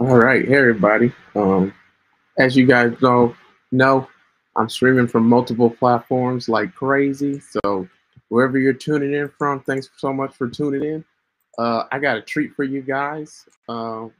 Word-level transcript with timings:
All 0.00 0.16
right, 0.16 0.44
hey 0.44 0.56
everybody. 0.56 1.12
Um, 1.36 1.72
as 2.36 2.56
you 2.56 2.66
guys 2.66 3.00
know, 3.00 3.36
know, 3.70 4.08
I'm 4.56 4.68
streaming 4.68 5.06
from 5.06 5.28
multiple 5.28 5.70
platforms 5.70 6.48
like 6.48 6.74
crazy. 6.74 7.38
So 7.38 7.86
wherever 8.28 8.58
you're 8.58 8.72
tuning 8.72 9.14
in 9.14 9.28
from, 9.28 9.60
thanks 9.60 9.88
so 9.96 10.12
much 10.12 10.34
for 10.34 10.48
tuning 10.48 10.82
in. 10.82 11.04
Uh, 11.58 11.84
I 11.92 12.00
got 12.00 12.16
a 12.16 12.22
treat 12.22 12.54
for 12.56 12.64
you 12.64 12.82
guys. 12.82 13.48
Um, 13.68 14.10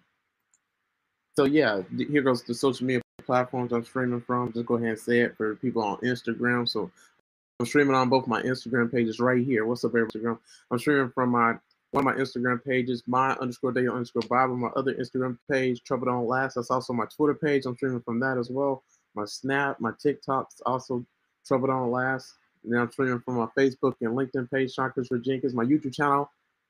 so 1.35 1.45
yeah, 1.45 1.83
here 1.97 2.23
goes 2.23 2.45
the 2.45 2.55
social 2.55 2.87
media 2.87 3.03
platforms 3.27 3.73
I'm 3.73 3.85
streaming 3.85 4.21
from. 4.21 4.53
Just 4.53 4.67
go 4.67 4.75
ahead 4.75 4.91
and 4.91 4.99
say 4.99 5.23
it 5.23 5.37
for 5.37 5.57
people 5.57 5.83
on 5.83 5.97
Instagram. 5.99 6.69
So 6.69 6.89
I'm 7.59 7.67
streaming 7.67 7.97
on 7.97 8.09
both 8.09 8.29
my 8.29 8.43
Instagram 8.43 8.93
pages 8.93 9.19
right 9.19 9.45
here. 9.45 9.67
What's 9.67 9.85
up, 9.85 9.91
Instagram? 9.93 10.39
I'm 10.71 10.79
streaming 10.79 11.11
from 11.11 11.31
my 11.31 11.57
one 11.95 12.09
of 12.09 12.17
my 12.17 12.21
Instagram 12.21 12.65
pages, 12.65 13.05
my 13.07 13.37
underscore 13.37 13.71
day 13.71 13.87
underscore 13.87 14.23
Bible, 14.23 14.57
my 14.57 14.69
other 14.75 14.95
Instagram 14.95 15.39
page, 15.49 15.81
Trouble 15.85 16.07
Don't 16.07 16.27
Last. 16.27 16.55
That's 16.57 16.71
also 16.73 16.93
my 16.93 17.05
Twitter 17.05 17.35
page. 17.35 17.67
I'm 17.67 17.77
streaming 17.77 18.01
from 18.01 18.19
that 18.19 18.37
as 18.37 18.51
well. 18.51 18.83
My 19.15 19.25
Snap, 19.25 19.79
my 19.79 19.93
TikTok's 20.03 20.61
also 20.67 21.07
Trouble 21.47 21.69
Don't 21.69 21.93
Last. 21.93 22.35
And 22.65 22.77
I'm 22.77 22.91
streaming 22.91 23.21
from 23.21 23.37
my 23.37 23.47
Facebook 23.57 23.95
and 24.01 24.11
LinkedIn 24.11 24.51
page, 24.51 24.75
Sean 24.75 24.91
Christopher 24.91 25.19
Jenkins, 25.19 25.55
my 25.55 25.65
YouTube 25.65 25.95
channel, 25.95 26.29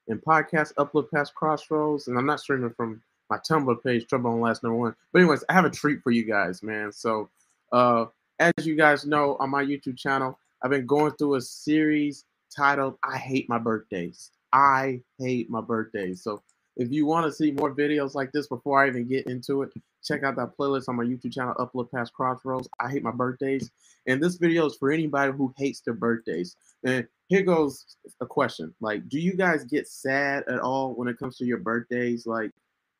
and 0.08 0.20
podcast, 0.22 0.74
Upload 0.74 1.10
Past 1.10 1.34
Crossroads. 1.34 2.08
And 2.08 2.18
I'm 2.18 2.26
not 2.26 2.40
streaming 2.40 2.74
from 2.74 3.00
my 3.30 3.38
Tumblr 3.38 3.82
page, 3.82 4.06
Trouble 4.06 4.30
Don't 4.30 4.42
Last 4.42 4.62
number 4.62 4.76
one. 4.76 4.94
But 5.10 5.20
anyways, 5.20 5.42
I 5.48 5.54
have 5.54 5.64
a 5.64 5.70
treat 5.70 6.02
for 6.02 6.10
you 6.10 6.24
guys, 6.24 6.62
man. 6.62 6.92
So 6.92 7.30
uh 7.72 8.06
as 8.40 8.66
you 8.66 8.74
guys 8.76 9.06
know 9.06 9.36
on 9.40 9.48
my 9.48 9.64
YouTube 9.64 9.96
channel, 9.96 10.38
I've 10.62 10.70
been 10.70 10.84
going 10.84 11.12
through 11.12 11.36
a 11.36 11.40
series 11.40 12.24
titled 12.54 12.98
I 13.02 13.16
Hate 13.16 13.48
My 13.48 13.58
Birthdays. 13.58 14.30
I 14.54 15.02
hate 15.18 15.50
my 15.50 15.60
birthdays. 15.60 16.22
So 16.22 16.42
if 16.76 16.90
you 16.90 17.06
want 17.06 17.26
to 17.26 17.32
see 17.32 17.50
more 17.50 17.74
videos 17.74 18.14
like 18.14 18.30
this 18.32 18.46
before 18.46 18.82
I 18.82 18.88
even 18.88 19.06
get 19.06 19.26
into 19.26 19.62
it, 19.62 19.70
check 20.02 20.22
out 20.22 20.36
that 20.36 20.56
playlist 20.58 20.88
on 20.88 20.96
my 20.96 21.04
YouTube 21.04 21.32
channel, 21.32 21.54
Upload 21.58 21.90
Past 21.90 22.12
Crossroads. 22.12 22.68
I 22.80 22.88
hate 22.88 23.02
my 23.02 23.10
birthdays. 23.10 23.70
And 24.06 24.22
this 24.22 24.36
video 24.36 24.66
is 24.66 24.76
for 24.76 24.92
anybody 24.92 25.32
who 25.32 25.52
hates 25.56 25.80
their 25.80 25.94
birthdays. 25.94 26.56
And 26.84 27.06
here 27.28 27.42
goes 27.42 27.96
a 28.20 28.26
question. 28.26 28.74
Like, 28.80 29.08
do 29.08 29.18
you 29.18 29.34
guys 29.34 29.64
get 29.64 29.88
sad 29.88 30.44
at 30.48 30.60
all 30.60 30.94
when 30.94 31.08
it 31.08 31.18
comes 31.18 31.36
to 31.38 31.44
your 31.44 31.58
birthdays? 31.58 32.26
Like, 32.26 32.50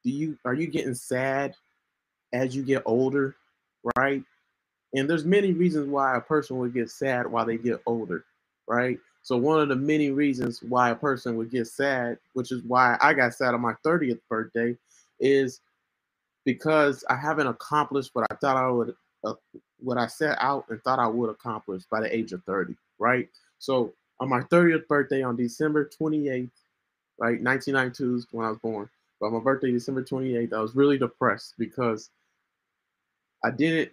do 0.03 0.11
you 0.11 0.37
are 0.45 0.55
you 0.55 0.67
getting 0.67 0.95
sad 0.95 1.55
as 2.33 2.55
you 2.57 2.63
get 2.63 2.83
older? 2.85 3.37
Right? 3.97 4.23
And 4.95 5.09
there's 5.11 5.25
many 5.25 5.53
reasons 5.53 5.89
why 5.89 6.17
a 6.17 6.21
person 6.21 6.59
would 6.59 6.75
get 6.75 6.91
sad 6.91 7.27
while 7.27 7.45
they 7.45 7.59
get 7.59 7.81
older, 7.87 8.25
right? 8.69 8.99
So 9.25 9.39
one 9.39 9.61
of 9.61 9.71
the 9.71 9.77
many 9.77 10.13
reasons 10.13 10.63
why 10.65 10.91
a 10.91 10.97
person 10.97 11.37
would 11.39 11.51
get 11.53 11.69
sad, 11.69 12.19
which 12.35 12.53
is 12.53 12.63
why 12.65 12.99
I 13.03 13.15
got 13.15 13.35
sad 13.35 13.55
on 13.55 13.63
my 13.63 13.75
30th 13.87 14.21
birthday, 14.31 14.79
is 15.21 15.63
because 16.47 17.05
I 17.11 17.17
haven't 17.17 17.49
accomplished 17.49 18.13
what 18.15 18.27
I 18.31 18.37
thought 18.37 18.59
I 18.59 18.71
would, 18.71 18.97
uh, 19.25 19.35
what 19.81 19.99
I 19.99 20.09
set 20.09 20.39
out 20.41 20.67
and 20.71 20.83
thought 20.85 21.01
I 21.01 21.09
would 21.09 21.31
accomplish 21.31 21.85
by 21.91 22.01
the 22.03 22.15
age 22.17 22.33
of 22.33 22.45
30, 22.45 22.77
right? 23.01 23.29
So 23.61 23.95
on 24.21 24.31
my 24.31 24.43
30th 24.43 24.89
birthday 24.89 25.23
on 25.23 25.37
December 25.37 25.87
28th, 26.01 26.51
right, 27.19 27.43
1992 27.43 28.17
is 28.17 28.29
when 28.33 28.47
I 28.47 28.51
was 28.51 28.59
born. 28.61 28.91
But 29.21 29.29
on 29.29 29.35
my 29.35 29.41
birthday, 29.41 29.73
December 29.73 30.05
28th, 30.05 30.55
I 30.55 30.61
was 30.61 30.77
really 30.77 30.99
depressed 30.99 31.55
because 31.59 32.11
I 33.45 33.51
didn't 33.53 33.93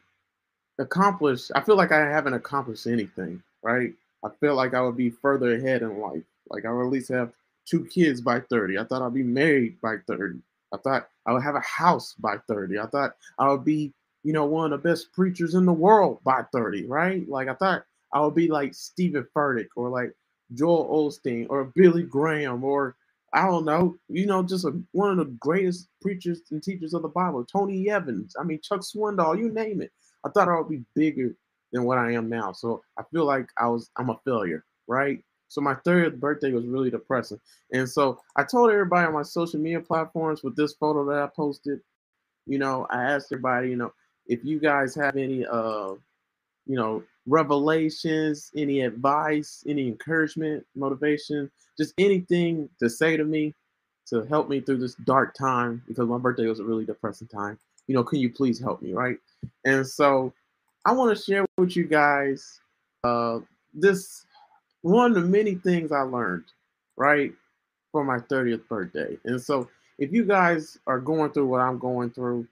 accomplish. 0.80 1.52
I 1.56 1.62
feel 1.62 1.78
like 1.78 1.92
I 1.94 2.00
haven't 2.10 2.36
accomplished 2.36 2.88
anything, 2.88 3.44
right? 3.64 3.94
I 4.24 4.30
felt 4.40 4.58
like 4.58 4.74
I 4.74 4.82
would 4.82 4.98
be 4.98 5.10
further 5.10 5.56
ahead 5.56 5.82
in 5.82 6.00
life. 6.00 6.24
Like 6.50 6.66
I 6.66 6.72
would 6.72 6.86
at 6.86 6.92
least 6.92 7.10
have 7.10 7.32
two 7.66 7.86
kids 7.86 8.22
by 8.22 8.40
30. 8.40 8.78
I 8.78 8.84
thought 8.84 9.02
I'd 9.02 9.14
be 9.14 9.24
married 9.24 9.80
by 9.82 9.98
30. 10.08 10.40
I 10.74 10.78
thought 10.78 11.10
I 11.26 11.34
would 11.34 11.44
have 11.44 11.56
a 11.56 11.62
house 11.62 12.16
by 12.20 12.38
30. 12.48 12.80
I 12.80 12.86
thought 12.88 13.16
I 13.40 13.50
would 13.50 13.66
be, 13.66 13.94
you 14.24 14.34
know, 14.34 14.46
one 14.46 14.72
of 14.72 14.82
the 14.82 14.90
best 14.90 15.12
preachers 15.14 15.56
in 15.56 15.66
the 15.66 15.74
world 15.74 16.20
by 16.24 16.44
30, 16.54 16.86
right? 16.88 17.28
Like 17.28 17.48
I 17.48 17.54
thought 17.56 17.84
I 18.14 18.22
would 18.22 18.36
be 18.36 18.48
like 18.48 18.74
Steven 18.74 19.26
Furtick 19.36 19.68
or 19.76 19.90
like 19.90 20.14
Joel 20.54 21.10
Osteen 21.10 21.48
or 21.50 21.66
Billy 21.76 22.04
Graham 22.04 22.64
or 22.64 22.96
I 23.34 23.46
don't 23.46 23.64
know, 23.64 23.98
you 24.10 24.26
know, 24.26 24.44
just 24.44 24.66
a, 24.66 24.78
one 24.92 25.12
of 25.12 25.18
the 25.18 25.34
greatest 25.40 25.88
preachers 26.02 26.42
and 26.52 26.62
teachers 26.62 26.94
of 26.94 27.02
the 27.02 27.08
Bible, 27.08 27.46
Tony 27.46 27.90
Evans. 27.90 28.36
I 28.38 28.44
mean, 28.44 28.60
Chuck 28.62 28.82
Swindoll, 28.82 29.38
you 29.40 29.50
name 29.50 29.82
it. 29.82 29.92
I 30.26 30.30
thought 30.30 30.50
I 30.50 30.58
would 30.58 30.70
be 30.70 30.84
bigger 30.96 31.34
than 31.72 31.84
what 31.84 31.98
I 31.98 32.12
am 32.14 32.30
now. 32.30 32.52
So 32.52 32.84
I 32.98 33.04
feel 33.12 33.26
like 33.26 33.48
I 33.58 33.68
was 33.68 33.90
I'm 33.98 34.10
a 34.10 34.20
failure, 34.26 34.66
right? 34.88 35.24
So 35.48 35.62
my 35.62 35.76
third 35.84 36.20
birthday 36.20 36.52
was 36.54 36.66
really 36.66 36.90
depressing. 36.90 37.40
And 37.74 37.90
so 37.90 38.20
I 38.38 38.44
told 38.44 38.72
everybody 38.72 39.08
on 39.08 39.14
my 39.14 39.24
social 39.24 39.60
media 39.60 39.82
platforms 39.82 40.44
with 40.44 40.56
this 40.56 40.74
photo 40.74 41.06
that 41.06 41.22
I 41.22 41.28
posted, 41.28 41.82
you 42.46 42.58
know, 42.58 42.88
I 42.90 43.04
asked 43.04 43.32
everybody, 43.34 43.70
you 43.70 43.76
know, 43.76 43.92
if 44.28 44.46
you 44.46 44.60
guys 44.60 44.96
have 44.96 45.18
any 45.18 45.46
uh, 45.46 45.94
you 46.66 46.76
know, 46.76 47.04
revelations, 47.28 48.52
any 48.56 48.82
advice, 48.82 49.64
any 49.68 49.88
encouragement, 49.88 50.66
motivation, 50.76 51.52
just 51.78 51.94
anything 51.98 52.70
to 52.80 52.90
say 52.90 53.18
to 53.18 53.24
me 53.24 53.54
to 54.08 54.24
help 54.26 54.50
me 54.50 54.60
through 54.60 54.78
this 54.78 54.96
dark 55.06 55.34
time 55.36 55.82
because 55.88 56.08
my 56.08 56.18
birthday 56.18 56.46
was 56.46 56.60
a 56.60 56.64
really 56.64 56.86
depressing 56.86 57.28
time. 57.28 57.58
You 57.88 57.96
know, 57.96 58.04
can 58.04 58.20
you 58.20 58.30
please 58.32 58.60
help 58.60 58.82
me, 58.82 58.94
right? 58.94 59.18
And 59.66 59.86
so 59.86 60.34
I 60.86 60.94
want 60.94 61.16
to 61.16 61.24
share 61.24 61.46
with 61.58 61.76
you 61.76 61.86
guys 61.86 62.60
uh, 63.04 63.40
this 63.74 64.26
one 64.82 65.12
of 65.12 65.22
the 65.22 65.30
many 65.30 65.56
things 65.56 65.92
I 65.92 66.02
learned, 66.02 66.46
right, 66.98 67.32
for 67.92 68.04
my 68.04 68.18
30th 68.18 68.68
birthday. 68.68 69.18
And 69.26 69.40
so, 69.40 69.70
if 70.00 70.12
you 70.12 70.26
guys 70.26 70.80
are 70.88 71.00
going 71.00 71.32
through 71.32 71.48
what 71.48 71.62
I'm 71.62 71.78
going 71.78 72.10
through, 72.10 72.48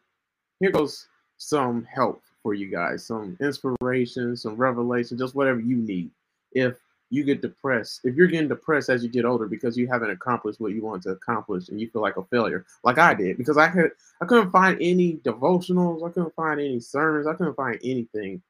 here 0.59 0.71
goes 0.71 1.07
some 1.37 1.85
help 1.85 2.21
for 2.43 2.53
you 2.53 2.67
guys, 2.69 3.05
some 3.05 3.35
inspiration, 3.41 4.35
some 4.35 4.55
revelation, 4.55 5.17
just 5.17 5.33
whatever 5.33 5.59
you 5.59 5.77
need. 5.77 6.11
If 6.51 6.75
you 7.09 7.23
get 7.23 7.41
depressed, 7.41 8.01
if 8.03 8.15
you're 8.15 8.27
getting 8.27 8.47
depressed 8.47 8.89
as 8.89 9.03
you 9.03 9.09
get 9.09 9.25
older 9.25 9.47
because 9.47 9.77
you 9.77 9.87
haven't 9.87 10.11
accomplished 10.11 10.59
what 10.59 10.73
you 10.73 10.83
want 10.83 11.01
to 11.03 11.09
accomplish 11.09 11.69
and 11.69 11.81
you 11.81 11.89
feel 11.89 12.01
like 12.01 12.17
a 12.17 12.23
failure, 12.25 12.65
like 12.83 12.97
I 12.99 13.13
did, 13.13 13.37
because 13.37 13.57
I 13.57 13.69
could 13.69 13.91
I 14.21 14.25
couldn't 14.25 14.51
find 14.51 14.77
any 14.79 15.17
devotionals, 15.17 16.07
I 16.07 16.11
couldn't 16.11 16.35
find 16.35 16.59
any 16.59 16.79
sermons, 16.79 17.27
I 17.27 17.33
couldn't 17.33 17.55
find 17.55 17.79
anything 17.83 18.41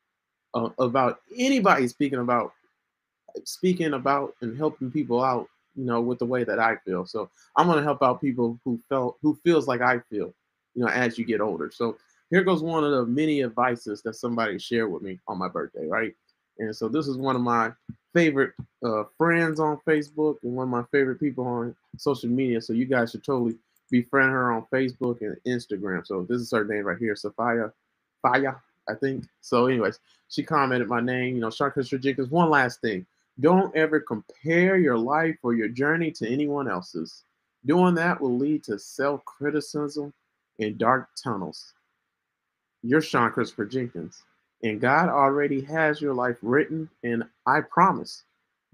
uh, 0.53 0.69
about 0.79 1.21
anybody 1.37 1.87
speaking 1.87 2.19
about 2.19 2.53
speaking 3.45 3.93
about 3.93 4.35
and 4.41 4.57
helping 4.57 4.91
people 4.91 5.23
out, 5.23 5.47
you 5.75 5.85
know, 5.85 6.01
with 6.01 6.19
the 6.19 6.25
way 6.25 6.43
that 6.43 6.59
I 6.59 6.75
feel. 6.85 7.05
So 7.05 7.29
I'm 7.55 7.67
gonna 7.67 7.83
help 7.83 8.03
out 8.03 8.21
people 8.21 8.59
who 8.65 8.79
felt 8.89 9.17
who 9.21 9.39
feels 9.43 9.67
like 9.67 9.81
I 9.81 9.99
feel, 10.09 10.33
you 10.75 10.83
know, 10.83 10.87
as 10.87 11.17
you 11.17 11.23
get 11.23 11.41
older. 11.41 11.71
So 11.71 11.97
here 12.29 12.43
goes 12.43 12.61
one 12.61 12.83
of 12.83 12.91
the 12.91 13.05
many 13.05 13.41
advices 13.43 14.01
that 14.03 14.15
somebody 14.15 14.59
shared 14.59 14.91
with 14.91 15.01
me 15.01 15.19
on 15.27 15.37
my 15.37 15.47
birthday, 15.47 15.87
right? 15.87 16.13
And 16.59 16.75
so 16.75 16.89
this 16.89 17.07
is 17.07 17.17
one 17.17 17.35
of 17.35 17.41
my 17.41 17.71
favorite 18.13 18.53
uh, 18.83 19.03
friends 19.17 19.59
on 19.59 19.79
Facebook 19.87 20.37
and 20.43 20.55
one 20.55 20.63
of 20.63 20.69
my 20.69 20.83
favorite 20.91 21.19
people 21.19 21.45
on 21.45 21.75
social 21.97 22.29
media. 22.29 22.61
So 22.61 22.73
you 22.73 22.85
guys 22.85 23.11
should 23.11 23.23
totally 23.23 23.55
befriend 23.91 24.31
her 24.31 24.51
on 24.51 24.65
Facebook 24.71 25.21
and 25.21 25.37
Instagram. 25.47 26.05
So 26.05 26.25
this 26.27 26.41
is 26.41 26.51
her 26.51 26.65
name 26.65 26.85
right 26.85 26.97
here, 26.97 27.15
Sophia 27.15 27.71
Faya, 28.25 28.59
I 28.87 28.95
think. 28.95 29.25
So, 29.41 29.67
anyways, 29.67 29.99
she 30.29 30.43
commented 30.43 30.87
my 30.87 31.01
name, 31.01 31.35
you 31.35 31.41
know, 31.41 31.49
Shark 31.49 31.75
Jenkins. 31.81 32.29
One 32.29 32.49
last 32.49 32.81
thing. 32.81 33.05
Don't 33.39 33.73
ever 33.75 33.99
compare 33.99 34.77
your 34.77 34.97
life 34.97 35.37
or 35.43 35.53
your 35.53 35.69
journey 35.69 36.11
to 36.11 36.27
anyone 36.27 36.69
else's. 36.69 37.23
Doing 37.65 37.95
that 37.95 38.19
will 38.19 38.37
lead 38.37 38.63
to 38.65 38.77
self-criticism 38.77 40.13
and 40.59 40.77
dark 40.77 41.09
tunnels. 41.21 41.73
You're 42.83 43.01
Sean 43.01 43.31
Christopher 43.31 43.65
Jenkins. 43.65 44.23
And 44.63 44.81
God 44.81 45.09
already 45.09 45.61
has 45.61 46.01
your 46.01 46.13
life 46.13 46.37
written. 46.41 46.89
And 47.03 47.23
I 47.45 47.61
promise 47.61 48.23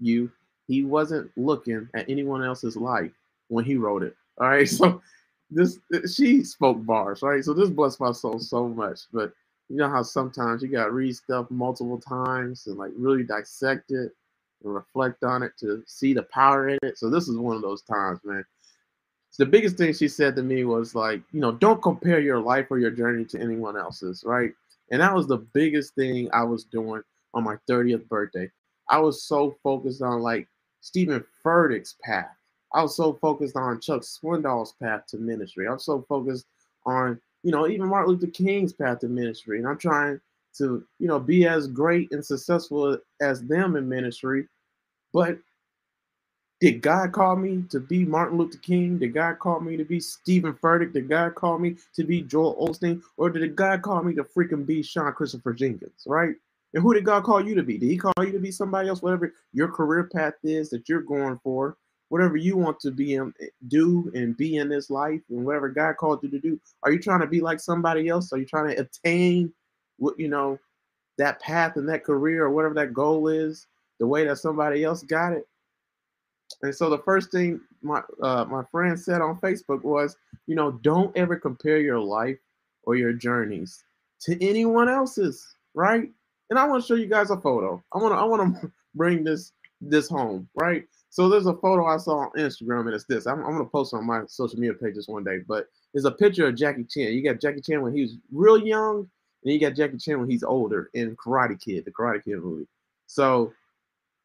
you, 0.00 0.30
He 0.66 0.84
wasn't 0.84 1.30
looking 1.36 1.88
at 1.94 2.08
anyone 2.08 2.42
else's 2.42 2.76
life 2.76 3.12
when 3.48 3.64
He 3.64 3.76
wrote 3.76 4.02
it. 4.02 4.16
All 4.40 4.48
right. 4.48 4.68
So 4.68 5.00
this, 5.50 5.78
she 6.14 6.42
spoke 6.44 6.84
bars, 6.84 7.22
right? 7.22 7.42
So 7.44 7.54
this 7.54 7.70
blessed 7.70 8.00
my 8.00 8.12
soul 8.12 8.38
so 8.38 8.68
much. 8.68 9.00
But 9.12 9.32
you 9.68 9.76
know 9.76 9.88
how 9.88 10.02
sometimes 10.02 10.62
you 10.62 10.68
got 10.68 10.86
to 10.86 10.90
read 10.92 11.16
stuff 11.16 11.50
multiple 11.50 11.98
times 12.00 12.66
and 12.66 12.76
like 12.76 12.92
really 12.96 13.24
dissect 13.24 13.90
it 13.90 14.12
and 14.64 14.74
reflect 14.74 15.24
on 15.24 15.42
it 15.42 15.52
to 15.60 15.82
see 15.86 16.14
the 16.14 16.22
power 16.24 16.68
in 16.68 16.78
it. 16.82 16.98
So 16.98 17.10
this 17.10 17.28
is 17.28 17.36
one 17.36 17.56
of 17.56 17.62
those 17.62 17.82
times, 17.82 18.20
man. 18.24 18.44
So 19.30 19.44
the 19.44 19.50
biggest 19.50 19.76
thing 19.76 19.92
she 19.92 20.08
said 20.08 20.34
to 20.36 20.42
me 20.42 20.64
was 20.64 20.94
like, 20.94 21.20
you 21.32 21.40
know, 21.40 21.52
don't 21.52 21.82
compare 21.82 22.20
your 22.20 22.40
life 22.40 22.66
or 22.70 22.78
your 22.78 22.90
journey 22.90 23.24
to 23.26 23.40
anyone 23.40 23.76
else's, 23.76 24.24
right? 24.24 24.52
And 24.90 25.00
that 25.00 25.14
was 25.14 25.26
the 25.26 25.38
biggest 25.38 25.94
thing 25.94 26.28
I 26.32 26.44
was 26.44 26.64
doing 26.64 27.02
on 27.34 27.44
my 27.44 27.56
30th 27.68 28.08
birthday. 28.08 28.50
I 28.88 28.98
was 28.98 29.24
so 29.24 29.56
focused 29.62 30.02
on 30.02 30.20
like 30.20 30.48
Steven 30.80 31.24
Furtick's 31.44 31.96
path. 32.04 32.36
I 32.72 32.82
was 32.82 32.96
so 32.96 33.14
focused 33.14 33.56
on 33.56 33.80
Chuck 33.80 34.02
Swindoll's 34.02 34.74
path 34.80 35.06
to 35.08 35.18
ministry. 35.18 35.66
I'm 35.66 35.78
so 35.78 36.04
focused 36.08 36.46
on, 36.84 37.20
you 37.42 37.50
know, 37.50 37.66
even 37.66 37.88
Martin 37.88 38.14
Luther 38.14 38.26
King's 38.28 38.72
path 38.72 39.00
to 39.00 39.08
ministry. 39.08 39.58
And 39.58 39.66
I'm 39.66 39.78
trying 39.78 40.20
to, 40.58 40.84
you 40.98 41.08
know, 41.08 41.18
be 41.18 41.46
as 41.46 41.66
great 41.66 42.12
and 42.12 42.24
successful 42.24 42.98
as 43.20 43.42
them 43.42 43.76
in 43.76 43.88
ministry. 43.88 44.46
But 45.12 45.38
Did 46.58 46.80
God 46.80 47.12
call 47.12 47.36
me 47.36 47.64
to 47.68 47.80
be 47.80 48.06
Martin 48.06 48.38
Luther 48.38 48.56
King? 48.58 48.98
Did 48.98 49.12
God 49.12 49.38
call 49.38 49.60
me 49.60 49.76
to 49.76 49.84
be 49.84 50.00
Steven 50.00 50.54
Furtick? 50.54 50.94
Did 50.94 51.08
God 51.08 51.34
call 51.34 51.58
me 51.58 51.76
to 51.94 52.02
be 52.02 52.22
Joel 52.22 52.56
Osteen? 52.66 53.02
Or 53.18 53.28
did 53.28 53.54
God 53.54 53.82
call 53.82 54.02
me 54.02 54.14
to 54.14 54.24
freaking 54.24 54.64
be 54.64 54.82
Sean 54.82 55.12
Christopher 55.12 55.52
Jenkins, 55.52 56.04
right? 56.06 56.34
And 56.72 56.82
who 56.82 56.94
did 56.94 57.04
God 57.04 57.24
call 57.24 57.46
you 57.46 57.54
to 57.54 57.62
be? 57.62 57.76
Did 57.76 57.90
he 57.90 57.98
call 57.98 58.12
you 58.20 58.32
to 58.32 58.38
be 58.38 58.50
somebody 58.50 58.88
else? 58.88 59.02
Whatever 59.02 59.34
your 59.52 59.68
career 59.68 60.04
path 60.04 60.34
is 60.44 60.70
that 60.70 60.88
you're 60.88 61.02
going 61.02 61.38
for, 61.42 61.76
whatever 62.08 62.38
you 62.38 62.56
want 62.56 62.80
to 62.80 62.90
be 62.90 63.14
in, 63.14 63.34
eh, 63.42 63.48
do 63.68 64.10
and 64.14 64.34
be 64.36 64.56
in 64.56 64.70
this 64.70 64.88
life, 64.88 65.20
and 65.28 65.44
whatever 65.44 65.68
God 65.68 65.98
called 65.98 66.22
you 66.22 66.30
to 66.30 66.38
do, 66.38 66.58
are 66.82 66.90
you 66.90 66.98
trying 66.98 67.20
to 67.20 67.26
be 67.26 67.42
like 67.42 67.60
somebody 67.60 68.08
else? 68.08 68.32
Are 68.32 68.38
you 68.38 68.46
trying 68.46 68.74
to 68.74 68.80
attain 68.80 69.52
what 69.98 70.18
you 70.18 70.28
know 70.28 70.58
that 71.18 71.38
path 71.40 71.76
and 71.76 71.88
that 71.90 72.04
career 72.04 72.44
or 72.44 72.50
whatever 72.50 72.74
that 72.74 72.94
goal 72.94 73.28
is 73.28 73.66
the 74.00 74.06
way 74.06 74.24
that 74.24 74.38
somebody 74.38 74.84
else 74.84 75.02
got 75.02 75.34
it? 75.34 75.46
And 76.62 76.74
so 76.74 76.88
the 76.88 76.98
first 76.98 77.30
thing 77.30 77.60
my 77.82 78.02
uh, 78.22 78.44
my 78.46 78.64
friend 78.70 78.98
said 78.98 79.20
on 79.20 79.38
Facebook 79.40 79.82
was, 79.82 80.16
you 80.46 80.54
know, 80.54 80.72
don't 80.72 81.16
ever 81.16 81.36
compare 81.36 81.78
your 81.78 82.00
life 82.00 82.38
or 82.84 82.96
your 82.96 83.12
journeys 83.12 83.84
to 84.20 84.42
anyone 84.44 84.88
else's, 84.88 85.56
right? 85.74 86.10
And 86.50 86.58
I 86.58 86.66
want 86.66 86.82
to 86.82 86.86
show 86.86 86.94
you 86.94 87.06
guys 87.06 87.30
a 87.30 87.36
photo. 87.36 87.82
I 87.92 87.98
want 87.98 88.12
to 88.12 88.18
I 88.18 88.24
want 88.24 88.60
to 88.60 88.72
bring 88.94 89.24
this 89.24 89.52
this 89.80 90.08
home, 90.08 90.48
right? 90.54 90.86
So 91.10 91.28
there's 91.28 91.46
a 91.46 91.54
photo 91.54 91.86
I 91.86 91.96
saw 91.96 92.18
on 92.18 92.30
Instagram, 92.32 92.86
and 92.86 92.94
it's 92.94 93.04
this. 93.04 93.26
I'm, 93.26 93.44
I'm 93.44 93.52
gonna 93.52 93.64
post 93.64 93.94
on 93.94 94.06
my 94.06 94.22
social 94.26 94.58
media 94.58 94.74
pages 94.74 95.08
one 95.08 95.24
day, 95.24 95.38
but 95.46 95.68
it's 95.94 96.04
a 96.04 96.10
picture 96.10 96.46
of 96.46 96.56
Jackie 96.56 96.84
Chan. 96.84 97.12
You 97.12 97.22
got 97.22 97.40
Jackie 97.40 97.60
Chan 97.60 97.80
when 97.80 97.94
he 97.94 98.02
was 98.02 98.16
real 98.32 98.58
young, 98.58 99.08
and 99.44 99.52
you 99.52 99.60
got 99.60 99.74
Jackie 99.74 99.98
Chan 99.98 100.18
when 100.18 100.30
he's 100.30 100.42
older 100.42 100.90
in 100.94 101.16
Karate 101.16 101.60
Kid, 101.60 101.84
the 101.84 101.90
Karate 101.90 102.24
Kid 102.24 102.42
movie. 102.42 102.66
So 103.06 103.52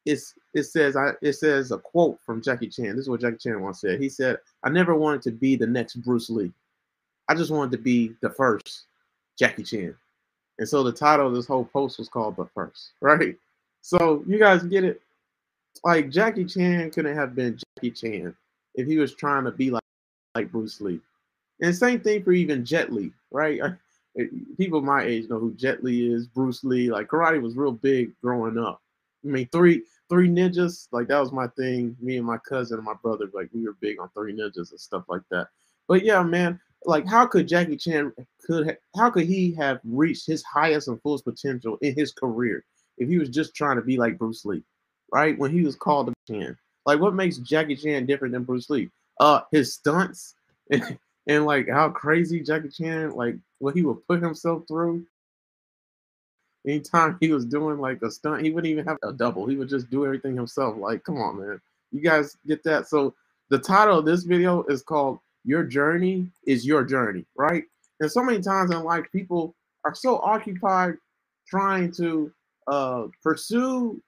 it's 0.04 0.34
it 0.54 0.64
says 0.64 0.96
I 0.96 1.12
it 1.22 1.34
says 1.34 1.70
a 1.70 1.78
quote 1.78 2.18
from 2.24 2.42
Jackie 2.42 2.68
Chan. 2.68 2.96
This 2.96 3.04
is 3.04 3.08
what 3.08 3.20
Jackie 3.20 3.38
Chan 3.38 3.60
once 3.60 3.80
said. 3.80 4.00
He 4.00 4.08
said, 4.08 4.38
"I 4.64 4.70
never 4.70 4.94
wanted 4.94 5.22
to 5.22 5.32
be 5.32 5.56
the 5.56 5.66
next 5.66 5.96
Bruce 5.96 6.30
Lee. 6.30 6.52
I 7.28 7.34
just 7.34 7.50
wanted 7.50 7.72
to 7.72 7.82
be 7.82 8.14
the 8.20 8.30
first 8.30 8.84
Jackie 9.38 9.62
Chan." 9.62 9.94
And 10.58 10.68
so 10.68 10.82
the 10.82 10.92
title 10.92 11.26
of 11.26 11.34
this 11.34 11.46
whole 11.46 11.64
post 11.64 11.98
was 11.98 12.08
called 12.08 12.36
"The 12.36 12.46
First, 12.54 12.92
right? 13.00 13.36
So 13.80 14.24
you 14.26 14.38
guys 14.38 14.62
get 14.64 14.84
it. 14.84 15.00
Like 15.84 16.10
Jackie 16.10 16.44
Chan 16.44 16.90
couldn't 16.90 17.16
have 17.16 17.34
been 17.34 17.58
Jackie 17.76 17.90
Chan 17.90 18.34
if 18.74 18.86
he 18.86 18.98
was 18.98 19.14
trying 19.14 19.44
to 19.44 19.52
be 19.52 19.70
like 19.70 19.82
like 20.34 20.50
Bruce 20.50 20.80
Lee. 20.80 21.00
And 21.60 21.74
same 21.74 22.00
thing 22.00 22.24
for 22.24 22.32
even 22.32 22.64
Jet 22.64 22.92
Li, 22.92 23.12
right? 23.30 23.60
People 24.58 24.82
my 24.82 25.04
age 25.04 25.28
know 25.30 25.38
who 25.38 25.54
Jet 25.54 25.82
Li 25.82 26.12
is, 26.12 26.26
Bruce 26.26 26.64
Lee. 26.64 26.90
Like 26.90 27.08
karate 27.08 27.40
was 27.40 27.56
real 27.56 27.72
big 27.72 28.12
growing 28.20 28.58
up. 28.58 28.81
I 29.24 29.28
mean, 29.28 29.48
three 29.52 29.82
three 30.08 30.28
ninjas, 30.28 30.88
like 30.92 31.08
that 31.08 31.20
was 31.20 31.32
my 31.32 31.46
thing. 31.48 31.96
Me 32.00 32.16
and 32.18 32.26
my 32.26 32.38
cousin 32.38 32.76
and 32.76 32.84
my 32.84 32.94
brother, 33.02 33.30
like 33.32 33.48
we 33.52 33.64
were 33.64 33.76
big 33.80 34.00
on 34.00 34.10
three 34.10 34.34
ninjas 34.34 34.70
and 34.70 34.80
stuff 34.80 35.04
like 35.08 35.22
that. 35.30 35.48
But 35.88 36.04
yeah, 36.04 36.22
man, 36.22 36.60
like 36.84 37.06
how 37.06 37.26
could 37.26 37.48
Jackie 37.48 37.76
Chan 37.76 38.12
could 38.44 38.66
ha- 38.66 39.00
how 39.00 39.10
could 39.10 39.26
he 39.26 39.54
have 39.54 39.80
reached 39.84 40.26
his 40.26 40.42
highest 40.42 40.88
and 40.88 41.00
fullest 41.02 41.24
potential 41.24 41.78
in 41.82 41.94
his 41.94 42.12
career 42.12 42.64
if 42.98 43.08
he 43.08 43.18
was 43.18 43.28
just 43.28 43.54
trying 43.54 43.76
to 43.76 43.82
be 43.82 43.96
like 43.96 44.18
Bruce 44.18 44.44
Lee, 44.44 44.62
right? 45.12 45.38
When 45.38 45.50
he 45.50 45.62
was 45.62 45.76
called 45.76 46.08
the 46.08 46.14
Chan, 46.32 46.56
like 46.86 47.00
what 47.00 47.14
makes 47.14 47.38
Jackie 47.38 47.76
Chan 47.76 48.06
different 48.06 48.32
than 48.32 48.44
Bruce 48.44 48.70
Lee? 48.70 48.90
Uh, 49.20 49.40
his 49.50 49.74
stunts 49.74 50.34
and, 50.70 50.98
and 51.26 51.46
like 51.46 51.68
how 51.68 51.88
crazy 51.88 52.40
Jackie 52.40 52.68
Chan, 52.68 53.12
like 53.12 53.36
what 53.58 53.74
he 53.74 53.82
would 53.82 54.06
put 54.06 54.22
himself 54.22 54.64
through 54.68 55.06
anytime 56.66 57.16
he 57.20 57.32
was 57.32 57.44
doing 57.44 57.78
like 57.78 58.02
a 58.02 58.10
stunt, 58.10 58.42
he 58.42 58.50
wouldn't 58.50 58.70
even 58.70 58.86
have 58.86 58.98
a 59.02 59.12
double. 59.12 59.46
He 59.46 59.56
would 59.56 59.68
just 59.68 59.90
do 59.90 60.04
everything 60.04 60.36
himself. 60.36 60.76
Like, 60.76 61.04
come 61.04 61.18
on, 61.18 61.40
man. 61.40 61.60
You 61.90 62.00
guys 62.00 62.36
get 62.46 62.62
that? 62.64 62.88
So 62.88 63.14
the 63.50 63.58
title 63.58 63.98
of 63.98 64.04
this 64.04 64.22
video 64.22 64.62
is 64.64 64.82
called 64.82 65.18
Your 65.44 65.64
Journey 65.64 66.26
is 66.46 66.66
Your 66.66 66.84
Journey, 66.84 67.24
right? 67.36 67.64
And 68.00 68.10
so 68.10 68.22
many 68.22 68.40
times 68.40 68.70
in 68.70 68.82
life, 68.82 69.04
people 69.12 69.54
are 69.84 69.94
so 69.94 70.18
occupied 70.18 70.94
trying 71.46 71.92
to 71.92 72.32
uh, 72.66 73.06
pursue 73.22 74.00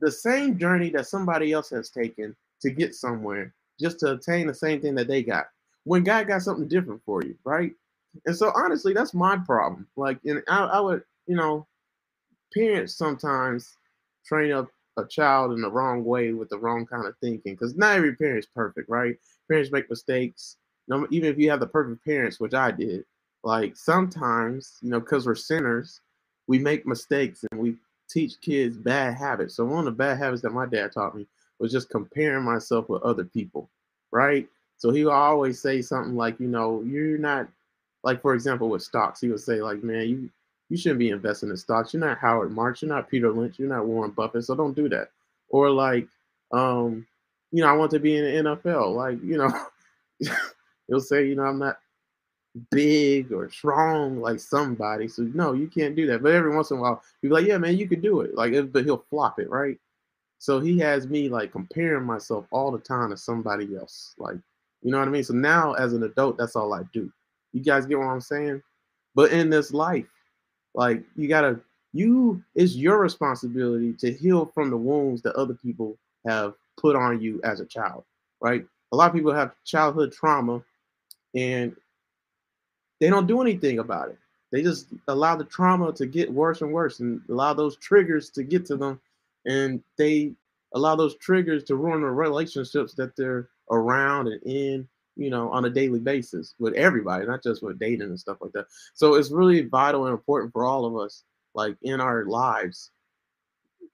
the 0.00 0.10
same 0.10 0.58
journey 0.58 0.90
that 0.90 1.06
somebody 1.06 1.52
else 1.52 1.70
has 1.70 1.90
taken 1.90 2.36
to 2.60 2.70
get 2.70 2.94
somewhere, 2.94 3.52
just 3.80 3.98
to 4.00 4.12
attain 4.12 4.46
the 4.46 4.54
same 4.54 4.80
thing 4.80 4.94
that 4.94 5.08
they 5.08 5.22
got. 5.22 5.48
When 5.84 6.04
God 6.04 6.28
got 6.28 6.42
something 6.42 6.68
different 6.68 7.02
for 7.04 7.22
you, 7.22 7.34
right? 7.44 7.72
And 8.26 8.36
so 8.36 8.52
honestly, 8.54 8.92
that's 8.92 9.14
my 9.14 9.38
problem. 9.38 9.86
Like, 9.96 10.18
and 10.24 10.42
I, 10.48 10.64
I 10.64 10.80
would, 10.80 11.02
you 11.26 11.36
know, 11.36 11.66
parents 12.52 12.94
sometimes 12.94 13.76
train 14.24 14.52
up 14.52 14.68
a 14.96 15.04
child 15.06 15.52
in 15.52 15.60
the 15.60 15.70
wrong 15.70 16.04
way 16.04 16.32
with 16.32 16.48
the 16.48 16.58
wrong 16.58 16.84
kind 16.84 17.06
of 17.06 17.14
thinking 17.20 17.54
because 17.54 17.76
not 17.76 17.96
every 17.96 18.14
parent 18.14 18.40
is 18.40 18.46
perfect, 18.46 18.88
right? 18.88 19.16
Parents 19.48 19.72
make 19.72 19.88
mistakes. 19.88 20.56
No, 20.88 21.06
even 21.10 21.30
if 21.30 21.38
you 21.38 21.50
have 21.50 21.60
the 21.60 21.66
perfect 21.66 22.04
parents, 22.04 22.40
which 22.40 22.54
I 22.54 22.70
did, 22.70 23.04
like 23.44 23.76
sometimes, 23.76 24.78
you 24.82 24.90
know, 24.90 25.00
because 25.00 25.26
we're 25.26 25.34
sinners, 25.34 26.00
we 26.46 26.58
make 26.58 26.86
mistakes 26.86 27.44
and 27.50 27.60
we 27.60 27.76
teach 28.10 28.40
kids 28.40 28.76
bad 28.76 29.14
habits. 29.14 29.54
So 29.54 29.64
one 29.64 29.80
of 29.80 29.84
the 29.84 29.90
bad 29.92 30.18
habits 30.18 30.42
that 30.42 30.50
my 30.50 30.66
dad 30.66 30.92
taught 30.92 31.14
me 31.14 31.26
was 31.58 31.70
just 31.70 31.90
comparing 31.90 32.44
myself 32.44 32.88
with 32.88 33.02
other 33.02 33.24
people, 33.24 33.68
right? 34.10 34.48
So 34.78 34.90
he 34.90 35.04
would 35.04 35.12
always 35.12 35.60
say 35.60 35.82
something 35.82 36.16
like, 36.16 36.40
you 36.40 36.48
know, 36.48 36.82
you're 36.82 37.18
not 37.18 37.48
like 38.04 38.22
for 38.22 38.34
example 38.34 38.68
with 38.68 38.82
stocks, 38.82 39.20
he 39.20 39.28
would 39.28 39.40
say 39.40 39.60
like, 39.60 39.82
man, 39.82 40.08
you 40.08 40.30
you 40.68 40.76
shouldn't 40.76 40.98
be 40.98 41.10
investing 41.10 41.50
in 41.50 41.56
stocks. 41.56 41.92
You're 41.92 42.00
not 42.00 42.18
Howard 42.18 42.52
Marks. 42.52 42.82
You're 42.82 42.90
not 42.90 43.08
Peter 43.08 43.30
Lynch. 43.30 43.58
You're 43.58 43.68
not 43.68 43.86
Warren 43.86 44.10
Buffett. 44.10 44.44
So 44.44 44.54
don't 44.54 44.76
do 44.76 44.88
that. 44.90 45.10
Or 45.48 45.70
like, 45.70 46.06
um, 46.52 47.06
you 47.50 47.62
know, 47.62 47.68
I 47.68 47.72
want 47.72 47.90
to 47.92 47.98
be 47.98 48.16
in 48.16 48.24
the 48.44 48.50
NFL. 48.50 48.94
Like, 48.94 49.22
you 49.22 49.38
know, 49.38 49.50
he'll 50.88 51.00
say, 51.00 51.26
you 51.26 51.34
know, 51.34 51.44
I'm 51.44 51.58
not 51.58 51.78
big 52.70 53.32
or 53.32 53.50
strong 53.50 54.20
like 54.20 54.40
somebody. 54.40 55.08
So 55.08 55.22
no, 55.34 55.52
you 55.52 55.68
can't 55.68 55.96
do 55.96 56.06
that. 56.08 56.22
But 56.22 56.32
every 56.32 56.54
once 56.54 56.70
in 56.70 56.78
a 56.78 56.80
while, 56.80 57.02
he'll 57.22 57.30
be 57.30 57.34
like, 57.34 57.46
yeah, 57.46 57.58
man, 57.58 57.76
you 57.76 57.88
could 57.88 58.02
do 58.02 58.20
it. 58.20 58.34
Like, 58.34 58.72
but 58.72 58.84
he'll 58.84 59.04
flop 59.10 59.38
it, 59.38 59.48
right? 59.50 59.78
So 60.38 60.60
he 60.60 60.78
has 60.78 61.08
me 61.08 61.28
like 61.28 61.52
comparing 61.52 62.04
myself 62.04 62.46
all 62.50 62.70
the 62.70 62.78
time 62.78 63.10
to 63.10 63.16
somebody 63.16 63.74
else. 63.76 64.14
Like, 64.18 64.36
you 64.82 64.92
know 64.92 64.98
what 64.98 65.08
I 65.08 65.10
mean? 65.10 65.24
So 65.24 65.34
now 65.34 65.72
as 65.74 65.94
an 65.94 66.04
adult, 66.04 66.38
that's 66.38 66.56
all 66.56 66.72
I 66.74 66.82
do. 66.92 67.10
You 67.52 67.62
guys 67.62 67.86
get 67.86 67.98
what 67.98 68.06
I'm 68.06 68.20
saying? 68.20 68.62
But 69.14 69.32
in 69.32 69.50
this 69.50 69.72
life, 69.72 70.06
like 70.78 71.02
you 71.16 71.26
gotta 71.26 71.60
you 71.92 72.42
it's 72.54 72.76
your 72.76 72.98
responsibility 72.98 73.92
to 73.94 74.12
heal 74.12 74.46
from 74.46 74.70
the 74.70 74.76
wounds 74.76 75.20
that 75.22 75.34
other 75.34 75.54
people 75.54 75.98
have 76.26 76.54
put 76.80 76.94
on 76.94 77.20
you 77.20 77.40
as 77.42 77.58
a 77.58 77.66
child, 77.66 78.04
right? 78.40 78.64
A 78.92 78.96
lot 78.96 79.10
of 79.10 79.14
people 79.14 79.34
have 79.34 79.56
childhood 79.64 80.12
trauma 80.12 80.62
and 81.34 81.74
they 83.00 83.10
don't 83.10 83.26
do 83.26 83.42
anything 83.42 83.80
about 83.80 84.10
it. 84.10 84.18
They 84.52 84.62
just 84.62 84.86
allow 85.08 85.34
the 85.34 85.44
trauma 85.44 85.92
to 85.94 86.06
get 86.06 86.32
worse 86.32 86.62
and 86.62 86.72
worse 86.72 87.00
and 87.00 87.20
allow 87.28 87.54
those 87.54 87.76
triggers 87.76 88.30
to 88.30 88.44
get 88.44 88.64
to 88.66 88.76
them 88.76 89.00
and 89.46 89.82
they 89.96 90.32
allow 90.74 90.94
those 90.94 91.16
triggers 91.16 91.64
to 91.64 91.74
ruin 91.74 92.02
the 92.02 92.06
relationships 92.06 92.94
that 92.94 93.16
they're 93.16 93.48
around 93.68 94.28
and 94.28 94.42
in 94.44 94.88
you 95.18 95.30
know, 95.30 95.50
on 95.50 95.64
a 95.64 95.70
daily 95.70 95.98
basis 95.98 96.54
with 96.58 96.74
everybody, 96.74 97.26
not 97.26 97.42
just 97.42 97.62
with 97.62 97.78
dating 97.78 98.02
and 98.02 98.18
stuff 98.18 98.38
like 98.40 98.52
that. 98.52 98.66
So 98.94 99.14
it's 99.14 99.30
really 99.30 99.62
vital 99.62 100.06
and 100.06 100.14
important 100.14 100.52
for 100.52 100.64
all 100.64 100.86
of 100.86 100.96
us, 100.96 101.24
like 101.54 101.76
in 101.82 102.00
our 102.00 102.24
lives, 102.24 102.92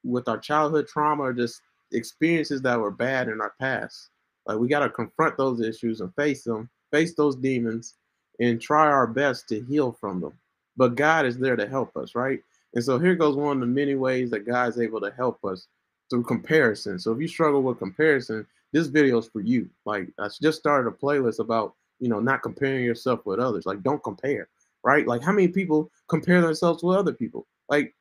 with 0.04 0.28
our 0.28 0.38
childhood 0.38 0.86
trauma 0.86 1.22
or 1.22 1.32
just 1.32 1.62
experiences 1.92 2.60
that 2.62 2.78
were 2.78 2.90
bad 2.90 3.28
in 3.28 3.40
our 3.40 3.54
past. 3.58 4.10
Like 4.46 4.58
we 4.58 4.68
got 4.68 4.80
to 4.80 4.90
confront 4.90 5.38
those 5.38 5.60
issues 5.60 6.02
and 6.02 6.14
face 6.14 6.44
them, 6.44 6.68
face 6.92 7.14
those 7.14 7.36
demons, 7.36 7.94
and 8.38 8.60
try 8.60 8.86
our 8.86 9.06
best 9.06 9.48
to 9.48 9.64
heal 9.64 9.92
from 9.92 10.20
them. 10.20 10.34
But 10.76 10.94
God 10.94 11.24
is 11.24 11.38
there 11.38 11.56
to 11.56 11.66
help 11.66 11.96
us, 11.96 12.14
right? 12.14 12.40
And 12.74 12.84
so 12.84 12.98
here 12.98 13.14
goes 13.14 13.36
one 13.36 13.56
of 13.56 13.60
the 13.60 13.66
many 13.66 13.94
ways 13.94 14.30
that 14.30 14.46
God's 14.46 14.78
able 14.78 15.00
to 15.00 15.12
help 15.16 15.42
us 15.44 15.68
through 16.10 16.24
comparison. 16.24 16.98
So 16.98 17.12
if 17.12 17.20
you 17.20 17.28
struggle 17.28 17.62
with 17.62 17.78
comparison, 17.78 18.46
this 18.74 18.88
video 18.88 19.18
is 19.18 19.28
for 19.28 19.40
you. 19.40 19.70
Like 19.86 20.08
I 20.18 20.28
just 20.42 20.58
started 20.58 20.88
a 20.88 20.92
playlist 20.92 21.38
about, 21.38 21.74
you 22.00 22.08
know, 22.08 22.18
not 22.18 22.42
comparing 22.42 22.84
yourself 22.84 23.24
with 23.24 23.38
others. 23.38 23.66
Like 23.66 23.84
don't 23.84 24.02
compare, 24.02 24.48
right? 24.82 25.06
Like 25.06 25.22
how 25.22 25.30
many 25.30 25.46
people 25.46 25.90
compare 26.08 26.42
themselves 26.42 26.82
with 26.82 26.98
other 26.98 27.12
people? 27.12 27.46
Like 27.68 27.94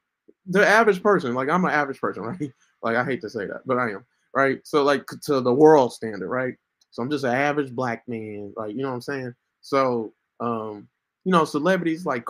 the 0.47 0.67
average 0.67 1.03
person, 1.03 1.35
like 1.35 1.47
I'm 1.47 1.63
an 1.63 1.71
average 1.71 2.01
person, 2.01 2.23
right? 2.39 2.51
Like 2.81 2.97
I 2.97 3.05
hate 3.05 3.21
to 3.21 3.29
say 3.29 3.45
that, 3.45 3.61
but 3.67 3.77
I 3.77 3.91
am, 3.91 4.03
right? 4.35 4.59
So 4.65 4.83
like 4.83 5.05
to 5.21 5.41
the 5.41 5.53
world 5.53 5.93
standard, 5.93 6.27
right? 6.27 6.55
So 6.89 7.03
I'm 7.03 7.09
just 7.11 7.23
an 7.23 7.35
average 7.35 7.71
black 7.71 8.07
man, 8.07 8.51
like 8.57 8.75
you 8.75 8.81
know 8.81 8.89
what 8.89 8.95
I'm 8.95 9.01
saying? 9.01 9.35
So 9.61 10.11
um, 10.39 10.87
you 11.23 11.31
know, 11.31 11.45
celebrities 11.45 12.03
like 12.03 12.25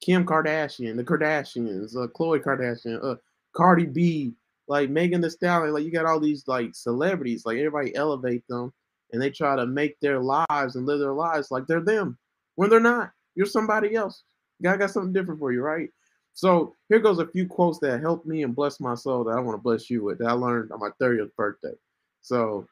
Kim 0.00 0.24
Kardashian, 0.24 0.96
the 0.96 1.04
Kardashians, 1.04 1.96
uh, 1.96 2.06
Khloe 2.06 2.42
Kardashian, 2.42 3.04
uh, 3.04 3.16
Cardi 3.54 3.86
B, 3.86 4.32
like 4.68 4.90
Megan 4.90 5.20
Thee 5.20 5.30
Stallion, 5.30 5.74
like 5.74 5.84
you 5.84 5.90
got 5.90 6.06
all 6.06 6.20
these 6.20 6.46
like 6.46 6.74
celebrities, 6.74 7.44
like 7.44 7.58
everybody 7.58 7.94
elevate 7.94 8.46
them 8.48 8.72
and 9.12 9.20
they 9.20 9.30
try 9.30 9.56
to 9.56 9.66
make 9.66 9.98
their 10.00 10.20
lives 10.20 10.76
and 10.76 10.86
live 10.86 11.00
their 11.00 11.12
lives 11.12 11.50
like 11.50 11.66
they're 11.66 11.80
them 11.80 12.18
when 12.54 12.70
they're 12.70 12.80
not. 12.80 13.10
You're 13.34 13.46
somebody 13.46 13.94
else. 13.94 14.22
God 14.62 14.78
got 14.78 14.90
something 14.90 15.12
different 15.12 15.40
for 15.40 15.52
you, 15.52 15.62
right? 15.62 15.88
So 16.34 16.74
here 16.88 16.98
goes 16.98 17.18
a 17.18 17.26
few 17.26 17.46
quotes 17.46 17.78
that 17.80 18.00
helped 18.00 18.26
me 18.26 18.42
and 18.42 18.54
bless 18.54 18.80
my 18.80 18.94
soul 18.94 19.24
that 19.24 19.36
I 19.36 19.40
want 19.40 19.56
to 19.56 19.62
bless 19.62 19.90
you 19.90 20.02
with 20.04 20.18
that 20.18 20.28
I 20.28 20.32
learned 20.32 20.72
on 20.72 20.80
my 20.80 20.90
30th 21.00 21.34
birthday. 21.36 21.74
So 22.20 22.66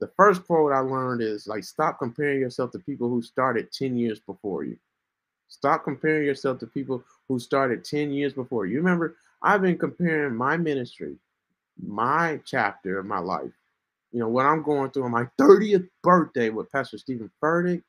the 0.00 0.10
first 0.16 0.46
quote 0.46 0.72
I 0.72 0.78
learned 0.78 1.22
is 1.22 1.46
like, 1.46 1.64
stop 1.64 1.98
comparing 1.98 2.40
yourself 2.40 2.70
to 2.72 2.78
people 2.78 3.08
who 3.08 3.22
started 3.22 3.72
10 3.72 3.96
years 3.96 4.20
before 4.20 4.64
you. 4.64 4.76
Stop 5.48 5.84
comparing 5.84 6.26
yourself 6.26 6.58
to 6.60 6.66
people 6.66 7.04
who 7.28 7.38
started 7.38 7.84
10 7.84 8.10
years 8.10 8.32
before 8.32 8.66
you. 8.66 8.78
Remember, 8.78 9.16
I've 9.42 9.62
been 9.62 9.76
comparing 9.76 10.34
my 10.34 10.56
ministry, 10.56 11.16
my 11.80 12.40
chapter 12.44 12.98
of 12.98 13.06
my 13.06 13.18
life, 13.18 13.52
you 14.12 14.20
know, 14.20 14.28
what 14.28 14.46
I'm 14.46 14.62
going 14.62 14.90
through 14.90 15.04
on 15.04 15.10
my 15.10 15.26
30th 15.38 15.88
birthday 16.02 16.50
with 16.50 16.70
Pastor 16.70 16.98
Steven 16.98 17.30
Furtick, 17.42 17.82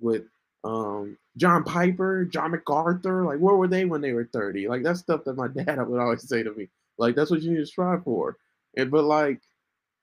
with 0.00 0.24
um, 0.64 1.16
John 1.36 1.64
Piper, 1.64 2.24
John 2.24 2.52
MacArthur. 2.52 3.24
Like, 3.24 3.38
where 3.38 3.56
were 3.56 3.68
they 3.68 3.84
when 3.84 4.00
they 4.00 4.12
were 4.12 4.28
30? 4.32 4.68
Like, 4.68 4.82
that's 4.82 5.00
stuff 5.00 5.24
that 5.24 5.36
my 5.36 5.48
dad 5.64 5.86
would 5.86 6.00
always 6.00 6.28
say 6.28 6.42
to 6.42 6.52
me. 6.54 6.68
Like, 6.98 7.14
that's 7.14 7.30
what 7.30 7.42
you 7.42 7.50
need 7.50 7.58
to 7.58 7.66
strive 7.66 8.04
for. 8.04 8.36
And, 8.76 8.90
but, 8.90 9.04
like, 9.04 9.40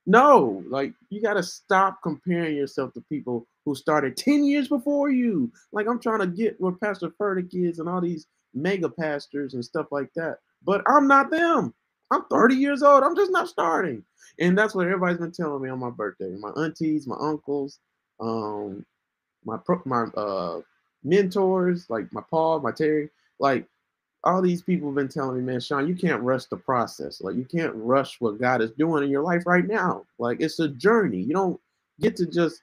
no, 0.06 0.64
like, 0.68 0.94
you 1.10 1.22
got 1.22 1.36
to 1.36 1.44
stop 1.44 2.00
comparing 2.04 2.56
yourself 2.56 2.94
to 2.94 3.02
people 3.02 3.48
who 3.66 3.74
started 3.76 4.18
10 4.18 4.44
years 4.44 4.68
before 4.68 5.10
you. 5.10 5.52
Like, 5.72 5.88
I'm 5.88 6.00
trying 6.00 6.20
to 6.20 6.28
get 6.28 6.60
where 6.60 6.74
Pastor 6.74 7.10
Furtick 7.10 7.54
is 7.54 7.80
and 7.80 7.88
all 7.88 8.02
these 8.02 8.28
mega 8.54 8.90
pastors 8.90 9.54
and 9.54 9.64
stuff 9.64 9.88
like 9.92 10.10
that. 10.16 10.40
But 10.66 10.84
I'm 10.88 11.08
not 11.08 11.32
them. 11.32 11.74
I'm 12.12 12.26
30 12.26 12.56
years 12.56 12.84
old. 12.84 13.04
I'm 13.04 13.16
just 13.16 13.32
not 13.32 13.48
starting. 13.48 14.04
And 14.40 14.58
that's 14.58 14.76
what 14.76 14.86
everybody's 14.86 15.18
been 15.18 15.32
telling 15.32 15.62
me 15.62 15.70
on 15.70 15.80
my 15.80 15.90
birthday. 15.90 16.36
My 16.40 16.50
aunties, 16.58 17.08
my 17.08 17.18
uncles, 17.20 17.80
um, 18.20 18.86
my 19.46 19.58
my 19.86 20.04
uh 20.16 20.62
mentors, 21.04 21.90
like 21.90 22.12
my 22.14 22.22
Paul, 22.30 22.60
my 22.62 22.72
Terry, 22.72 23.10
like 23.40 23.68
all 24.24 24.42
these 24.42 24.62
people 24.62 24.88
have 24.88 24.96
been 24.96 25.10
telling 25.10 25.38
me, 25.38 25.44
man, 25.44 25.60
Sean, 25.60 25.88
you 25.88 25.96
can't 25.96 26.22
rush 26.22 26.46
the 26.46 26.56
process. 26.58 27.22
Like 27.22 27.36
you 27.36 27.46
can't 27.46 27.74
rush 27.76 28.22
what 28.22 28.40
God 28.40 28.62
is 28.62 28.72
doing 28.72 29.04
in 29.04 29.10
your 29.10 29.24
life 29.24 29.46
right 29.46 29.68
now. 29.68 30.06
Like 30.18 30.40
it's 30.40 30.60
a 30.60 30.70
journey. 30.70 31.20
You 31.22 31.34
don't 31.34 31.60
get 32.00 32.16
to 32.18 32.26
just, 32.26 32.62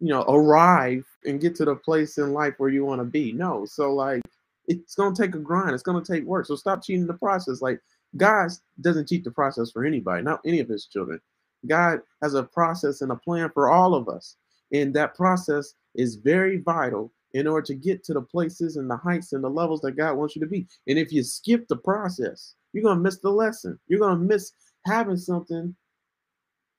you 0.00 0.08
know, 0.08 0.22
arrive 0.22 1.04
and 1.24 1.40
get 1.40 1.54
to 1.56 1.64
the 1.64 1.76
place 1.76 2.18
in 2.18 2.32
life 2.32 2.54
where 2.58 2.70
you 2.70 2.84
want 2.84 3.00
to 3.00 3.04
be. 3.04 3.32
No. 3.32 3.64
So 3.64 3.94
like 3.94 4.22
it's 4.66 4.94
gonna 4.96 5.14
take 5.14 5.34
a 5.34 5.38
grind. 5.38 5.70
It's 5.70 5.84
gonna 5.84 6.04
take 6.04 6.24
work. 6.24 6.46
So 6.46 6.56
stop 6.56 6.82
cheating 6.82 7.06
the 7.06 7.14
process. 7.14 7.62
Like 7.62 7.80
God 8.16 8.50
doesn't 8.80 9.08
cheat 9.08 9.24
the 9.24 9.30
process 9.30 9.70
for 9.70 9.84
anybody, 9.84 10.22
not 10.22 10.40
any 10.44 10.60
of 10.60 10.68
his 10.68 10.86
children. 10.86 11.20
God 11.66 12.00
has 12.22 12.34
a 12.34 12.42
process 12.42 13.00
and 13.00 13.12
a 13.12 13.16
plan 13.16 13.50
for 13.52 13.70
all 13.70 13.94
of 13.94 14.08
us. 14.08 14.36
And 14.72 14.94
that 14.94 15.14
process 15.14 15.74
is 15.94 16.16
very 16.16 16.58
vital 16.58 17.12
in 17.34 17.46
order 17.46 17.66
to 17.66 17.74
get 17.74 18.04
to 18.04 18.14
the 18.14 18.22
places 18.22 18.76
and 18.76 18.88
the 18.88 18.96
heights 18.96 19.32
and 19.32 19.44
the 19.44 19.50
levels 19.50 19.80
that 19.82 19.96
God 19.96 20.16
wants 20.16 20.34
you 20.34 20.40
to 20.40 20.46
be. 20.46 20.66
And 20.86 20.98
if 20.98 21.12
you 21.12 21.22
skip 21.22 21.68
the 21.68 21.76
process, 21.76 22.54
you're 22.72 22.84
going 22.84 22.96
to 22.96 23.02
miss 23.02 23.18
the 23.18 23.30
lesson. 23.30 23.78
You're 23.88 24.00
going 24.00 24.18
to 24.18 24.24
miss 24.24 24.52
having 24.86 25.16
something 25.16 25.74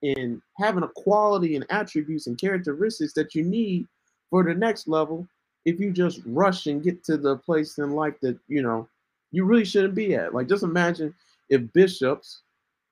and 0.02 0.42
having 0.58 0.84
a 0.84 0.88
quality 0.88 1.56
and 1.56 1.66
attributes 1.70 2.28
and 2.28 2.38
characteristics 2.40 3.14
that 3.14 3.36
you 3.36 3.44
need 3.44 3.88
for 4.30 4.44
the 4.44 4.54
next 4.54 4.88
level 4.88 5.28
if 5.66 5.80
you 5.80 5.92
just 5.92 6.22
rush 6.26 6.68
and 6.68 6.84
get 6.84 7.04
to 7.04 7.18
the 7.18 7.36
place 7.38 7.78
in 7.78 7.92
life 7.92 8.16
that, 8.22 8.38
you 8.48 8.62
know, 8.62 8.88
you 9.32 9.46
really 9.46 9.66
shouldn't 9.66 9.96
be 9.96 10.16
at. 10.16 10.34
Like, 10.34 10.48
just 10.48 10.64
imagine 10.64 11.14
if 11.50 11.62
bishops, 11.74 12.42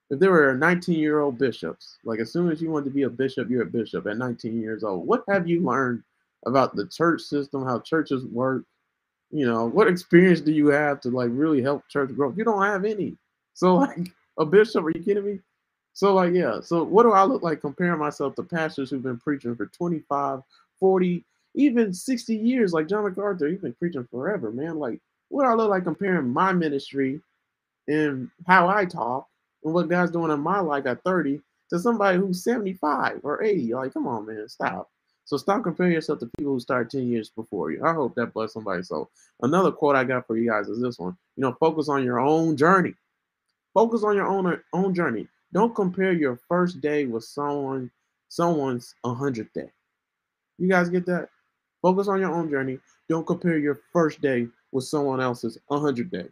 if 0.09 0.19
there 0.19 0.31
were 0.31 0.55
19 0.55 0.97
year 0.97 1.19
old 1.19 1.37
bishops, 1.37 1.97
like 2.03 2.19
as 2.19 2.31
soon 2.31 2.51
as 2.51 2.61
you 2.61 2.71
want 2.71 2.85
to 2.85 2.91
be 2.91 3.03
a 3.03 3.09
bishop, 3.09 3.49
you're 3.49 3.63
a 3.63 3.65
bishop 3.65 4.07
at 4.07 4.17
19 4.17 4.59
years 4.59 4.83
old. 4.83 5.05
What 5.07 5.23
have 5.27 5.47
you 5.47 5.61
learned 5.61 6.03
about 6.45 6.75
the 6.75 6.87
church 6.87 7.21
system, 7.21 7.65
how 7.65 7.79
churches 7.79 8.25
work? 8.25 8.63
You 9.31 9.45
know, 9.45 9.65
what 9.65 9.87
experience 9.87 10.39
do 10.39 10.53
you 10.53 10.67
have 10.67 11.01
to 11.01 11.09
like 11.09 11.29
really 11.31 11.61
help 11.61 11.87
church 11.89 12.15
grow? 12.15 12.33
You 12.35 12.45
don't 12.45 12.63
have 12.63 12.85
any. 12.85 13.17
So, 13.53 13.75
like, 13.75 14.09
a 14.37 14.45
bishop, 14.45 14.85
are 14.85 14.91
you 14.91 15.03
kidding 15.03 15.25
me? 15.25 15.39
So, 15.93 16.13
like, 16.13 16.33
yeah. 16.33 16.61
So, 16.61 16.83
what 16.83 17.03
do 17.03 17.11
I 17.11 17.23
look 17.23 17.41
like 17.41 17.59
comparing 17.59 17.99
myself 17.99 18.35
to 18.35 18.43
pastors 18.43 18.89
who've 18.89 19.01
been 19.01 19.17
preaching 19.17 19.55
for 19.55 19.65
25, 19.65 20.41
40, 20.79 21.25
even 21.55 21.91
60 21.91 22.35
years, 22.35 22.71
like 22.71 22.87
John 22.87 23.03
MacArthur? 23.03 23.47
He's 23.47 23.59
been 23.59 23.73
preaching 23.73 24.07
forever, 24.09 24.51
man. 24.51 24.77
Like, 24.77 25.01
what 25.29 25.45
I 25.45 25.53
look 25.53 25.69
like 25.69 25.83
comparing 25.83 26.29
my 26.29 26.53
ministry 26.53 27.21
and 27.87 28.29
how 28.45 28.67
I 28.67 28.85
talk 28.85 29.27
and 29.63 29.73
what 29.73 29.89
God's 29.89 30.11
doing 30.11 30.31
in 30.31 30.39
my 30.39 30.59
life 30.59 30.85
at 30.85 31.03
30 31.03 31.41
to 31.69 31.79
somebody 31.79 32.17
who's 32.17 32.43
75 32.43 33.21
or 33.23 33.43
80. 33.43 33.73
Like, 33.73 33.93
come 33.93 34.07
on, 34.07 34.25
man, 34.25 34.47
stop. 34.47 34.89
So 35.25 35.35
stop 35.35 35.63
comparing 35.63 35.91
yourself 35.91 36.19
to 36.19 36.31
people 36.37 36.53
who 36.53 36.59
started 36.59 36.89
10 36.89 37.09
years 37.09 37.29
before 37.29 37.71
you. 37.71 37.83
I 37.83 37.93
hope 37.93 38.15
that 38.15 38.33
bless 38.33 38.53
somebody. 38.53 38.83
So 38.83 39.09
another 39.41 39.71
quote 39.71 39.95
I 39.97 40.05
got 40.05 40.25
for 40.25 40.37
you 40.37 40.49
guys 40.49 40.69
is 40.69 40.81
this 40.81 40.97
one. 40.97 41.17
You 41.35 41.41
know, 41.41 41.57
focus 41.59 41.89
on 41.89 42.05
your 42.05 42.19
own 42.19 42.55
journey. 42.55 42.93
Focus 43.73 44.03
on 44.03 44.15
your 44.15 44.27
own 44.27 44.59
own 44.71 44.93
journey. 44.93 45.27
Don't 45.53 45.75
compare 45.75 46.13
your 46.13 46.39
first 46.47 46.79
day 46.79 47.05
with 47.05 47.25
someone 47.25 47.91
someone's 48.29 48.95
100th 49.05 49.51
day. 49.53 49.69
You 50.57 50.69
guys 50.69 50.89
get 50.89 51.05
that? 51.07 51.29
Focus 51.81 52.07
on 52.07 52.19
your 52.19 52.33
own 52.33 52.49
journey. 52.49 52.79
Don't 53.09 53.27
compare 53.27 53.57
your 53.57 53.81
first 53.93 54.21
day 54.21 54.47
with 54.71 54.85
someone 54.85 55.21
else's 55.21 55.57
100 55.67 56.11
day. 56.11 56.27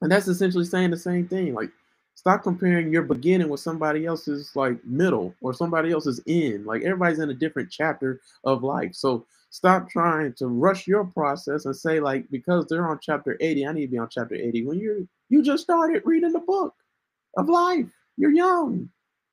And 0.00 0.10
that's 0.10 0.28
essentially 0.28 0.64
saying 0.64 0.90
the 0.90 0.96
same 0.96 1.26
thing. 1.28 1.54
Like, 1.54 1.70
stop 2.14 2.42
comparing 2.42 2.92
your 2.92 3.02
beginning 3.02 3.48
with 3.48 3.60
somebody 3.60 4.06
else's 4.06 4.54
like 4.54 4.84
middle 4.84 5.34
or 5.40 5.54
somebody 5.54 5.92
else's 5.92 6.20
end. 6.26 6.66
Like, 6.66 6.82
everybody's 6.82 7.18
in 7.18 7.30
a 7.30 7.34
different 7.34 7.70
chapter 7.70 8.20
of 8.44 8.62
life. 8.62 8.94
So, 8.94 9.26
stop 9.50 9.88
trying 9.88 10.32
to 10.34 10.48
rush 10.48 10.86
your 10.86 11.04
process 11.04 11.64
and 11.64 11.76
say, 11.76 12.00
like, 12.00 12.28
because 12.30 12.66
they're 12.66 12.88
on 12.88 12.98
chapter 13.00 13.36
80, 13.40 13.66
I 13.66 13.72
need 13.72 13.86
to 13.86 13.92
be 13.92 13.98
on 13.98 14.08
chapter 14.10 14.34
80. 14.34 14.66
When 14.66 14.78
you 14.78 15.08
you 15.28 15.42
just 15.42 15.62
started 15.62 16.02
reading 16.04 16.32
the 16.32 16.40
book 16.40 16.74
of 17.36 17.48
life, 17.48 17.86
you're 18.16 18.32
young. 18.32 18.88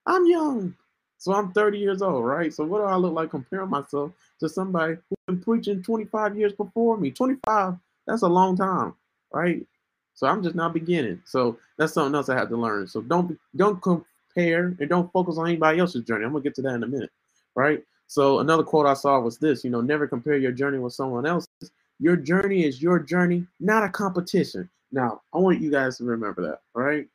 I'm 0.05 0.25
young. 0.25 0.75
So 1.17 1.33
I'm 1.33 1.51
30 1.51 1.77
years 1.77 2.01
old, 2.01 2.25
right? 2.25 2.51
So 2.51 2.63
what 2.65 2.79
do 2.79 2.85
I 2.85 2.95
look 2.95 3.13
like 3.13 3.29
comparing 3.29 3.69
myself 3.69 4.11
to 4.39 4.49
somebody 4.49 4.95
who's 4.95 5.17
been 5.27 5.41
preaching 5.41 5.83
25 5.83 6.35
years 6.37 6.53
before 6.53 6.97
me? 6.97 7.11
25 7.11 7.75
that's 8.07 8.23
a 8.23 8.27
long 8.27 8.55
time, 8.55 8.93
right? 9.33 9.65
So 10.13 10.27
I'm 10.27 10.43
just 10.43 10.55
now 10.55 10.69
beginning. 10.69 11.21
So 11.25 11.57
that's 11.77 11.93
something 11.93 12.15
else 12.15 12.29
I 12.29 12.35
have 12.35 12.49
to 12.49 12.57
learn. 12.57 12.87
So 12.87 13.01
don't 13.01 13.37
don't 13.55 13.81
compare 13.81 14.75
and 14.79 14.89
don't 14.89 15.11
focus 15.11 15.37
on 15.37 15.47
anybody 15.47 15.79
else's 15.79 16.03
journey. 16.03 16.25
I'm 16.25 16.31
gonna 16.31 16.43
get 16.43 16.55
to 16.55 16.61
that 16.63 16.75
in 16.75 16.83
a 16.83 16.87
minute, 16.87 17.11
right? 17.55 17.83
So 18.07 18.39
another 18.39 18.63
quote 18.63 18.85
I 18.85 18.93
saw 18.93 19.19
was 19.19 19.37
this: 19.37 19.63
you 19.63 19.69
know, 19.69 19.81
never 19.81 20.07
compare 20.07 20.37
your 20.37 20.51
journey 20.51 20.79
with 20.79 20.93
someone 20.93 21.25
else's. 21.25 21.71
Your 21.99 22.15
journey 22.15 22.65
is 22.65 22.81
your 22.81 22.99
journey, 22.99 23.45
not 23.59 23.83
a 23.83 23.89
competition. 23.89 24.69
Now, 24.91 25.21
I 25.33 25.37
want 25.37 25.61
you 25.61 25.71
guys 25.71 25.97
to 25.97 26.03
remember 26.03 26.41
that, 26.41 26.61
right? 26.73 27.07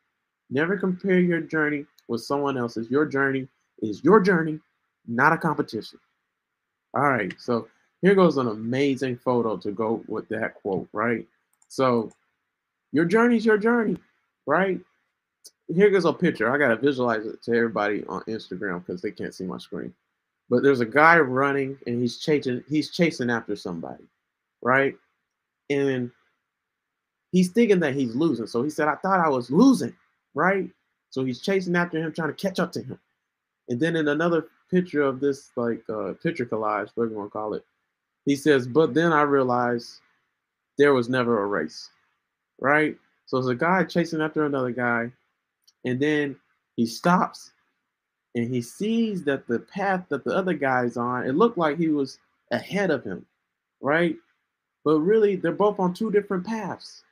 Never 0.49 0.77
compare 0.77 1.19
your 1.19 1.41
journey 1.41 1.85
with 2.07 2.21
someone 2.21 2.57
else's. 2.57 2.89
Your 2.89 3.05
journey 3.05 3.47
is 3.81 4.03
your 4.03 4.19
journey, 4.19 4.59
not 5.05 5.33
a 5.33 5.37
competition. 5.37 5.99
All 6.93 7.03
right, 7.03 7.33
so 7.37 7.67
here 8.01 8.15
goes 8.15 8.37
an 8.37 8.47
amazing 8.47 9.17
photo 9.17 9.57
to 9.57 9.71
go 9.71 10.03
with 10.07 10.27
that 10.29 10.55
quote, 10.55 10.87
right? 10.93 11.25
So, 11.67 12.11
your 12.91 13.05
journey's 13.05 13.45
your 13.45 13.57
journey, 13.57 13.97
right? 14.45 14.79
Here 15.73 15.89
goes 15.89 16.05
a 16.05 16.13
picture. 16.13 16.53
I 16.53 16.57
got 16.57 16.69
to 16.69 16.77
visualize 16.77 17.25
it 17.25 17.41
to 17.43 17.55
everybody 17.55 18.05
on 18.07 18.21
Instagram 18.23 18.85
because 18.85 19.01
they 19.01 19.11
can't 19.11 19.35
see 19.35 19.43
my 19.43 19.57
screen. 19.57 19.93
But 20.49 20.63
there's 20.63 20.79
a 20.79 20.85
guy 20.85 21.19
running 21.19 21.77
and 21.87 22.01
he's 22.01 22.17
chasing 22.19 22.63
he's 22.69 22.91
chasing 22.91 23.29
after 23.29 23.55
somebody, 23.55 24.05
right? 24.61 24.95
And 25.69 26.09
he's 27.31 27.49
thinking 27.49 27.79
that 27.81 27.95
he's 27.95 28.15
losing. 28.15 28.47
So 28.47 28.63
he 28.63 28.69
said, 28.69 28.87
I 28.87 28.95
thought 28.95 29.19
I 29.19 29.27
was 29.27 29.51
losing, 29.51 29.93
right? 30.33 30.69
So 31.09 31.25
he's 31.25 31.41
chasing 31.41 31.75
after 31.75 31.97
him, 31.97 32.13
trying 32.13 32.29
to 32.29 32.33
catch 32.33 32.59
up 32.59 32.71
to 32.73 32.81
him. 32.81 32.99
And 33.69 33.79
then 33.79 33.97
in 33.97 34.07
another 34.07 34.47
picture 34.71 35.01
of 35.01 35.19
this, 35.19 35.51
like 35.57 35.83
uh, 35.89 36.13
picture 36.23 36.45
collage, 36.45 36.89
whatever 36.95 37.11
you 37.11 37.17
want 37.17 37.31
to 37.31 37.37
call 37.37 37.53
it, 37.53 37.65
he 38.27 38.35
says, 38.35 38.67
but 38.67 38.93
then 38.93 39.13
I 39.13 39.21
realized 39.21 40.01
there 40.77 40.93
was 40.93 41.07
never 41.07 41.41
a 41.41 41.47
race, 41.47 41.89
right? 42.59 42.97
So 43.25 43.37
there's 43.37 43.47
a 43.47 43.55
guy 43.55 43.85
chasing 43.85 44.21
after 44.21 44.43
another 44.45 44.71
guy, 44.71 45.13
and 45.85 45.97
then 45.97 46.35
he 46.75 46.85
stops 46.85 47.53
and 48.35 48.53
he 48.53 48.61
sees 48.61 49.23
that 49.23 49.47
the 49.47 49.59
path 49.59 50.07
that 50.09 50.25
the 50.25 50.35
other 50.35 50.53
guy's 50.53 50.97
on, 50.97 51.25
it 51.25 51.35
looked 51.35 51.57
like 51.57 51.77
he 51.77 51.87
was 51.87 52.19
ahead 52.51 52.91
of 52.91 53.01
him, 53.01 53.25
right? 53.79 54.17
But 54.83 54.99
really, 54.99 55.37
they're 55.37 55.53
both 55.53 55.79
on 55.79 55.93
two 55.93 56.11
different 56.11 56.45
paths. 56.45 57.03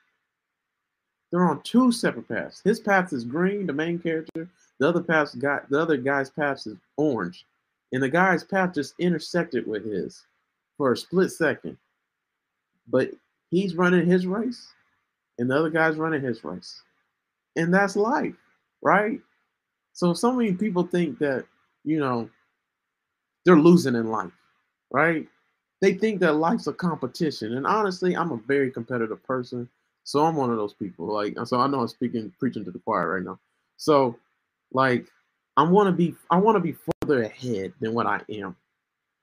They're 1.31 1.47
on 1.47 1.61
two 1.61 1.93
separate 1.93 2.27
paths. 2.27 2.61
His 2.65 2.81
path 2.81 3.13
is 3.13 3.23
green, 3.23 3.67
the 3.67 3.73
main 3.73 3.99
character. 3.99 4.49
The 4.79 4.89
other 4.89 5.01
path 5.01 5.39
got 5.39 5.69
the 5.69 5.79
other 5.79 5.95
guy's 5.95 6.29
path 6.29 6.67
is 6.67 6.75
orange. 6.97 7.45
And 7.93 8.03
the 8.03 8.09
guy's 8.09 8.43
path 8.43 8.73
just 8.73 8.95
intersected 8.99 9.65
with 9.65 9.85
his 9.85 10.25
for 10.77 10.91
a 10.91 10.97
split 10.97 11.31
second. 11.31 11.77
But 12.87 13.11
he's 13.49 13.75
running 13.75 14.05
his 14.05 14.27
race, 14.27 14.67
and 15.37 15.49
the 15.49 15.55
other 15.55 15.69
guy's 15.69 15.97
running 15.97 16.21
his 16.21 16.43
race. 16.43 16.81
And 17.55 17.73
that's 17.73 17.95
life, 17.95 18.35
right? 18.81 19.19
So, 19.93 20.13
so 20.13 20.33
many 20.33 20.53
people 20.53 20.83
think 20.83 21.19
that, 21.19 21.45
you 21.83 21.99
know, 21.99 22.29
they're 23.45 23.57
losing 23.57 23.95
in 23.95 24.07
life, 24.07 24.31
right? 24.91 25.27
They 25.81 25.93
think 25.93 26.19
that 26.19 26.33
life's 26.33 26.67
a 26.67 26.73
competition. 26.73 27.55
And 27.57 27.65
honestly, 27.65 28.15
I'm 28.15 28.31
a 28.31 28.37
very 28.47 28.71
competitive 28.71 29.23
person. 29.23 29.69
So 30.03 30.23
I'm 30.25 30.35
one 30.35 30.51
of 30.51 30.57
those 30.57 30.73
people. 30.73 31.07
Like, 31.07 31.35
so 31.45 31.59
I 31.59 31.67
know 31.67 31.81
I'm 31.81 31.87
speaking, 31.87 32.31
preaching 32.39 32.65
to 32.65 32.71
the 32.71 32.79
choir 32.79 33.15
right 33.15 33.23
now. 33.23 33.39
So, 33.77 34.17
like, 34.71 35.07
I 35.57 35.63
want 35.63 35.87
to 35.87 35.91
be 35.91 36.15
I 36.29 36.37
want 36.37 36.55
to 36.55 36.59
be 36.59 36.75
further 37.01 37.23
ahead 37.23 37.73
than 37.79 37.93
what 37.93 38.05
I 38.05 38.21
am. 38.29 38.55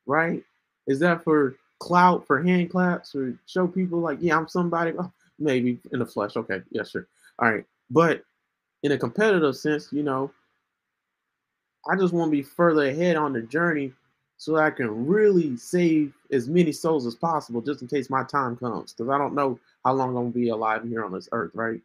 Right? 0.07 0.43
Is 0.87 0.99
that 1.01 1.23
for 1.23 1.57
clout, 1.79 2.27
for 2.27 2.43
hand 2.43 2.71
claps, 2.71 3.15
or 3.15 3.39
show 3.47 3.67
people 3.67 4.01
like, 4.01 4.19
yeah, 4.21 4.37
I'm 4.37 4.49
somebody? 4.49 4.93
Oh, 4.99 5.11
maybe 5.39 5.79
in 5.93 5.99
the 5.99 6.07
flesh. 6.07 6.37
Okay, 6.37 6.63
yeah, 6.71 6.85
sure. 6.85 7.07
All 7.39 7.51
right. 7.51 7.65
But 7.91 8.23
in 8.83 8.93
a 8.93 8.99
competitive 8.99 9.57
sense, 9.57 9.89
you 9.93 10.03
know, 10.03 10.31
I 11.91 11.97
just 11.97 12.13
want 12.13 12.31
to 12.31 12.37
be 12.37 12.43
further 12.43 12.87
ahead 12.87 13.17
on 13.17 13.33
the 13.33 13.43
journey 13.43 13.93
so 14.37 14.57
I 14.57 14.71
can 14.71 15.07
really 15.07 15.57
save 15.57 16.13
as 16.33 16.49
many 16.49 16.73
souls 16.73 17.07
as 17.07 17.15
possible 17.15 17.61
just 17.61 17.83
in 17.83 17.89
case 17.89 18.11
my 18.11 18.25
time 18.25 18.57
comes. 18.57 18.93
Because 18.93 19.11
I 19.11 19.19
don't 19.19 19.35
know 19.35 19.59
how 19.85 19.93
long 19.93 20.09
I'm 20.11 20.15
going 20.15 20.33
to 20.33 20.39
be 20.39 20.49
alive 20.49 20.83
here 20.85 21.05
on 21.05 21.13
this 21.13 21.29
earth, 21.33 21.53
right? 21.55 21.81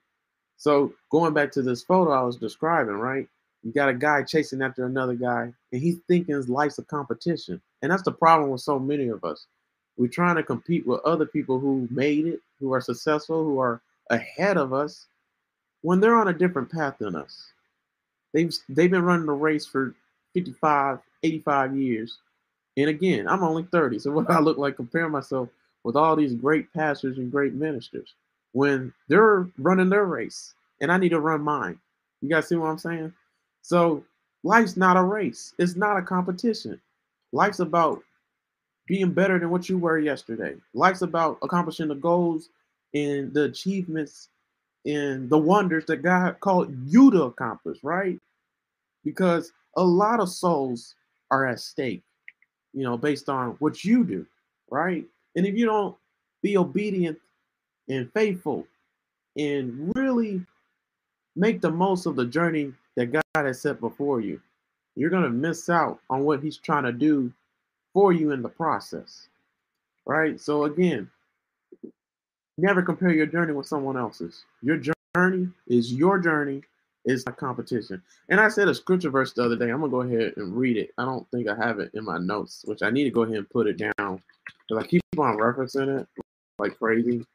So 0.57 0.93
going 1.11 1.33
back 1.33 1.51
to 1.51 1.61
this 1.61 1.83
photo 1.83 2.11
I 2.11 2.21
was 2.21 2.35
describing, 2.35 2.95
right? 2.95 3.27
You 3.63 3.71
got 3.71 3.89
a 3.89 3.93
guy 3.93 4.23
chasing 4.23 4.61
after 4.61 4.85
another 4.85 5.13
guy, 5.13 5.53
and 5.71 5.81
he's 5.81 5.97
thinking 6.07 6.35
his 6.35 6.49
life's 6.49 6.79
a 6.79 6.83
competition. 6.83 7.61
And 7.81 7.91
that's 7.91 8.03
the 8.03 8.11
problem 8.11 8.49
with 8.49 8.61
so 8.61 8.79
many 8.79 9.07
of 9.07 9.23
us. 9.23 9.45
We're 9.97 10.07
trying 10.07 10.35
to 10.35 10.43
compete 10.43 10.85
with 10.85 11.01
other 11.01 11.25
people 11.25 11.59
who 11.59 11.87
made 11.91 12.27
it, 12.27 12.41
who 12.59 12.73
are 12.73 12.81
successful, 12.81 13.43
who 13.43 13.59
are 13.59 13.81
ahead 14.09 14.57
of 14.57 14.73
us, 14.73 15.07
when 15.81 15.99
they're 15.99 16.15
on 16.15 16.27
a 16.27 16.33
different 16.33 16.71
path 16.71 16.95
than 16.99 17.15
us. 17.15 17.51
They've 18.33 18.53
they've 18.69 18.91
been 18.91 19.03
running 19.03 19.25
the 19.25 19.33
race 19.33 19.65
for 19.65 19.95
55, 20.33 20.99
85 21.23 21.77
years. 21.77 22.17
And 22.77 22.89
again, 22.89 23.27
I'm 23.27 23.43
only 23.43 23.63
30. 23.71 23.99
So 23.99 24.11
what 24.13 24.29
I 24.29 24.39
look 24.39 24.57
like 24.57 24.75
comparing 24.75 25.11
myself 25.11 25.49
with 25.83 25.95
all 25.95 26.15
these 26.15 26.33
great 26.33 26.71
pastors 26.73 27.17
and 27.17 27.31
great 27.31 27.53
ministers 27.53 28.13
when 28.51 28.93
they're 29.07 29.47
running 29.57 29.89
their 29.89 30.05
race 30.05 30.53
and 30.81 30.91
I 30.91 30.97
need 30.97 31.09
to 31.09 31.19
run 31.19 31.41
mine. 31.41 31.79
You 32.21 32.29
guys 32.29 32.47
see 32.47 32.55
what 32.55 32.67
I'm 32.67 32.77
saying? 32.77 33.13
So 33.61 34.03
life's 34.43 34.77
not 34.77 34.97
a 34.97 35.03
race. 35.03 35.53
It's 35.57 35.75
not 35.75 35.97
a 35.97 36.01
competition. 36.01 36.79
Life's 37.31 37.59
about 37.59 38.01
being 38.87 39.11
better 39.11 39.37
than 39.37 39.49
what 39.49 39.67
you 39.67 39.77
were 39.77 39.99
yesterday. 39.99 40.55
Life's 40.73 41.01
about 41.01 41.37
accomplishing 41.41 41.89
the 41.89 41.95
goals 41.95 42.49
and 42.93 43.33
the 43.33 43.43
achievements 43.43 44.29
and 44.85 45.29
the 45.29 45.37
wonders 45.37 45.85
that 45.85 45.97
God 45.97 46.39
called 46.39 46.73
you 46.85 47.11
to 47.11 47.23
accomplish, 47.23 47.83
right? 47.83 48.17
Because 49.03 49.51
a 49.75 49.83
lot 49.83 50.21
of 50.21 50.29
souls 50.29 50.95
are 51.29 51.45
at 51.45 51.59
stake, 51.59 52.01
you 52.73 52.83
know, 52.83 52.97
based 52.97 53.27
on 53.27 53.51
what 53.59 53.83
you 53.83 54.05
do, 54.05 54.25
right? 54.69 55.05
And 55.35 55.45
if 55.45 55.55
you 55.55 55.65
don't 55.65 55.95
be 56.41 56.57
obedient 56.57 57.17
and 57.89 58.11
faithful 58.13 58.65
and 59.37 59.93
really 59.95 60.41
make 61.35 61.59
the 61.61 61.69
most 61.69 62.05
of 62.05 62.15
the 62.15 62.25
journey 62.25 62.73
that 62.95 63.07
God 63.07 63.23
has 63.35 63.61
set 63.61 63.81
before 63.81 64.21
you, 64.21 64.41
you're 64.97 65.09
going 65.09 65.23
to 65.23 65.29
miss 65.29 65.69
out 65.69 65.99
on 66.09 66.23
what 66.23 66.41
He's 66.41 66.57
trying 66.57 66.83
to 66.83 66.91
do 66.91 67.31
for 67.93 68.11
you 68.11 68.31
in 68.31 68.41
the 68.41 68.49
process, 68.49 69.27
right? 70.05 70.39
So, 70.39 70.65
again, 70.65 71.09
never 72.57 72.81
compare 72.81 73.11
your 73.11 73.27
journey 73.27 73.53
with 73.53 73.67
someone 73.67 73.97
else's. 73.97 74.43
Your 74.61 74.81
journey 75.15 75.49
is 75.67 75.93
your 75.93 76.19
journey, 76.19 76.63
it's 77.05 77.23
a 77.27 77.31
competition. 77.31 78.01
And 78.29 78.39
I 78.39 78.49
said 78.49 78.67
a 78.67 78.75
scripture 78.75 79.09
verse 79.09 79.33
the 79.33 79.43
other 79.43 79.55
day. 79.55 79.69
I'm 79.69 79.79
gonna 79.79 79.91
go 79.91 80.01
ahead 80.01 80.33
and 80.35 80.55
read 80.55 80.77
it. 80.77 80.91
I 80.97 81.05
don't 81.05 81.29
think 81.31 81.47
I 81.47 81.55
have 81.55 81.79
it 81.79 81.91
in 81.93 82.03
my 82.03 82.17
notes, 82.17 82.63
which 82.65 82.81
I 82.83 82.89
need 82.89 83.05
to 83.05 83.11
go 83.11 83.21
ahead 83.21 83.37
and 83.37 83.49
put 83.49 83.67
it 83.67 83.77
down 83.77 84.21
because 84.67 84.83
I 84.83 84.87
keep 84.87 85.01
on 85.17 85.37
referencing 85.37 86.01
it 86.01 86.07
like 86.59 86.77
crazy. 86.77 87.25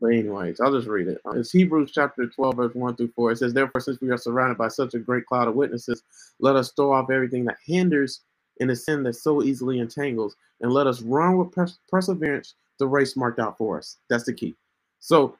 But 0.00 0.08
anyways, 0.08 0.60
I'll 0.60 0.72
just 0.72 0.88
read 0.88 1.08
it. 1.08 1.20
It's 1.34 1.52
Hebrews 1.52 1.92
chapter 1.92 2.26
12, 2.26 2.56
verse 2.56 2.74
1 2.74 2.96
through 2.96 3.12
4. 3.16 3.32
It 3.32 3.38
says, 3.38 3.54
Therefore, 3.54 3.80
since 3.80 4.00
we 4.00 4.10
are 4.10 4.18
surrounded 4.18 4.58
by 4.58 4.68
such 4.68 4.94
a 4.94 4.98
great 5.00 5.26
cloud 5.26 5.48
of 5.48 5.56
witnesses, 5.56 6.02
let 6.40 6.56
us 6.56 6.72
throw 6.72 6.92
off 6.92 7.10
everything 7.10 7.46
that 7.46 7.58
hinders 7.64 8.20
and 8.60 8.70
the 8.70 8.76
sin 8.76 9.02
that 9.04 9.14
so 9.14 9.42
easily 9.42 9.80
entangles, 9.80 10.36
and 10.62 10.72
let 10.72 10.86
us 10.86 11.02
run 11.02 11.38
with 11.38 11.52
pers- 11.52 11.78
perseverance 11.90 12.54
the 12.78 12.86
race 12.88 13.16
marked 13.16 13.40
out 13.40 13.58
for 13.58 13.78
us. 13.78 13.98
That's 14.10 14.24
the 14.24 14.34
key. 14.34 14.54
So, 15.00 15.36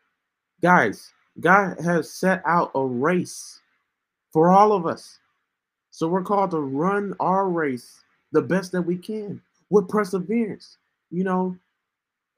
guys, 0.62 1.12
God 1.40 1.80
has 1.80 2.12
set 2.12 2.42
out 2.46 2.72
a 2.74 2.84
race 2.84 3.60
for 4.32 4.50
all 4.50 4.72
of 4.72 4.86
us. 4.86 5.18
So 5.92 6.08
we're 6.08 6.22
called 6.24 6.52
to 6.52 6.60
run 6.60 7.14
our 7.20 7.48
race 7.48 8.00
the 8.32 8.42
best 8.42 8.72
that 8.72 8.82
we 8.82 8.96
can 8.98 9.42
with 9.70 9.88
perseverance. 9.88 10.78
You 11.10 11.24
know, 11.24 11.56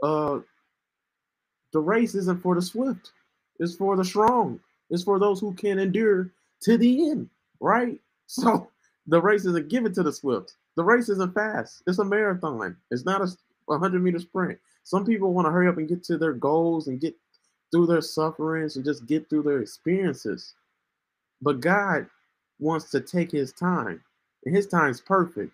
uh 0.03 0.41
the 1.73 1.81
race 1.81 2.15
isn't 2.15 2.43
for 2.43 2.55
the 2.55 2.63
swift, 2.63 3.13
it's 3.59 3.75
for 3.75 3.97
the 3.97 4.05
strong, 4.05 4.61
it's 4.91 5.03
for 5.03 5.19
those 5.19 5.41
who 5.41 5.53
can 5.55 5.79
endure 5.79 6.31
to 6.63 6.77
the 6.79 7.11
end, 7.11 7.29
right? 7.61 7.99
So 8.31 8.69
the 9.07 9.23
race 9.23 9.47
isn't 9.47 9.71
given 9.71 9.95
to 9.95 10.03
the 10.03 10.13
swift. 10.13 10.53
The 10.77 10.85
race 10.85 11.09
isn't 11.09 11.33
fast. 11.33 11.83
It's 11.87 11.99
a 11.99 12.05
marathon. 12.05 12.77
It's 12.91 13.07
not 13.07 13.23
a 13.23 13.35
100 13.65 14.03
meter 14.03 14.19
sprint. 14.19 14.59
Some 14.85 15.07
people 15.07 15.33
want 15.33 15.47
to 15.47 15.51
hurry 15.51 15.67
up 15.67 15.79
and 15.79 15.89
get 15.89 16.05
to 16.05 16.19
their 16.19 16.35
goals 16.35 16.89
and 16.89 17.01
get 17.01 17.17
through 17.71 17.87
their 17.87 18.03
sufferings 18.03 18.77
and 18.77 18.85
just 18.85 19.07
get 19.07 19.29
through 19.29 19.45
their 19.45 19.61
experiences. 19.61 20.55
But 21.41 21.61
God 21.61 22.07
wants 22.59 22.91
to 22.91 23.01
take 23.01 23.31
his 23.31 23.53
time, 23.53 24.03
and 24.45 24.55
his 24.55 24.67
time 24.67 24.91
is 24.91 25.01
perfect. 25.01 25.53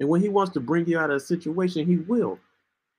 And 0.00 0.08
when 0.08 0.20
he 0.20 0.28
wants 0.28 0.52
to 0.52 0.60
bring 0.60 0.86
you 0.86 0.98
out 0.98 1.10
of 1.10 1.16
a 1.16 1.20
situation, 1.20 1.86
he 1.86 1.96
will. 1.96 2.38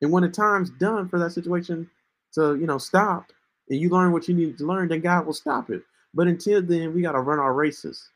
And 0.02 0.12
when 0.12 0.23
the 0.23 0.30
time's 0.30 0.71
done 0.71 1.08
for 1.08 1.19
that 1.19 1.32
situation 1.32 1.89
to, 2.33 2.55
you 2.55 2.67
know, 2.67 2.77
stop 2.77 3.31
and 3.69 3.79
you 3.79 3.89
learn 3.89 4.11
what 4.11 4.27
you 4.27 4.33
need 4.33 4.57
to 4.57 4.65
learn, 4.65 4.87
then 4.87 5.01
God 5.01 5.25
will 5.25 5.33
stop 5.33 5.69
it. 5.69 5.83
But 6.13 6.27
until 6.27 6.61
then, 6.61 6.93
we 6.93 7.01
got 7.01 7.11
to 7.13 7.19
run 7.19 7.39
our 7.39 7.53
races. 7.53 8.09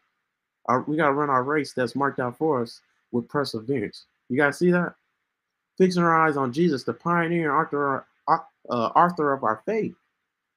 Our, 0.65 0.81
we 0.81 0.97
got 0.97 1.07
to 1.07 1.13
run 1.13 1.29
our 1.29 1.43
race 1.43 1.73
that's 1.73 1.95
marked 1.95 2.19
out 2.19 2.37
for 2.37 2.61
us 2.61 2.81
with 3.11 3.27
perseverance. 3.27 4.05
You 4.29 4.37
guys 4.37 4.57
see 4.57 4.71
that? 4.71 4.95
Fixing 5.77 6.03
our 6.03 6.27
eyes 6.27 6.37
on 6.37 6.53
Jesus, 6.53 6.83
the 6.83 6.93
pioneer 6.93 7.51
and 7.51 7.67
author, 7.67 8.05
uh, 8.27 8.37
author 8.71 9.33
of 9.33 9.43
our 9.43 9.61
faith. 9.65 9.93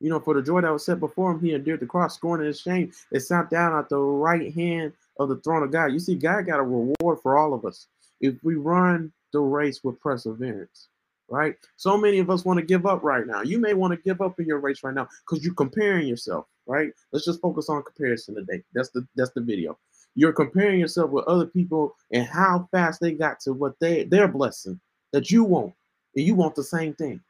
You 0.01 0.11
know, 0.11 0.21
for 0.21 0.35
the 0.35 0.43
joy 0.43 0.61
that 0.61 0.73
was 0.73 0.85
set 0.85 1.01
before 1.01 1.33
him, 1.33 1.41
he 1.41 1.55
endured 1.55 1.81
the 1.81 1.87
cross, 1.87 2.15
scorning 2.15 2.47
his 2.47 2.61
shame. 2.61 2.93
It 3.11 3.21
sat 3.21 3.49
down 3.51 3.79
at 3.79 3.89
the 3.89 3.99
right 3.99 4.55
hand 4.55 4.93
of 5.19 5.31
the 5.31 5.37
throne 5.37 5.63
of 5.63 5.73
God. 5.73 5.87
You 5.87 5.99
see, 5.99 6.15
God 6.15 6.47
got 6.47 6.61
a 6.61 6.63
reward 6.63 7.19
for 7.23 7.39
all 7.39 7.55
of 7.55 7.65
us 7.65 7.87
if 8.21 8.35
we 8.43 8.55
run 8.55 9.13
the 9.33 9.41
race 9.41 9.83
with 9.83 10.01
perseverance, 10.01 10.89
right? 11.29 11.55
So 11.77 11.97
many 11.97 12.19
of 12.19 12.31
us 12.31 12.45
want 12.45 12.59
to 12.59 12.65
give 12.65 12.87
up 12.87 13.03
right 13.03 13.27
now. 13.27 13.43
You 13.43 13.59
may 13.59 13.75
want 13.75 13.93
to 13.93 14.03
give 14.03 14.21
up 14.21 14.39
in 14.39 14.47
your 14.47 14.59
race 14.59 14.83
right 14.83 14.95
now 14.95 15.09
because 15.27 15.45
you're 15.45 15.55
comparing 15.55 16.07
yourself, 16.07 16.47
right? 16.67 16.91
Let's 17.13 17.25
just 17.25 17.41
focus 17.41 17.69
on 17.69 17.83
comparison 17.83 18.35
today. 18.35 18.63
That's 18.75 18.91
the 18.91 19.07
that's 19.17 19.33
the 19.33 19.41
video. 19.41 19.79
You're 20.15 20.33
comparing 20.33 20.81
yourself 20.81 21.11
with 21.11 21.27
other 21.27 21.47
people 21.47 21.95
and 22.13 22.27
how 22.27 22.69
fast 22.71 23.01
they 23.01 23.13
got 23.13 23.41
to 23.41 23.53
what 23.53 23.79
they 23.81 24.05
their 24.05 24.29
blessing 24.29 24.81
that 25.13 25.31
you 25.31 25.45
want, 25.45 25.75
and 26.15 26.25
you 26.25 26.35
want 26.35 26.55
the 26.55 26.65
same 26.65 26.95
thing. 26.95 27.21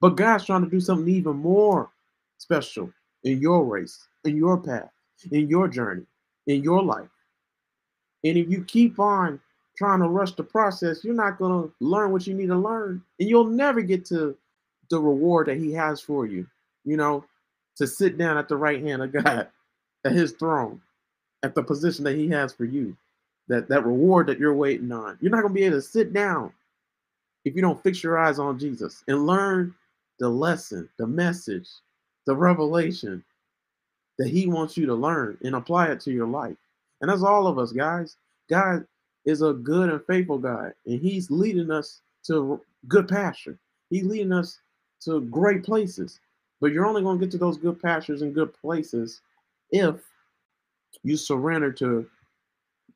But 0.00 0.16
God's 0.16 0.44
trying 0.44 0.64
to 0.64 0.70
do 0.70 0.80
something 0.80 1.08
even 1.08 1.36
more 1.36 1.90
special 2.38 2.90
in 3.24 3.40
your 3.40 3.64
race, 3.64 4.08
in 4.24 4.36
your 4.36 4.58
path, 4.58 4.90
in 5.30 5.48
your 5.48 5.68
journey, 5.68 6.04
in 6.46 6.62
your 6.62 6.82
life. 6.82 7.08
And 8.24 8.36
if 8.36 8.48
you 8.48 8.64
keep 8.64 8.98
on 8.98 9.40
trying 9.76 10.00
to 10.00 10.08
rush 10.08 10.32
the 10.32 10.42
process, 10.42 11.04
you're 11.04 11.14
not 11.14 11.38
going 11.38 11.62
to 11.62 11.72
learn 11.80 12.12
what 12.12 12.26
you 12.26 12.34
need 12.34 12.48
to 12.48 12.56
learn. 12.56 13.02
And 13.18 13.28
you'll 13.28 13.46
never 13.46 13.80
get 13.80 14.04
to 14.06 14.36
the 14.90 15.00
reward 15.00 15.48
that 15.48 15.58
He 15.58 15.72
has 15.72 16.00
for 16.00 16.26
you, 16.26 16.46
you 16.84 16.96
know, 16.96 17.24
to 17.76 17.86
sit 17.86 18.18
down 18.18 18.36
at 18.36 18.48
the 18.48 18.56
right 18.56 18.82
hand 18.82 19.02
of 19.02 19.12
God, 19.12 19.48
at 20.04 20.12
His 20.12 20.32
throne, 20.32 20.80
at 21.42 21.54
the 21.54 21.62
position 21.62 22.04
that 22.04 22.16
He 22.16 22.28
has 22.28 22.52
for 22.52 22.64
you, 22.64 22.96
that, 23.48 23.68
that 23.68 23.86
reward 23.86 24.26
that 24.26 24.38
you're 24.38 24.54
waiting 24.54 24.92
on. 24.92 25.18
You're 25.20 25.30
not 25.30 25.42
going 25.42 25.54
to 25.54 25.60
be 25.60 25.64
able 25.64 25.78
to 25.78 25.82
sit 25.82 26.12
down 26.12 26.52
if 27.44 27.56
you 27.56 27.62
don't 27.62 27.82
fix 27.82 28.02
your 28.02 28.18
eyes 28.18 28.38
on 28.38 28.58
Jesus 28.58 29.02
and 29.08 29.26
learn 29.26 29.74
the 30.18 30.28
lesson, 30.28 30.88
the 30.98 31.06
message, 31.06 31.68
the 32.26 32.36
revelation 32.36 33.24
that 34.18 34.28
he 34.28 34.46
wants 34.46 34.76
you 34.76 34.86
to 34.86 34.94
learn 34.94 35.36
and 35.42 35.56
apply 35.56 35.88
it 35.88 36.00
to 36.00 36.12
your 36.12 36.26
life. 36.26 36.56
And 37.00 37.10
that's 37.10 37.22
all 37.22 37.46
of 37.46 37.58
us, 37.58 37.72
guys. 37.72 38.16
God 38.48 38.86
is 39.24 39.42
a 39.42 39.52
good 39.52 39.88
and 39.90 40.04
faithful 40.06 40.38
God, 40.38 40.72
and 40.86 41.00
he's 41.00 41.30
leading 41.30 41.70
us 41.70 42.00
to 42.26 42.60
good 42.88 43.08
pasture. 43.08 43.58
He's 43.90 44.04
leading 44.04 44.32
us 44.32 44.60
to 45.04 45.20
great 45.22 45.64
places. 45.64 46.20
But 46.60 46.72
you're 46.72 46.86
only 46.86 47.02
going 47.02 47.18
to 47.18 47.24
get 47.26 47.32
to 47.32 47.38
those 47.38 47.58
good 47.58 47.82
pastures 47.82 48.22
and 48.22 48.34
good 48.34 48.54
places 48.54 49.20
if 49.70 49.96
you 51.02 51.16
surrender 51.16 51.72
to 51.72 52.06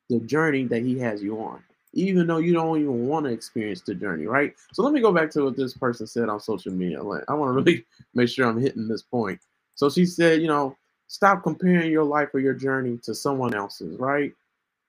the 0.09 0.21
journey 0.21 0.65
that 0.65 0.83
he 0.83 0.99
has 1.01 1.23
you 1.23 1.41
on, 1.41 1.62
even 1.93 2.27
though 2.27 2.39
you 2.39 2.53
don't 2.53 2.79
even 2.81 3.07
want 3.07 3.27
to 3.27 3.33
experience 3.33 3.81
the 3.81 3.95
journey, 3.95 4.27
right? 4.27 4.55
So 4.73 4.83
let 4.83 4.93
me 4.93 5.01
go 5.01 5.12
back 5.12 5.31
to 5.33 5.45
what 5.45 5.57
this 5.57 5.75
person 5.75 6.07
said 6.07 6.29
on 6.29 6.41
social 6.41 6.73
media. 6.73 7.01
I 7.01 7.35
want 7.35 7.51
to 7.51 7.53
really 7.53 7.85
make 8.15 8.29
sure 8.29 8.47
I'm 8.47 8.61
hitting 8.61 8.87
this 8.89 9.03
point. 9.03 9.41
So 9.75 9.91
she 9.91 10.07
said, 10.07 10.41
you 10.41 10.49
know, 10.49 10.77
stop 11.09 11.43
comparing 11.43 11.91
your 11.91 12.05
life 12.05 12.29
or 12.35 12.41
your 12.41 12.55
journey 12.55 12.99
to 13.03 13.15
someone 13.15 13.55
else's, 13.55 13.99
right? 13.99 14.33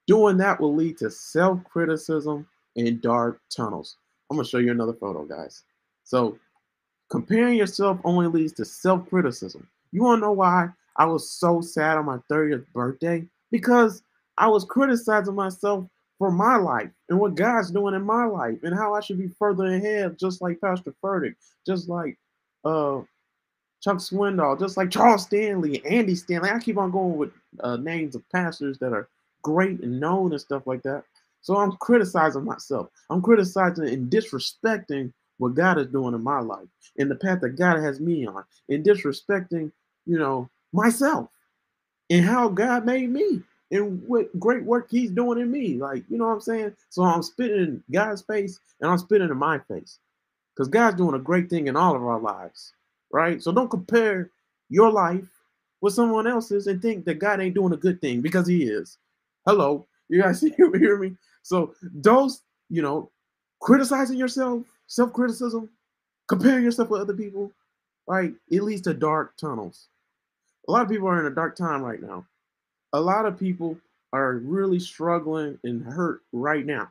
Doing 0.08 0.38
that 0.38 0.60
will 0.60 0.74
lead 0.74 0.98
to 1.00 1.12
self 1.12 1.64
criticism 1.66 2.48
and 2.76 3.02
dark 3.02 3.42
tunnels. 3.56 3.98
I'm 4.30 4.38
going 4.38 4.46
to 4.46 4.50
show 4.50 4.58
you 4.58 4.72
another 4.72 4.94
photo, 4.94 5.26
guys. 5.26 5.64
So, 6.04 6.38
comparing 7.10 7.58
yourself 7.58 8.00
only 8.04 8.28
leads 8.28 8.54
to 8.54 8.66
self 8.66 9.08
criticism. 9.10 9.68
You 9.92 10.04
want 10.04 10.20
to 10.20 10.28
know 10.28 10.32
why 10.32 10.70
I 10.96 11.06
was 11.06 11.30
so 11.32 11.62
sad 11.62 11.98
on 11.98 12.06
my 12.06 12.18
30th 12.32 12.66
birthday? 12.74 13.26
Because 13.52 14.02
I 14.38 14.48
was 14.48 14.66
criticizing 14.66 15.36
myself 15.36 15.86
for 16.18 16.32
my 16.32 16.56
life 16.56 16.90
and 17.10 17.20
what 17.20 17.36
God's 17.36 17.72
doing 17.72 17.94
in 17.94 18.04
my 18.04 18.26
life 18.26 18.58
and 18.64 18.74
how 18.74 18.94
I 18.96 19.02
should 19.02 19.18
be 19.18 19.28
further 19.28 19.66
ahead, 19.66 20.18
just 20.18 20.42
like 20.42 20.60
Pastor 20.62 20.94
Furtick, 21.04 21.36
just 21.66 21.90
like 21.90 22.18
uh 22.66 23.02
Chuck 23.82 23.98
Swindoll, 23.98 24.60
just 24.60 24.78
like 24.78 24.90
Charles 24.90 25.24
Stanley, 25.24 25.86
Andy 25.86 26.16
Stanley. 26.16 26.50
I 26.50 26.60
keep 26.60 26.78
on 26.78 26.92
going 26.92 27.16
with 27.16 27.32
uh, 27.60 27.78
names 27.78 28.16
of 28.16 28.28
pastors 28.30 28.80
that 28.80 28.92
are 28.92 29.08
great 29.48 29.80
and 29.80 30.00
known 30.00 30.34
and 30.34 30.42
stuff 30.42 30.68
like 30.68 30.84
that. 30.84 31.04
So 31.42 31.56
I'm 31.56 31.72
criticizing 31.78 32.44
myself. 32.44 32.90
I'm 33.10 33.22
criticizing 33.22 33.88
and 33.88 34.12
disrespecting 34.12 35.14
what 35.38 35.56
God 35.56 35.80
is 35.80 35.88
doing 35.88 36.14
in 36.14 36.22
my 36.22 36.42
life 36.42 36.68
and 36.98 37.10
the 37.10 37.16
path 37.16 37.40
that 37.42 37.58
God 37.58 37.80
has 37.80 38.02
me 38.02 38.28
on, 38.28 38.44
and 38.68 38.84
disrespecting, 38.84 39.72
you 40.06 40.20
know, 40.20 40.50
myself 40.74 41.30
and 42.10 42.26
how 42.26 42.50
God 42.50 42.86
made 42.86 43.10
me 43.10 43.42
and 43.72 44.02
what 44.08 44.38
great 44.38 44.64
work 44.64 44.88
He's 44.90 45.12
doing 45.12 45.40
in 45.40 45.50
me. 45.50 45.76
Like, 45.76 46.04
you 46.10 46.18
know 46.18 46.26
what 46.26 46.34
I'm 46.34 46.42
saying? 46.42 46.76
So 46.90 47.04
I'm 47.04 47.24
spitting 47.24 47.58
in 47.58 47.84
God's 47.92 48.24
face 48.24 48.60
and 48.82 48.92
I'm 48.92 48.98
spitting 48.98 49.30
in 49.30 49.38
my 49.38 49.60
face 49.60 50.00
because 50.54 50.68
God's 50.68 50.98
doing 50.98 51.16
a 51.16 51.20
great 51.20 51.50
thing 51.50 51.68
in 51.68 51.78
all 51.78 51.96
of 51.96 52.04
our 52.04 52.20
lives, 52.20 52.74
right? 53.14 53.42
So 53.42 53.54
don't 53.54 53.70
compare 53.70 54.32
your 54.70 54.92
life 54.92 55.30
with 55.80 55.94
someone 55.94 56.28
else's 56.28 56.68
and 56.68 56.82
think 56.82 57.06
that 57.06 57.20
God 57.20 57.40
ain't 57.40 57.56
doing 57.56 57.74
a 57.74 57.78
good 57.78 58.02
thing 58.02 58.20
because 58.20 58.48
He 58.48 58.64
is. 58.64 58.98
Hello, 59.48 59.88
you 60.10 60.22
guys 60.22 60.42
hear 60.58 60.98
me? 60.98 61.16
So 61.42 61.74
those, 61.82 62.42
you 62.70 62.82
know, 62.82 63.10
criticizing 63.62 64.18
yourself, 64.18 64.66
self-criticism, 64.88 65.70
comparing 66.28 66.66
yourself 66.66 66.90
with 66.90 67.00
other 67.00 67.14
people, 67.14 67.54
right? 68.08 68.34
It 68.52 68.64
leads 68.64 68.82
to 68.82 68.94
dark 68.94 69.38
tunnels. 69.38 69.88
A 70.68 70.72
lot 70.74 70.82
of 70.82 70.90
people 70.90 71.08
are 71.08 71.22
in 71.22 71.32
a 71.32 71.36
dark 71.36 71.56
time 71.56 71.82
right 71.82 72.02
now. 72.02 72.26
A 72.92 73.00
lot 73.00 73.26
of 73.26 73.40
people 73.40 73.78
are 74.12 74.34
really 74.36 74.82
struggling 74.82 75.58
and 75.64 75.82
hurt 75.82 76.24
right 76.34 76.66
now. 76.66 76.90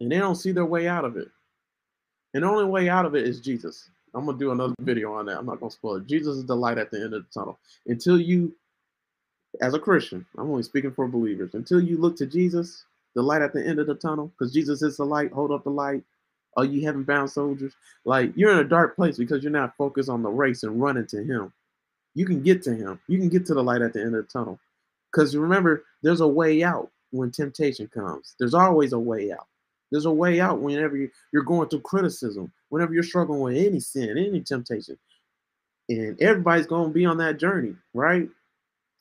And 0.00 0.10
they 0.10 0.18
don't 0.18 0.34
see 0.34 0.50
their 0.50 0.66
way 0.66 0.88
out 0.88 1.04
of 1.04 1.16
it. 1.16 1.28
And 2.34 2.42
the 2.42 2.48
only 2.48 2.64
way 2.64 2.88
out 2.88 3.06
of 3.06 3.14
it 3.14 3.28
is 3.28 3.40
Jesus. 3.40 3.90
I'm 4.12 4.26
gonna 4.26 4.38
do 4.38 4.50
another 4.50 4.74
video 4.80 5.12
on 5.12 5.26
that. 5.26 5.38
I'm 5.38 5.46
not 5.46 5.60
gonna 5.60 5.70
spoil 5.70 5.96
it. 5.96 6.08
Jesus 6.08 6.38
is 6.38 6.46
the 6.46 6.56
light 6.56 6.78
at 6.78 6.90
the 6.90 6.96
end 6.96 7.14
of 7.14 7.22
the 7.22 7.30
tunnel. 7.32 7.60
Until 7.86 8.20
you, 8.20 8.52
as 9.60 9.74
a 9.74 9.78
Christian, 9.78 10.26
I'm 10.36 10.50
only 10.50 10.62
speaking 10.62 10.92
for 10.92 11.08
believers. 11.08 11.54
Until 11.54 11.80
you 11.80 11.98
look 11.98 12.16
to 12.16 12.26
Jesus, 12.26 12.84
the 13.14 13.22
light 13.22 13.42
at 13.42 13.52
the 13.52 13.66
end 13.66 13.78
of 13.78 13.86
the 13.86 13.94
tunnel, 13.94 14.32
because 14.38 14.52
Jesus 14.52 14.82
is 14.82 14.96
the 14.96 15.04
light. 15.04 15.32
Hold 15.32 15.50
up 15.52 15.64
the 15.64 15.70
light. 15.70 16.02
Oh, 16.56 16.62
you 16.62 16.84
haven't 16.84 17.04
bound 17.04 17.30
soldiers. 17.30 17.72
Like 18.04 18.32
you're 18.36 18.52
in 18.52 18.58
a 18.58 18.64
dark 18.64 18.96
place 18.96 19.16
because 19.16 19.42
you're 19.42 19.52
not 19.52 19.76
focused 19.76 20.08
on 20.08 20.22
the 20.22 20.30
race 20.30 20.62
and 20.62 20.80
running 20.80 21.06
to 21.08 21.22
Him. 21.22 21.52
You 22.14 22.26
can 22.26 22.42
get 22.42 22.62
to 22.62 22.74
Him. 22.74 23.00
You 23.08 23.18
can 23.18 23.28
get 23.28 23.46
to 23.46 23.54
the 23.54 23.62
light 23.62 23.82
at 23.82 23.92
the 23.92 24.00
end 24.00 24.14
of 24.14 24.26
the 24.26 24.32
tunnel. 24.32 24.58
Because 25.10 25.36
remember, 25.36 25.84
there's 26.02 26.20
a 26.20 26.28
way 26.28 26.62
out 26.62 26.90
when 27.10 27.30
temptation 27.30 27.88
comes. 27.88 28.34
There's 28.38 28.54
always 28.54 28.92
a 28.92 28.98
way 28.98 29.32
out. 29.32 29.46
There's 29.90 30.04
a 30.04 30.10
way 30.10 30.40
out 30.40 30.60
whenever 30.60 30.96
you're 31.32 31.42
going 31.42 31.68
through 31.68 31.80
criticism, 31.80 32.52
whenever 32.68 32.92
you're 32.92 33.02
struggling 33.02 33.40
with 33.40 33.56
any 33.56 33.80
sin, 33.80 34.18
any 34.18 34.40
temptation. 34.40 34.98
And 35.88 36.20
everybody's 36.20 36.66
going 36.66 36.90
to 36.90 36.94
be 36.94 37.06
on 37.06 37.16
that 37.18 37.38
journey, 37.38 37.74
right? 37.94 38.28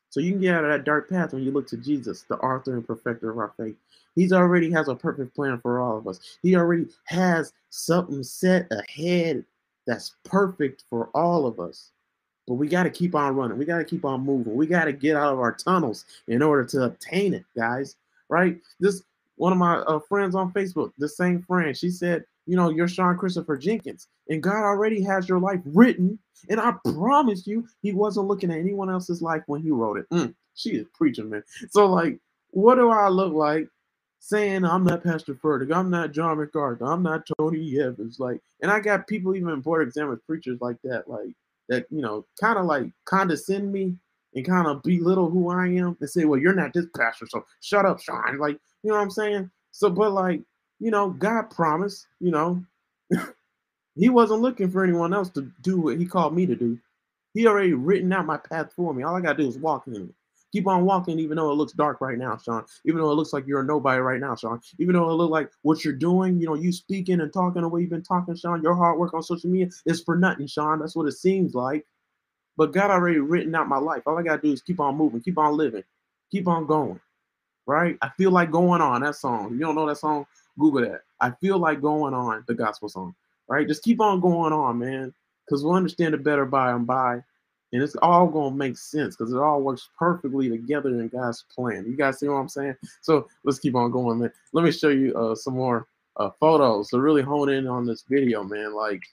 So 0.09 0.19
you 0.19 0.31
can 0.31 0.41
get 0.41 0.55
out 0.55 0.63
of 0.63 0.71
that 0.71 0.85
dark 0.85 1.09
path 1.09 1.33
when 1.33 1.43
you 1.43 1.51
look 1.51 1.67
to 1.67 1.77
Jesus, 1.77 2.23
the 2.23 2.37
author 2.37 2.75
and 2.75 2.85
perfecter 2.85 3.29
of 3.29 3.37
our 3.37 3.53
faith. 3.57 3.75
He's 4.15 4.33
already 4.33 4.71
has 4.71 4.87
a 4.87 4.95
perfect 4.95 5.35
plan 5.35 5.59
for 5.59 5.79
all 5.79 5.97
of 5.97 6.07
us. 6.07 6.37
He 6.41 6.55
already 6.55 6.87
has 7.05 7.53
something 7.69 8.23
set 8.23 8.67
ahead 8.71 9.43
that's 9.85 10.15
perfect 10.23 10.85
for 10.89 11.09
all 11.13 11.45
of 11.45 11.59
us. 11.59 11.91
But 12.47 12.55
we 12.55 12.67
got 12.67 12.83
to 12.83 12.89
keep 12.89 13.13
on 13.13 13.35
running. 13.35 13.57
We 13.57 13.65
got 13.65 13.79
to 13.79 13.85
keep 13.85 14.05
on 14.05 14.21
moving. 14.21 14.55
We 14.55 14.67
got 14.67 14.85
to 14.85 14.93
get 14.93 15.17
out 15.17 15.33
of 15.33 15.39
our 15.39 15.53
tunnels 15.53 16.05
in 16.27 16.41
order 16.41 16.63
to 16.65 16.83
obtain 16.83 17.33
it, 17.33 17.45
guys. 17.55 17.97
Right? 18.29 18.57
This 18.79 19.03
one 19.35 19.51
of 19.51 19.59
my 19.59 19.77
uh, 19.79 19.99
friends 19.99 20.35
on 20.35 20.51
Facebook, 20.51 20.91
the 20.97 21.09
same 21.09 21.43
friend, 21.43 21.75
she 21.75 21.89
said, 21.89 22.25
you 22.47 22.55
know, 22.55 22.69
you're 22.69 22.87
Sean 22.87 23.17
Christopher 23.17 23.57
Jenkins, 23.57 24.07
and 24.29 24.41
God 24.41 24.63
already 24.63 25.01
has 25.03 25.29
your 25.29 25.39
life 25.39 25.59
written. 25.65 26.17
And 26.49 26.59
I 26.59 26.73
promise 26.93 27.45
you, 27.45 27.67
He 27.81 27.91
wasn't 27.91 28.27
looking 28.27 28.51
at 28.51 28.57
anyone 28.57 28.89
else's 28.89 29.21
life 29.21 29.43
when 29.47 29.61
He 29.61 29.71
wrote 29.71 29.97
it. 29.99 30.09
Mm, 30.11 30.33
she 30.55 30.71
is 30.71 30.87
preaching, 30.93 31.29
man. 31.29 31.43
So, 31.69 31.87
like, 31.87 32.19
what 32.51 32.75
do 32.75 32.89
I 32.89 33.09
look 33.09 33.33
like 33.33 33.67
saying 34.19 34.65
I'm 34.65 34.83
not 34.83 35.03
Pastor 35.03 35.35
Furtick, 35.35 35.75
I'm 35.75 35.89
not 35.89 36.11
John 36.11 36.37
MacArthur, 36.37 36.85
I'm 36.85 37.03
not 37.03 37.27
Tony 37.37 37.79
Evans? 37.79 38.19
Like, 38.19 38.41
and 38.61 38.71
I 38.71 38.79
got 38.79 39.07
people 39.07 39.35
even 39.35 39.49
in 39.49 39.61
board 39.61 39.87
exam 39.87 40.19
preachers 40.25 40.59
like 40.61 40.77
that, 40.83 41.09
like 41.09 41.35
that, 41.69 41.85
you 41.91 42.01
know, 42.01 42.25
kind 42.39 42.57
of 42.57 42.65
like 42.65 42.91
condescend 43.05 43.71
me 43.71 43.95
and 44.33 44.45
kind 44.45 44.67
of 44.67 44.83
belittle 44.83 45.29
who 45.29 45.49
I 45.49 45.67
am 45.67 45.97
and 45.99 46.09
say, 46.09 46.25
well, 46.25 46.39
you're 46.39 46.53
not 46.53 46.73
this 46.73 46.85
pastor, 46.95 47.27
so 47.27 47.45
shut 47.61 47.85
up, 47.85 47.99
Sean. 47.99 48.37
Like, 48.37 48.57
you 48.83 48.91
know 48.91 48.95
what 48.97 49.03
I'm 49.03 49.11
saying? 49.11 49.51
So, 49.71 49.89
but 49.89 50.11
like, 50.11 50.41
you 50.79 50.91
know, 50.91 51.09
God 51.09 51.49
promised, 51.49 52.07
you 52.19 52.31
know, 52.31 52.63
he 53.95 54.09
wasn't 54.09 54.41
looking 54.41 54.69
for 54.69 54.83
anyone 54.83 55.13
else 55.13 55.29
to 55.31 55.51
do 55.61 55.79
what 55.79 55.97
he 55.97 56.05
called 56.05 56.35
me 56.35 56.45
to 56.45 56.55
do. 56.55 56.77
He 57.33 57.47
already 57.47 57.73
written 57.73 58.11
out 58.13 58.25
my 58.25 58.37
path 58.37 58.73
for 58.75 58.93
me. 58.93 59.03
All 59.03 59.15
I 59.15 59.21
gotta 59.21 59.43
do 59.43 59.47
is 59.47 59.57
walk 59.57 59.87
in 59.87 59.95
it. 59.95 60.09
Keep 60.53 60.67
on 60.67 60.85
walking, 60.85 61.19
even 61.19 61.35
though 61.35 61.51
it 61.51 61.55
looks 61.55 61.73
dark 61.73 61.99
right 61.99 62.17
now, 62.17 62.37
Sean. 62.37 62.63
Even 62.85 63.01
though 63.01 63.11
it 63.11 63.15
looks 63.15 63.33
like 63.33 63.45
you're 63.45 63.59
a 63.59 63.65
nobody 63.65 63.99
right 63.99 64.19
now, 64.19 64.35
Sean. 64.35 64.61
Even 64.79 64.95
though 64.95 65.09
it 65.09 65.13
looks 65.13 65.31
like 65.31 65.51
what 65.61 65.83
you're 65.83 65.93
doing, 65.93 66.39
you 66.39 66.47
know, 66.47 66.55
you 66.55 66.71
speaking 66.71 67.19
and 67.19 67.33
talking 67.33 67.61
the 67.61 67.67
way 67.67 67.81
you've 67.81 67.89
been 67.89 68.01
talking, 68.01 68.35
Sean. 68.35 68.63
Your 68.63 68.73
hard 68.73 68.97
work 68.97 69.13
on 69.13 69.21
social 69.21 69.49
media 69.49 69.69
is 69.85 70.01
for 70.01 70.15
nothing, 70.15 70.47
Sean. 70.47 70.79
That's 70.79 70.95
what 70.95 71.07
it 71.07 71.13
seems 71.13 71.53
like. 71.53 71.85
But 72.55 72.71
God 72.71 72.91
already 72.91 73.19
written 73.19 73.53
out 73.55 73.67
my 73.67 73.77
life. 73.77 74.03
All 74.05 74.17
I 74.17 74.23
gotta 74.23 74.41
do 74.41 74.53
is 74.53 74.61
keep 74.61 74.79
on 74.79 74.95
moving, 74.95 75.21
keep 75.21 75.37
on 75.37 75.57
living, 75.57 75.83
keep 76.31 76.47
on 76.47 76.65
going. 76.65 76.99
Right? 77.65 77.97
I 78.01 78.09
feel 78.17 78.31
like 78.31 78.49
going 78.49 78.81
on. 78.81 79.01
That 79.01 79.15
song. 79.15 79.51
You 79.51 79.59
don't 79.59 79.75
know 79.75 79.85
that 79.87 79.97
song? 79.97 80.25
Google 80.59 80.81
that. 80.81 81.01
I 81.19 81.31
feel 81.31 81.59
like 81.59 81.81
going 81.81 82.13
on 82.13 82.43
the 82.47 82.53
gospel 82.53 82.89
song. 82.89 83.15
Right? 83.47 83.67
Just 83.67 83.83
keep 83.83 84.01
on 84.01 84.19
going 84.19 84.53
on, 84.53 84.79
man. 84.79 85.13
Because 85.45 85.63
we'll 85.63 85.75
understand 85.75 86.13
it 86.13 86.23
better 86.23 86.45
by 86.45 86.71
and 86.71 86.85
by. 86.85 87.21
And 87.73 87.83
it's 87.83 87.95
all 88.01 88.27
gonna 88.27 88.55
make 88.55 88.77
sense 88.77 89.15
because 89.15 89.33
it 89.33 89.39
all 89.39 89.61
works 89.61 89.89
perfectly 89.97 90.49
together 90.49 90.89
in 90.89 91.07
God's 91.09 91.45
plan. 91.53 91.85
You 91.85 91.97
guys 91.97 92.19
see 92.19 92.27
what 92.27 92.35
I'm 92.35 92.47
saying? 92.47 92.75
So 93.01 93.27
let's 93.43 93.59
keep 93.59 93.75
on 93.75 93.91
going, 93.91 94.19
man. 94.19 94.31
Let 94.53 94.63
me 94.63 94.71
show 94.71 94.89
you 94.89 95.13
uh, 95.15 95.35
some 95.35 95.55
more 95.55 95.87
uh, 96.15 96.29
photos 96.39 96.89
to 96.89 96.99
really 96.99 97.21
hone 97.21 97.49
in 97.49 97.67
on 97.67 97.85
this 97.85 98.03
video, 98.09 98.43
man. 98.43 98.73
Like, 98.73 99.03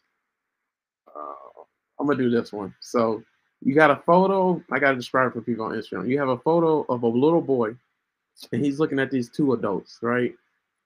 uh, 1.15 1.63
I'm 1.99 2.07
gonna 2.07 2.19
do 2.19 2.31
this 2.31 2.53
one. 2.53 2.73
So 2.81 3.25
you 3.61 3.75
got 3.75 3.91
a 3.91 3.97
photo. 4.07 4.63
I 4.71 4.79
gotta 4.79 4.97
describe 4.97 5.33
for 5.33 5.41
people 5.41 5.65
on 5.65 5.73
Instagram. 5.73 6.09
You 6.09 6.19
have 6.21 6.29
a 6.29 6.39
photo 6.39 6.83
of 6.89 7.03
a 7.03 7.09
little 7.09 7.43
boy, 7.43 7.75
and 8.53 8.65
he's 8.65 8.79
looking 8.79 9.01
at 9.01 9.11
these 9.11 9.31
two 9.31 9.53
adults, 9.53 9.99
right? 10.01 10.33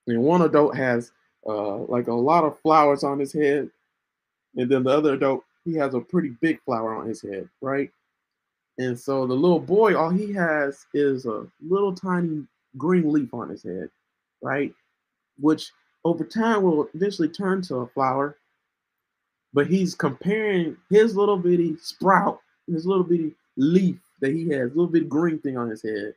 And 0.08 0.22
one 0.22 0.42
adult 0.42 0.74
has 0.74 1.12
uh, 1.46 1.76
like 1.76 2.08
a 2.08 2.12
lot 2.12 2.44
of 2.44 2.58
flowers 2.60 3.04
on 3.04 3.18
his 3.18 3.32
head, 3.32 3.70
and 4.56 4.70
then 4.70 4.82
the 4.82 4.90
other 4.90 5.14
adult 5.14 5.44
he 5.64 5.74
has 5.74 5.94
a 5.94 6.00
pretty 6.00 6.30
big 6.40 6.60
flower 6.64 6.94
on 6.94 7.06
his 7.06 7.20
head, 7.20 7.48
right? 7.60 7.90
And 8.78 8.98
so 8.98 9.26
the 9.26 9.34
little 9.34 9.60
boy, 9.60 9.96
all 9.96 10.10
he 10.10 10.32
has 10.32 10.86
is 10.94 11.26
a 11.26 11.46
little 11.60 11.94
tiny 11.94 12.44
green 12.78 13.12
leaf 13.12 13.34
on 13.34 13.50
his 13.50 13.62
head, 13.62 13.90
right? 14.42 14.72
Which 15.38 15.72
over 16.04 16.24
time 16.24 16.62
will 16.62 16.88
eventually 16.94 17.28
turn 17.28 17.60
to 17.62 17.76
a 17.76 17.86
flower. 17.88 18.36
But 19.52 19.66
he's 19.66 19.94
comparing 19.94 20.76
his 20.90 21.16
little 21.16 21.36
bitty 21.36 21.76
sprout, 21.80 22.40
his 22.66 22.86
little 22.86 23.04
bitty 23.04 23.34
leaf 23.56 23.96
that 24.20 24.32
he 24.32 24.48
has, 24.50 24.70
a 24.70 24.74
little 24.74 24.86
bitty 24.86 25.06
green 25.06 25.38
thing 25.38 25.58
on 25.58 25.68
his 25.68 25.82
head, 25.82 26.14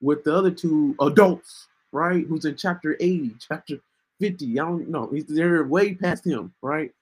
with 0.00 0.24
the 0.24 0.34
other 0.34 0.50
two 0.50 0.94
adults, 1.00 1.68
right? 1.92 2.24
Who's 2.26 2.44
in 2.44 2.56
chapter 2.56 2.96
80, 2.98 3.36
chapter 3.48 3.78
50. 4.20 4.58
I 4.58 4.64
don't 4.64 4.88
know. 4.88 5.12
They're 5.28 5.64
way 5.64 5.94
past 5.94 6.24
him, 6.26 6.52
right? 6.62 6.92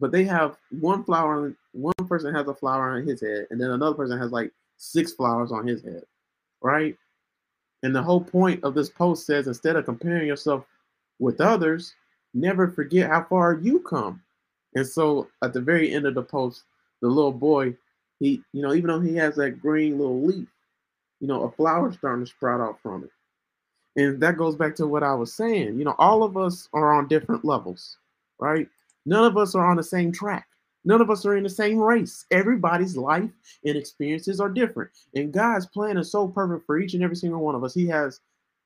but 0.00 0.12
they 0.12 0.24
have 0.24 0.56
one 0.70 1.04
flower 1.04 1.54
one 1.72 1.94
person 2.06 2.34
has 2.34 2.48
a 2.48 2.54
flower 2.54 2.96
on 2.96 3.06
his 3.06 3.20
head 3.20 3.46
and 3.50 3.60
then 3.60 3.70
another 3.70 3.94
person 3.94 4.18
has 4.18 4.32
like 4.32 4.52
six 4.76 5.12
flowers 5.12 5.52
on 5.52 5.66
his 5.66 5.82
head 5.82 6.02
right 6.62 6.96
and 7.82 7.94
the 7.94 8.02
whole 8.02 8.20
point 8.20 8.62
of 8.64 8.74
this 8.74 8.88
post 8.88 9.26
says 9.26 9.46
instead 9.46 9.76
of 9.76 9.84
comparing 9.84 10.26
yourself 10.26 10.64
with 11.18 11.40
others 11.40 11.94
never 12.34 12.68
forget 12.68 13.10
how 13.10 13.24
far 13.24 13.54
you 13.54 13.80
come 13.80 14.20
and 14.74 14.86
so 14.86 15.28
at 15.42 15.52
the 15.52 15.60
very 15.60 15.92
end 15.92 16.06
of 16.06 16.14
the 16.14 16.22
post 16.22 16.64
the 17.02 17.08
little 17.08 17.32
boy 17.32 17.74
he 18.20 18.42
you 18.52 18.62
know 18.62 18.74
even 18.74 18.88
though 18.88 19.00
he 19.00 19.16
has 19.16 19.34
that 19.36 19.60
green 19.60 19.98
little 19.98 20.24
leaf 20.24 20.48
you 21.20 21.26
know 21.26 21.42
a 21.42 21.50
flower 21.52 21.92
starting 21.92 22.24
to 22.24 22.30
sprout 22.30 22.60
out 22.60 22.78
from 22.82 23.04
it 23.04 23.10
and 23.98 24.18
that 24.20 24.38
goes 24.38 24.56
back 24.56 24.74
to 24.74 24.86
what 24.86 25.02
i 25.02 25.12
was 25.14 25.32
saying 25.32 25.78
you 25.78 25.84
know 25.84 25.94
all 25.98 26.22
of 26.22 26.38
us 26.38 26.70
are 26.72 26.94
on 26.94 27.06
different 27.06 27.44
levels 27.44 27.98
right 28.38 28.68
None 29.08 29.24
of 29.24 29.38
us 29.38 29.54
are 29.54 29.64
on 29.64 29.78
the 29.78 29.82
same 29.82 30.12
track. 30.12 30.46
None 30.84 31.00
of 31.00 31.08
us 31.08 31.24
are 31.24 31.34
in 31.34 31.42
the 31.42 31.48
same 31.48 31.78
race. 31.78 32.26
Everybody's 32.30 32.94
life 32.94 33.30
and 33.64 33.74
experiences 33.74 34.38
are 34.38 34.50
different. 34.50 34.90
And 35.14 35.32
God's 35.32 35.64
plan 35.64 35.96
is 35.96 36.12
so 36.12 36.28
perfect 36.28 36.66
for 36.66 36.78
each 36.78 36.92
and 36.92 37.02
every 37.02 37.16
single 37.16 37.40
one 37.40 37.54
of 37.54 37.64
us. 37.64 37.72
He 37.72 37.86
has 37.86 38.20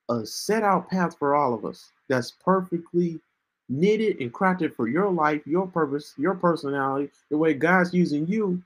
a 0.09 0.27
set 0.27 0.64
out 0.64 0.90
path 0.90 1.16
for 1.16 1.37
all 1.37 1.55
of 1.55 1.64
us 1.64 1.92
that's 2.09 2.33
perfectly 2.33 3.21
knitted 3.68 4.21
and 4.21 4.33
crafted 4.33 4.75
for 4.75 4.88
your 4.88 5.12
life, 5.12 5.47
your 5.47 5.68
purpose, 5.68 6.12
your 6.18 6.35
personality, 6.35 7.09
the 7.31 7.38
way 7.38 7.55
God's 7.55 7.95
using 7.95 8.27
you 8.27 8.61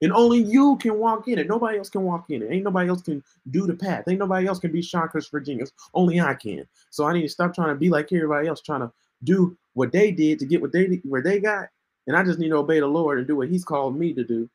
And 0.00 0.12
only 0.12 0.38
you 0.42 0.76
can 0.76 0.98
walk 0.98 1.26
in 1.26 1.38
it. 1.38 1.48
Nobody 1.48 1.78
else 1.78 1.90
can 1.90 2.02
walk 2.02 2.30
in 2.30 2.42
it. 2.42 2.50
Ain't 2.50 2.64
nobody 2.64 2.88
else 2.88 3.02
can 3.02 3.22
do 3.50 3.66
the 3.66 3.74
path. 3.74 4.04
Ain't 4.08 4.20
nobody 4.20 4.46
else 4.46 4.58
can 4.60 4.70
be 4.70 4.80
Sean 4.82 5.08
Christopher 5.08 5.40
Jenkins. 5.40 5.72
Only 5.92 6.20
I 6.20 6.34
can. 6.34 6.66
So 6.90 7.04
I 7.04 7.12
need 7.12 7.22
to 7.22 7.28
stop 7.28 7.54
trying 7.54 7.70
to 7.70 7.74
be 7.74 7.88
like 7.88 8.12
everybody 8.12 8.46
else, 8.46 8.60
trying 8.60 8.80
to 8.80 8.92
do 9.24 9.56
what 9.74 9.90
they 9.90 10.10
did 10.12 10.38
to 10.38 10.46
get 10.46 10.60
what 10.62 10.72
they 10.72 11.00
where 11.04 11.22
they 11.22 11.40
got. 11.40 11.68
And 12.06 12.16
I 12.16 12.22
just 12.22 12.38
need 12.38 12.50
to 12.50 12.56
obey 12.56 12.80
the 12.80 12.86
Lord 12.86 13.18
and 13.18 13.26
do 13.26 13.36
what 13.36 13.48
He's 13.48 13.64
called 13.64 13.98
me 13.98 14.12
to 14.14 14.24
do, 14.24 14.48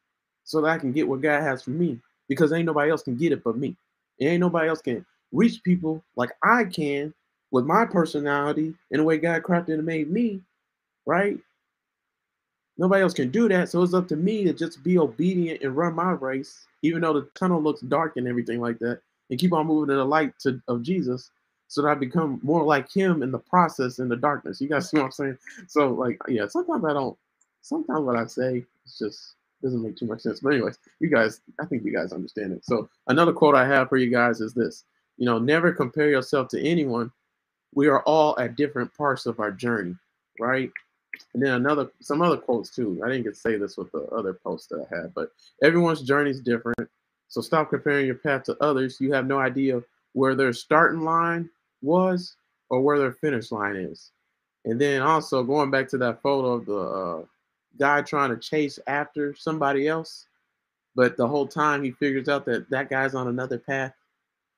so 0.46 0.62
that 0.62 0.70
I 0.70 0.78
can 0.78 0.92
get 0.92 1.08
what 1.08 1.22
God 1.22 1.42
has 1.42 1.62
for 1.62 1.72
me. 1.72 2.00
Because 2.30 2.54
ain't 2.54 2.66
nobody 2.66 2.90
else 2.90 3.04
can 3.04 3.16
get 3.18 3.34
it 3.34 3.44
but 3.44 3.58
me. 3.58 3.76
And 4.20 4.30
ain't 4.30 4.40
nobody 4.40 4.70
else 4.70 4.82
can 4.82 5.06
reach 5.34 5.62
people 5.64 6.02
like 6.16 6.32
I 6.42 6.64
can 6.64 7.14
with 7.52 7.66
my 7.66 7.86
personality 7.86 8.74
and 8.92 9.00
the 9.00 9.04
way 9.04 9.18
God 9.18 9.44
crafted 9.44 9.74
and 9.74 9.86
made 9.86 10.10
me, 10.10 10.42
right? 11.06 11.38
Nobody 12.78 13.04
else 13.04 13.14
can 13.14 13.30
do 13.30 13.48
that. 13.50 13.70
So 13.70 13.84
it's 13.84 13.94
up 13.94 14.08
to 14.10 14.16
me 14.16 14.44
to 14.46 14.54
just 14.54 14.84
be 14.84 14.98
obedient 14.98 15.62
and 15.62 15.76
run 15.76 15.94
my 15.94 16.12
race, 16.12 16.66
even 16.82 17.02
though 17.02 17.14
the 17.14 17.30
tunnel 17.36 17.62
looks 17.62 17.82
dark 17.82 18.18
and 18.18 18.28
everything 18.28 18.60
like 18.60 18.80
that, 18.80 19.02
and 19.30 19.40
keep 19.40 19.54
on 19.54 19.68
moving 19.68 19.90
to 19.90 19.96
the 19.96 20.06
light 20.06 20.34
to, 20.40 20.62
of 20.68 20.82
Jesus 20.82 21.30
so 21.68 21.82
that 21.82 21.90
I 21.90 21.96
become 21.96 22.40
more 22.44 22.64
like 22.64 22.92
him 22.92 23.24
in 23.24 23.32
the 23.32 23.40
process 23.40 24.00
in 24.00 24.10
the 24.10 24.16
darkness. 24.16 24.60
You 24.62 24.70
guys 24.70 24.90
see 24.90 24.98
what 24.98 25.06
I'm 25.06 25.12
saying? 25.12 25.38
So, 25.68 25.90
like, 25.90 26.20
yeah, 26.28 26.48
sometimes 26.48 26.84
I 26.86 26.94
don't, 26.94 27.18
sometimes 27.62 28.02
what 28.02 28.16
I 28.16 28.26
say 28.26 28.66
it's 28.86 28.98
just 28.98 29.36
doesn't 29.62 29.82
make 29.82 29.96
too 29.98 30.06
much 30.06 30.22
sense. 30.22 30.40
But, 30.40 30.54
anyways, 30.54 30.78
you 31.00 31.10
guys, 31.10 31.42
I 31.62 31.66
think 31.66 31.84
you 31.84 31.94
guys 31.94 32.12
understand 32.12 32.54
it. 32.54 32.66
So, 32.66 32.90
another 33.08 33.34
quote 33.34 33.56
I 33.56 33.68
have 33.68 33.90
for 33.90 33.98
you 33.98 34.10
guys 34.10 34.42
is 34.42 34.54
this 34.54 34.84
you 35.18 35.26
know, 35.26 35.40
never 35.40 35.72
compare 35.72 36.10
yourself 36.10 36.48
to 36.50 36.62
anyone. 36.62 37.12
We 37.74 37.88
are 37.88 38.02
all 38.04 38.38
at 38.40 38.56
different 38.56 38.94
parts 38.96 39.26
of 39.26 39.40
our 39.40 39.52
journey, 39.52 39.96
right? 40.40 40.72
And 41.34 41.44
then 41.44 41.54
another, 41.54 41.90
some 42.00 42.22
other 42.22 42.38
quotes 42.38 42.70
too. 42.70 43.02
I 43.04 43.08
didn't 43.08 43.24
get 43.24 43.36
to 43.36 43.40
say 43.40 43.58
this 43.58 43.78
with 43.78 43.92
the 43.92 44.04
other 44.08 44.34
posts 44.34 44.68
that 44.68 44.86
I 44.92 44.96
had, 44.96 45.14
but 45.14 45.32
everyone's 45.62 46.02
journey 46.02 46.32
is 46.32 46.42
different. 46.42 46.90
So 47.28 47.42
stop 47.42 47.70
comparing 47.70 48.06
your 48.06 48.16
path 48.16 48.44
to 48.44 48.58
others. 48.62 49.00
You 49.00 49.14
have 49.14 49.26
no 49.26 49.40
idea 49.40 49.82
where 50.14 50.36
their 50.36 50.54
starting 50.54 51.02
line 51.02 51.50
was 51.82 52.36
or 52.70 52.82
where 52.82 53.00
their 53.00 53.12
finish 53.12 53.52
line 53.52 53.76
is. 53.76 54.12
And 54.66 54.80
then 54.80 55.02
also 55.02 55.44
going 55.44 55.72
back 55.72 55.88
to 55.90 55.98
that 56.00 56.22
photo 56.22 56.54
of 56.54 56.66
the 56.66 56.78
uh, 56.78 57.26
guy 57.78 58.02
trying 58.02 58.30
to 58.30 58.38
chase 58.38 58.80
after 58.88 59.36
somebody 59.36 59.88
else, 59.88 60.28
but 60.96 61.18
the 61.18 61.28
whole 61.28 61.48
time 61.48 61.84
he 61.84 61.92
figures 61.92 62.30
out 62.30 62.46
that 62.46 62.70
that 62.70 62.90
guy's 62.90 63.16
on 63.16 63.28
another 63.28 63.58
path 63.58 63.94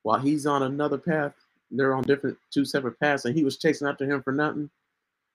while 0.02 0.18
he's 0.18 0.46
on 0.46 0.62
another 0.62 0.98
path. 0.98 1.34
They're 1.70 1.94
on 1.94 2.04
different 2.04 2.38
two 2.52 2.64
separate 2.64 3.00
paths, 3.00 3.24
and 3.24 3.34
he 3.34 3.42
was 3.42 3.56
chasing 3.56 3.88
after 3.88 4.04
him 4.04 4.22
for 4.22 4.32
nothing. 4.32 4.70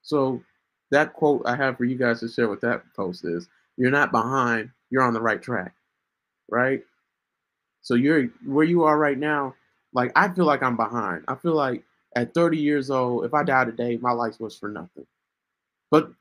So 0.04 0.42
that 0.92 1.14
quote 1.14 1.42
I 1.46 1.56
have 1.56 1.78
for 1.78 1.86
you 1.86 1.98
guys 1.98 2.20
to 2.22 2.30
share 2.30 2.50
with 2.50 2.62
that 2.62 2.84
post 2.96 3.26
is 3.26 3.48
you're 3.78 3.92
not 3.92 4.12
behind, 4.12 4.70
you're 4.90 5.04
on 5.04 5.14
the 5.14 5.22
right 5.22 5.42
track. 5.42 5.74
Right? 6.50 6.84
So 7.82 7.96
you're 7.96 8.26
where 8.46 8.66
you 8.66 8.84
are 8.84 8.98
right 8.98 9.18
now, 9.18 9.56
like 9.94 10.12
I 10.16 10.30
feel 10.30 10.46
like 10.46 10.64
I'm 10.64 10.78
behind. 10.78 11.26
I 11.28 11.36
feel 11.36 11.56
like 11.56 11.84
at 12.16 12.34
30 12.34 12.58
years 12.58 12.90
old, 12.92 13.26
if 13.26 13.34
I 13.34 13.44
die 13.44 13.66
today, 13.66 13.98
my 13.98 14.12
life 14.12 14.40
was 14.40 14.58
for 14.58 14.70
nothing. 14.70 15.08
But 15.90 16.12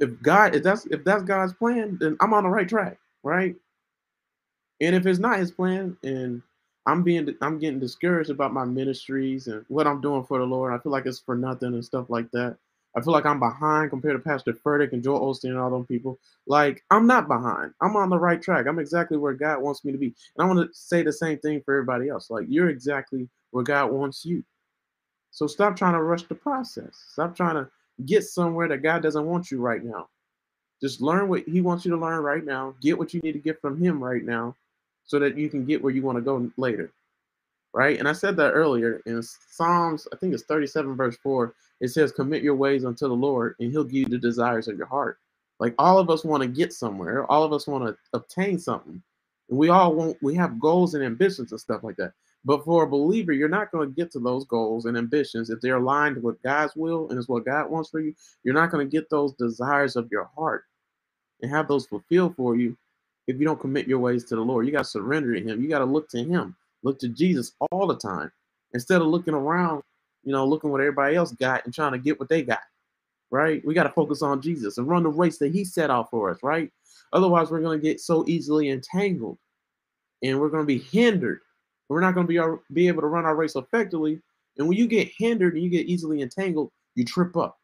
if 0.00 0.22
God, 0.22 0.54
if 0.54 0.62
that's 0.62 0.86
if 0.86 1.04
that's 1.04 1.22
God's 1.22 1.52
plan, 1.54 1.98
then 2.00 2.16
I'm 2.20 2.34
on 2.34 2.44
the 2.44 2.50
right 2.50 2.68
track, 2.68 2.98
right? 3.22 3.56
And 4.80 4.94
if 4.94 5.06
it's 5.06 5.18
not 5.18 5.38
his 5.38 5.50
plan, 5.50 5.96
and 6.02 6.42
I'm 6.86 7.02
being 7.02 7.34
I'm 7.42 7.58
getting 7.58 7.80
discouraged 7.80 8.30
about 8.30 8.52
my 8.52 8.64
ministries 8.64 9.46
and 9.46 9.64
what 9.68 9.86
I'm 9.86 10.00
doing 10.00 10.24
for 10.24 10.38
the 10.38 10.44
Lord, 10.44 10.72
I 10.72 10.78
feel 10.78 10.92
like 10.92 11.06
it's 11.06 11.20
for 11.20 11.36
nothing 11.36 11.74
and 11.74 11.84
stuff 11.84 12.06
like 12.08 12.30
that. 12.32 12.56
I 12.96 13.00
feel 13.00 13.12
like 13.12 13.26
I'm 13.26 13.38
behind 13.38 13.90
compared 13.90 14.16
to 14.16 14.28
Pastor 14.28 14.52
Furtick 14.52 14.92
and 14.92 15.02
Joel 15.02 15.32
Osteen 15.32 15.50
and 15.50 15.58
all 15.58 15.70
them 15.70 15.86
people. 15.86 16.18
Like, 16.46 16.82
I'm 16.90 17.06
not 17.06 17.28
behind. 17.28 17.72
I'm 17.80 17.94
on 17.96 18.10
the 18.10 18.18
right 18.18 18.42
track. 18.42 18.66
I'm 18.66 18.80
exactly 18.80 19.16
where 19.16 19.32
God 19.32 19.62
wants 19.62 19.84
me 19.84 19.92
to 19.92 19.98
be. 19.98 20.06
And 20.06 20.44
I 20.44 20.44
want 20.44 20.58
to 20.58 20.74
say 20.74 21.02
the 21.02 21.12
same 21.12 21.38
thing 21.38 21.60
for 21.62 21.74
everybody 21.74 22.08
else. 22.08 22.30
Like, 22.30 22.46
you're 22.48 22.68
exactly 22.68 23.28
where 23.52 23.62
God 23.62 23.92
wants 23.92 24.24
you. 24.24 24.42
So 25.30 25.46
stop 25.46 25.76
trying 25.76 25.94
to 25.94 26.02
rush 26.02 26.24
the 26.24 26.34
process. 26.34 27.04
Stop 27.12 27.36
trying 27.36 27.54
to 27.54 27.70
get 28.06 28.24
somewhere 28.24 28.66
that 28.68 28.78
God 28.78 29.02
doesn't 29.02 29.26
want 29.26 29.50
you 29.52 29.60
right 29.60 29.84
now. 29.84 30.08
Just 30.80 31.00
learn 31.00 31.28
what 31.28 31.44
He 31.44 31.60
wants 31.60 31.84
you 31.84 31.92
to 31.92 31.96
learn 31.96 32.22
right 32.24 32.44
now. 32.44 32.74
Get 32.80 32.98
what 32.98 33.14
you 33.14 33.20
need 33.20 33.32
to 33.32 33.38
get 33.38 33.60
from 33.60 33.80
Him 33.80 34.02
right 34.02 34.24
now 34.24 34.56
so 35.04 35.20
that 35.20 35.36
you 35.36 35.48
can 35.48 35.64
get 35.64 35.82
where 35.82 35.92
you 35.92 36.02
want 36.02 36.16
to 36.16 36.22
go 36.22 36.50
later 36.56 36.90
right? 37.72 37.98
And 37.98 38.08
I 38.08 38.12
said 38.12 38.36
that 38.36 38.52
earlier 38.52 39.00
in 39.06 39.22
Psalms, 39.22 40.06
I 40.12 40.16
think 40.16 40.34
it's 40.34 40.44
37, 40.44 40.96
verse 40.96 41.16
4. 41.22 41.54
It 41.80 41.88
says, 41.88 42.12
Commit 42.12 42.42
your 42.42 42.56
ways 42.56 42.84
unto 42.84 43.08
the 43.08 43.14
Lord, 43.14 43.54
and 43.60 43.70
he'll 43.70 43.84
give 43.84 43.94
you 44.00 44.06
the 44.06 44.18
desires 44.18 44.68
of 44.68 44.76
your 44.76 44.86
heart. 44.86 45.18
Like 45.58 45.74
all 45.78 45.98
of 45.98 46.10
us 46.10 46.24
want 46.24 46.42
to 46.42 46.48
get 46.48 46.72
somewhere, 46.72 47.30
all 47.30 47.44
of 47.44 47.52
us 47.52 47.66
want 47.66 47.84
to 47.86 47.96
obtain 48.14 48.58
something. 48.58 49.02
And 49.48 49.58
we 49.58 49.68
all 49.68 49.94
want, 49.94 50.16
we 50.22 50.34
have 50.36 50.58
goals 50.60 50.94
and 50.94 51.04
ambitions 51.04 51.52
and 51.52 51.60
stuff 51.60 51.84
like 51.84 51.96
that. 51.96 52.12
But 52.44 52.64
for 52.64 52.84
a 52.84 52.88
believer, 52.88 53.32
you're 53.32 53.48
not 53.50 53.70
going 53.70 53.88
to 53.88 53.94
get 53.94 54.10
to 54.12 54.18
those 54.18 54.46
goals 54.46 54.86
and 54.86 54.96
ambitions 54.96 55.50
if 55.50 55.60
they're 55.60 55.76
aligned 55.76 56.22
with 56.22 56.42
God's 56.42 56.74
will 56.74 57.10
and 57.10 57.18
is 57.18 57.28
what 57.28 57.44
God 57.44 57.70
wants 57.70 57.90
for 57.90 58.00
you. 58.00 58.14
You're 58.44 58.54
not 58.54 58.70
going 58.70 58.88
to 58.88 58.90
get 58.90 59.10
those 59.10 59.34
desires 59.34 59.96
of 59.96 60.08
your 60.10 60.30
heart 60.36 60.64
and 61.42 61.50
have 61.50 61.68
those 61.68 61.86
fulfilled 61.86 62.36
for 62.36 62.56
you 62.56 62.76
if 63.26 63.38
you 63.38 63.44
don't 63.44 63.60
commit 63.60 63.86
your 63.86 63.98
ways 63.98 64.24
to 64.24 64.36
the 64.36 64.40
Lord. 64.40 64.66
You 64.66 64.72
got 64.72 64.84
to 64.84 64.90
surrender 64.90 65.34
to 65.34 65.40
Him. 65.40 65.62
You 65.62 65.68
got 65.68 65.80
to 65.80 65.84
look 65.84 66.08
to 66.10 66.24
Him. 66.24 66.56
Look 66.82 66.98
to 67.00 67.08
Jesus 67.08 67.52
all 67.70 67.86
the 67.86 67.96
time 67.96 68.30
instead 68.72 69.00
of 69.00 69.08
looking 69.08 69.34
around, 69.34 69.82
you 70.24 70.32
know, 70.32 70.46
looking 70.46 70.70
what 70.70 70.80
everybody 70.80 71.16
else 71.16 71.32
got 71.32 71.64
and 71.64 71.74
trying 71.74 71.92
to 71.92 71.98
get 71.98 72.18
what 72.18 72.28
they 72.28 72.42
got. 72.42 72.60
Right? 73.30 73.64
We 73.64 73.74
got 73.74 73.84
to 73.84 73.90
focus 73.90 74.22
on 74.22 74.42
Jesus 74.42 74.78
and 74.78 74.88
run 74.88 75.04
the 75.04 75.08
race 75.08 75.38
that 75.38 75.52
He 75.52 75.64
set 75.64 75.90
out 75.90 76.10
for 76.10 76.30
us. 76.30 76.38
Right? 76.42 76.70
Otherwise, 77.12 77.50
we're 77.50 77.60
going 77.60 77.80
to 77.80 77.86
get 77.86 78.00
so 78.00 78.24
easily 78.26 78.70
entangled 78.70 79.38
and 80.22 80.38
we're 80.38 80.48
going 80.48 80.62
to 80.62 80.66
be 80.66 80.78
hindered. 80.78 81.40
We're 81.88 82.00
not 82.00 82.14
going 82.14 82.26
to 82.26 82.58
be, 82.68 82.74
be 82.74 82.88
able 82.88 83.02
to 83.02 83.08
run 83.08 83.24
our 83.24 83.34
race 83.34 83.56
effectively. 83.56 84.20
And 84.58 84.68
when 84.68 84.76
you 84.76 84.86
get 84.86 85.10
hindered 85.16 85.54
and 85.54 85.62
you 85.62 85.70
get 85.70 85.86
easily 85.86 86.22
entangled, 86.22 86.70
you 86.94 87.04
trip 87.04 87.36
up. 87.36 87.58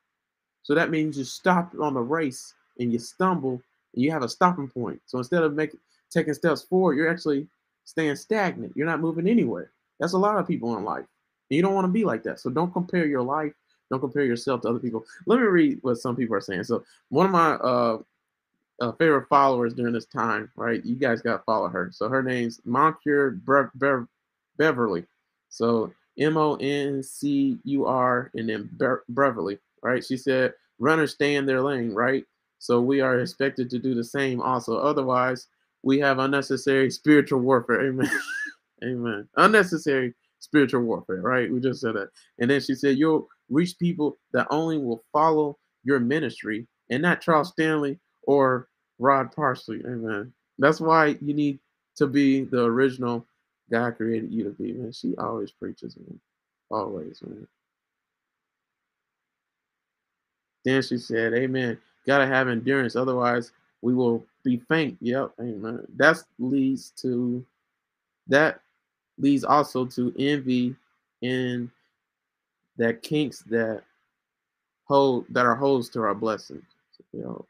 So 0.63 0.75
that 0.75 0.91
means 0.91 1.17
you 1.17 1.25
stop 1.25 1.73
on 1.81 1.95
the 1.95 2.01
race 2.01 2.55
and 2.79 2.93
you 2.93 2.99
stumble 2.99 3.63
and 3.95 4.03
you 4.03 4.11
have 4.11 4.23
a 4.23 4.29
stopping 4.29 4.69
point. 4.69 5.01
So 5.07 5.19
instead 5.19 5.43
of 5.43 5.55
making 5.55 5.79
taking 6.11 6.35
steps 6.35 6.63
forward, 6.63 6.95
you're 6.95 7.11
actually 7.11 7.47
staying 7.87 8.17
stagnant. 8.17 8.75
You're 8.77 8.87
not 8.87 9.01
moving 9.01 9.27
anywhere. 9.27 9.71
That's 9.99 10.13
a 10.13 10.19
lot 10.19 10.37
of 10.37 10.47
people 10.47 10.77
in 10.77 10.85
life. 10.85 11.07
And 11.51 11.57
you 11.57 11.63
don't 11.63 11.75
want 11.75 11.87
to 11.87 11.93
be 11.93 12.05
like 12.05 12.23
that. 12.25 12.41
So 12.41 12.51
don't 12.51 12.73
compare 12.73 13.07
your 13.07 13.23
life. 13.23 13.53
Don't 13.91 14.01
compare 14.01 14.25
yourself 14.25 14.61
to 14.63 14.69
other 14.69 14.81
people. 14.81 15.07
Let 15.27 15.39
me 15.39 15.47
read 15.47 15.79
what 15.83 15.97
some 15.97 16.17
people 16.17 16.37
are 16.37 16.41
saying. 16.41 16.65
So 16.65 16.85
one 17.09 17.25
of 17.25 17.33
my 17.33 17.53
uh, 17.53 17.99
uh, 18.81 18.93
favorite 18.93 19.29
followers 19.29 19.73
during 19.73 19.95
this 19.95 20.07
time, 20.07 20.51
right? 20.57 20.85
You 20.85 20.97
guys 20.97 21.23
got 21.23 21.39
to 21.39 21.43
follow 21.45 21.69
her. 21.69 21.91
So 21.93 22.09
her 22.09 22.23
name's 22.23 22.61
Moncure 22.65 23.31
Bre- 23.45 24.05
Beverly. 24.59 25.05
So 25.49 25.93
M 26.19 26.37
O 26.37 26.57
N 26.57 27.03
C 27.03 27.59
U 27.63 27.87
R 27.87 28.31
and 28.35 28.49
then 28.49 28.69
Be- 28.77 29.03
Beverly, 29.09 29.59
right? 29.83 30.05
She 30.05 30.17
said, 30.17 30.55
runners 30.79 31.13
stay 31.13 31.37
in 31.37 31.47
their 31.47 31.63
lane, 31.63 31.93
right? 31.93 32.25
So 32.59 32.81
we 32.81 33.01
are 33.01 33.21
expected 33.21 33.71
to 33.71 33.79
do 33.79 33.95
the 33.95 34.05
same 34.05 34.41
also. 34.41 34.79
Otherwise, 34.79 35.47
we 35.87 36.01
have 36.01 36.19
unnecessary 36.19 36.91
spiritual 36.91 37.39
warfare. 37.39 37.87
Amen. 37.87 38.11
Amen. 38.85 39.29
Unnecessary 39.37 40.15
spiritual 40.41 40.83
warfare, 40.83 41.21
right? 41.21 41.51
We 41.51 41.61
just 41.61 41.81
said 41.81 41.95
that. 41.95 42.09
And 42.41 42.51
then 42.51 42.61
she 42.61 42.75
said, 42.75 42.99
You'll 42.99 43.29
reach 43.49 43.79
people 43.79 44.19
that 44.33 44.49
only 44.51 44.79
will 44.79 45.05
follow 45.13 45.57
your 45.85 46.01
ministry 46.01 46.67
and 46.91 47.03
not 47.03 47.21
Charles 47.21 47.51
Stanley 47.51 48.01
or 48.25 48.67
Rod 48.99 49.31
Parsley. 49.31 49.81
Amen. 49.87 50.33
That's 50.59 50.81
why 50.81 51.17
you 51.21 51.33
need 51.33 51.61
to 51.99 52.09
be 52.09 52.43
the 52.43 52.65
original 52.65 53.25
God 53.71 53.97
created 53.97 54.33
you 54.33 54.43
to 54.43 54.51
be, 54.51 54.73
man. 54.73 54.91
She 54.91 55.15
always 55.19 55.53
preaches, 55.53 55.97
man. 55.97 56.19
Always, 56.69 57.23
man. 57.25 57.47
Then 60.65 60.83
she 60.83 60.99
said, 60.99 61.33
Amen. 61.33 61.79
Gotta 62.09 62.27
have 62.27 62.49
endurance, 62.49 62.97
otherwise 62.97 63.53
we 63.87 63.95
will 63.95 64.27
be 64.43 64.57
faint. 64.57 64.99
Yep, 65.01 65.31
amen. 65.41 65.87
That 65.95 66.17
leads 66.41 66.91
to 67.03 67.47
that 68.27 68.61
leads 69.17 69.45
also 69.45 69.87
to 69.87 70.13
envy 70.19 70.75
and 71.23 71.71
that 72.79 73.05
kinks 73.05 73.45
that 73.47 73.85
hold 74.87 75.25
that 75.31 75.47
are 75.47 75.55
holes 75.55 75.89
to 75.91 76.01
our 76.03 76.17
blessings. 76.17 76.65
You 77.13 77.21
know. 77.21 77.47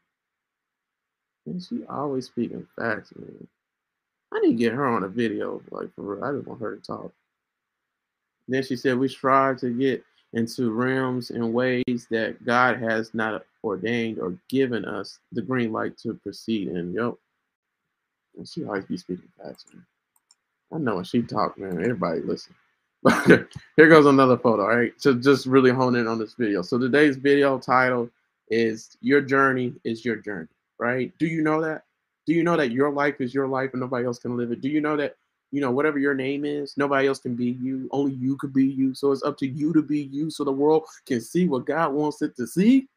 And 1.47 1.63
she 1.63 1.83
always 1.89 2.27
speaking 2.27 2.67
facts, 2.77 3.13
man. 3.15 3.47
I 4.31 4.39
need 4.39 4.51
to 4.51 4.63
get 4.63 4.73
her 4.73 4.85
on 4.85 5.05
a 5.05 5.07
video, 5.07 5.59
like 5.71 5.91
for 5.95 6.03
real. 6.03 6.23
I 6.23 6.33
just 6.33 6.45
want 6.45 6.61
her 6.61 6.75
to 6.75 6.81
talk. 6.83 7.11
then 8.47 8.61
she 8.61 8.75
said 8.75 8.99
we 8.99 9.07
strive 9.07 9.57
to 9.61 9.71
get 9.71 10.03
into 10.33 10.69
realms 10.69 11.31
and 11.31 11.51
ways 11.51 12.05
that 12.11 12.45
God 12.45 12.77
has 12.77 13.15
not 13.15 13.43
ordained 13.67 14.19
or 14.19 14.35
given 14.49 14.85
us 14.85 15.19
the 15.31 15.41
green 15.41 15.71
light 15.71 15.97
to 15.99 16.13
proceed 16.15 16.69
in. 16.69 16.93
Yo, 16.93 17.17
and 18.37 18.47
she 18.47 18.63
always 18.65 18.85
be 18.85 18.97
speaking 18.97 19.29
fast, 19.37 19.65
man. 19.73 19.85
I 20.73 20.77
know 20.77 20.95
when 20.95 21.05
she 21.05 21.21
talk, 21.21 21.57
man, 21.57 21.79
everybody 21.79 22.21
listen. 22.21 22.53
Here 23.25 23.89
goes 23.89 24.05
another 24.05 24.37
photo, 24.37 24.63
all 24.63 24.75
right? 24.75 24.93
So 24.97 25.13
just 25.13 25.45
really 25.45 25.71
hone 25.71 25.95
in 25.95 26.07
on 26.07 26.19
this 26.19 26.33
video. 26.33 26.61
So 26.61 26.77
today's 26.77 27.15
video 27.15 27.57
title 27.57 28.09
is 28.49 28.97
Your 29.01 29.21
Journey 29.21 29.73
is 29.83 30.03
Your 30.03 30.17
Journey, 30.17 30.47
right? 30.77 31.11
Do 31.17 31.27
you 31.27 31.41
know 31.41 31.61
that? 31.61 31.83
Do 32.25 32.33
you 32.33 32.43
know 32.43 32.57
that 32.57 32.71
your 32.71 32.91
life 32.91 33.21
is 33.21 33.33
your 33.33 33.47
life 33.47 33.69
and 33.71 33.79
nobody 33.79 34.05
else 34.05 34.19
can 34.19 34.35
live 34.35 34.51
it? 34.51 34.59
Do 34.59 34.67
you 34.67 34.81
know 34.81 34.97
that 34.97 35.15
you 35.51 35.61
know 35.61 35.71
whatever 35.71 35.97
your 35.97 36.13
name 36.13 36.43
is, 36.43 36.75
nobody 36.75 37.07
else 37.07 37.19
can 37.19 37.35
be 37.35 37.57
you. 37.61 37.87
Only 37.91 38.11
you 38.13 38.35
could 38.35 38.53
be 38.53 38.65
you. 38.65 38.93
So 38.93 39.13
it's 39.13 39.23
up 39.23 39.37
to 39.37 39.47
you 39.47 39.71
to 39.73 39.81
be 39.81 40.01
you, 40.11 40.29
so 40.29 40.43
the 40.43 40.51
world 40.51 40.83
can 41.05 41.21
see 41.21 41.47
what 41.47 41.65
God 41.65 41.93
wants 41.93 42.21
it 42.21 42.35
to 42.35 42.45
see. 42.45 42.89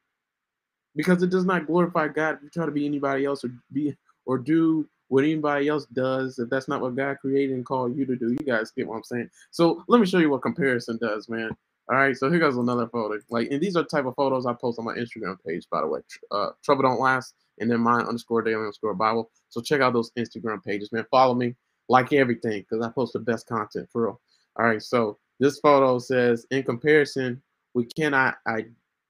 Because 0.96 1.22
it 1.22 1.31
does 1.31 1.44
not 1.44 1.66
glorify 1.66 2.09
God 2.09 2.37
if 2.37 2.42
you 2.42 2.50
try 2.50 2.66
to 2.66 2.72
be 2.72 2.87
anybody 2.87 3.24
else 3.24 3.44
or 3.44 3.50
be 3.72 3.96
or 4.26 4.38
do 4.38 4.88
what 5.09 5.24
anybody 5.24 5.68
else 5.68 5.87
does 5.87 6.38
if 6.38 6.48
that's 6.48 6.68
not 6.68 6.81
what 6.81 6.94
God 6.94 7.18
created 7.20 7.55
and 7.55 7.66
called 7.66 7.96
you 7.96 8.07
to 8.07 8.16
do. 8.16 8.31
You 8.31 8.46
guys 8.46 8.70
get 8.70 8.87
what 8.87 8.96
I'm 8.96 9.03
saying. 9.03 9.31
So 9.50 9.85
let 9.88 10.00
me 10.00 10.07
show 10.07 10.18
you 10.18 10.31
what 10.31 10.42
comparison 10.42 10.98
does, 11.00 11.29
man. 11.29 11.50
All 11.90 11.96
right, 11.96 12.16
so 12.16 12.31
here 12.31 12.38
goes 12.38 12.57
another 12.57 12.87
photo. 12.87 13.18
Like, 13.31 13.50
and 13.50 13.61
these 13.61 13.74
are 13.74 13.83
the 13.83 13.88
type 13.88 14.05
of 14.05 14.14
photos 14.14 14.46
I 14.46 14.53
post 14.53 14.79
on 14.79 14.85
my 14.85 14.94
Instagram 14.94 15.37
page, 15.44 15.66
by 15.68 15.81
the 15.81 15.88
way. 15.88 16.00
Uh, 16.31 16.50
Trouble 16.62 16.83
Don't 16.83 17.00
Last, 17.00 17.35
and 17.59 17.68
then 17.68 17.81
mine 17.81 18.07
underscore 18.07 18.42
daily 18.42 18.59
underscore 18.59 18.94
Bible. 18.94 19.33
So 19.48 19.61
check 19.61 19.81
out 19.81 19.92
those 19.92 20.12
Instagram 20.12 20.62
pages, 20.62 20.92
man. 20.92 21.05
Follow 21.11 21.35
me, 21.35 21.57
like 21.88 22.12
everything, 22.12 22.61
because 22.61 22.87
I 22.87 22.90
post 22.90 23.14
the 23.14 23.18
best 23.18 23.48
content 23.48 23.88
for 23.90 24.03
real. 24.03 24.20
All 24.57 24.66
right, 24.66 24.81
so 24.81 25.18
this 25.40 25.59
photo 25.59 25.98
says, 25.98 26.46
in 26.53 26.62
comparison, 26.62 27.42
we 27.74 27.87
cannot 27.87 28.37
I 28.46 28.66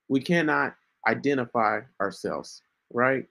we 0.09 0.21
cannot 0.21 0.75
identify 1.09 1.81
ourselves, 2.01 2.63
right? 2.93 3.25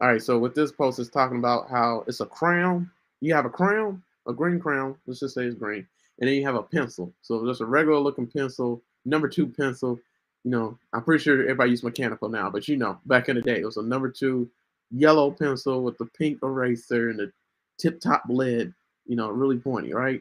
All 0.00 0.08
right, 0.08 0.22
so 0.22 0.38
what 0.38 0.54
this 0.54 0.72
post 0.72 0.98
is 0.98 1.08
talking 1.08 1.38
about 1.38 1.70
how 1.70 2.04
it's 2.06 2.20
a 2.20 2.26
crown. 2.26 2.90
You 3.22 3.34
have 3.34 3.46
a 3.46 3.50
crown, 3.50 4.02
a 4.28 4.34
green 4.34 4.60
crown. 4.60 4.94
Let's 5.06 5.20
just 5.20 5.34
say 5.34 5.44
it's 5.46 5.56
green, 5.56 5.86
and 6.20 6.28
then 6.28 6.36
you 6.36 6.44
have 6.44 6.54
a 6.54 6.62
pencil. 6.62 7.14
So 7.22 7.46
just 7.46 7.62
a 7.62 7.66
regular 7.66 7.98
looking 7.98 8.26
pencil, 8.26 8.82
number 9.06 9.28
two 9.28 9.46
pencil. 9.46 9.98
You 10.44 10.50
know, 10.50 10.78
I'm 10.92 11.02
pretty 11.02 11.24
sure 11.24 11.40
everybody 11.42 11.70
uses 11.70 11.82
mechanical 11.84 12.28
now, 12.28 12.50
but 12.50 12.68
you 12.68 12.76
know, 12.76 12.98
back 13.06 13.30
in 13.30 13.36
the 13.36 13.42
day, 13.42 13.58
it 13.60 13.64
was 13.64 13.78
a 13.78 13.82
number 13.82 14.10
two 14.10 14.50
yellow 14.90 15.30
pencil 15.30 15.82
with 15.82 15.96
the 15.96 16.06
pink 16.06 16.38
eraser 16.42 17.08
and 17.08 17.18
the 17.18 17.32
tip 17.80 17.98
top 18.00 18.24
lead. 18.28 18.74
You 19.06 19.16
know, 19.16 19.30
really 19.30 19.58
pointy, 19.58 19.94
right? 19.94 20.20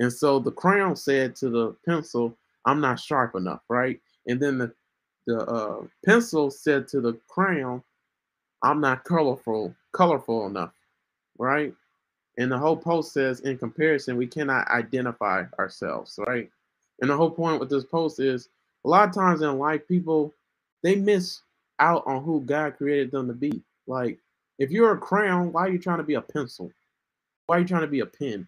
And 0.00 0.12
so 0.12 0.40
the 0.40 0.50
crown 0.52 0.96
said 0.96 1.36
to 1.36 1.48
the 1.50 1.76
pencil, 1.86 2.36
"I'm 2.66 2.80
not 2.80 2.98
sharp 2.98 3.36
enough," 3.36 3.62
right? 3.68 4.00
And 4.26 4.40
then 4.40 4.58
the 4.58 4.72
the 5.26 5.38
uh, 5.38 5.82
pencil 6.04 6.50
said 6.50 6.88
to 6.88 7.00
the 7.00 7.18
crayon, 7.28 7.82
I'm 8.62 8.80
not 8.80 9.04
colorful, 9.04 9.74
colorful 9.92 10.46
enough, 10.46 10.72
right? 11.38 11.74
And 12.38 12.50
the 12.50 12.58
whole 12.58 12.76
post 12.76 13.12
says, 13.12 13.40
in 13.40 13.58
comparison, 13.58 14.16
we 14.16 14.26
cannot 14.26 14.68
identify 14.68 15.44
ourselves, 15.58 16.18
right? 16.26 16.50
And 17.00 17.10
the 17.10 17.16
whole 17.16 17.30
point 17.30 17.60
with 17.60 17.70
this 17.70 17.84
post 17.84 18.20
is 18.20 18.48
a 18.84 18.88
lot 18.88 19.08
of 19.08 19.14
times 19.14 19.42
in 19.42 19.58
life, 19.58 19.86
people 19.88 20.34
they 20.82 20.96
miss 20.96 21.40
out 21.78 22.02
on 22.06 22.22
who 22.22 22.40
God 22.42 22.76
created 22.76 23.10
them 23.10 23.26
to 23.28 23.34
be. 23.34 23.62
Like, 23.86 24.18
if 24.58 24.70
you're 24.70 24.92
a 24.92 24.98
crayon, 24.98 25.52
why 25.52 25.62
are 25.62 25.70
you 25.70 25.78
trying 25.78 25.98
to 25.98 26.04
be 26.04 26.14
a 26.14 26.20
pencil? 26.22 26.70
Why 27.46 27.56
are 27.56 27.60
you 27.60 27.66
trying 27.66 27.82
to 27.82 27.86
be 27.86 28.00
a 28.00 28.06
pen? 28.06 28.46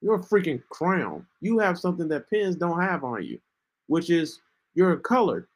You're 0.00 0.16
a 0.16 0.20
freaking 0.22 0.62
crayon. 0.68 1.26
You 1.40 1.58
have 1.58 1.78
something 1.78 2.08
that 2.08 2.28
pens 2.30 2.56
don't 2.56 2.80
have 2.80 3.04
on 3.04 3.24
you, 3.24 3.38
which 3.86 4.10
is 4.10 4.40
you're 4.74 4.96
colored. 4.96 5.46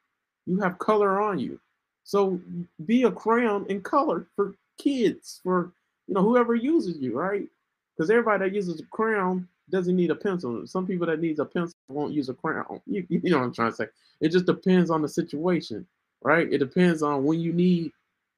You 0.49 0.59
have 0.61 0.79
color 0.79 1.21
on 1.21 1.37
you. 1.37 1.59
So 2.03 2.39
be 2.87 3.03
a 3.03 3.11
crayon 3.11 3.67
in 3.67 3.81
color 3.81 4.25
for 4.35 4.55
kids, 4.79 5.39
for 5.43 5.71
you 6.07 6.15
know 6.15 6.23
whoever 6.23 6.55
uses 6.55 6.97
you, 6.97 7.15
right? 7.15 7.47
Because 7.95 8.09
everybody 8.09 8.45
that 8.45 8.55
uses 8.55 8.79
a 8.79 8.85
crayon 8.85 9.47
doesn't 9.69 9.95
need 9.95 10.09
a 10.09 10.15
pencil. 10.15 10.65
Some 10.65 10.87
people 10.87 11.05
that 11.05 11.19
needs 11.19 11.39
a 11.39 11.45
pencil 11.45 11.75
won't 11.87 12.13
use 12.13 12.29
a 12.29 12.33
crayon. 12.33 12.81
You, 12.87 13.05
you 13.09 13.29
know 13.29 13.37
what 13.37 13.45
I'm 13.45 13.53
trying 13.53 13.69
to 13.71 13.75
say? 13.75 13.87
It 14.21 14.29
just 14.29 14.47
depends 14.47 14.89
on 14.89 15.03
the 15.03 15.07
situation, 15.07 15.85
right? 16.23 16.51
It 16.51 16.57
depends 16.57 17.03
on 17.03 17.23
when 17.25 17.39
you 17.39 17.53
need, 17.53 17.91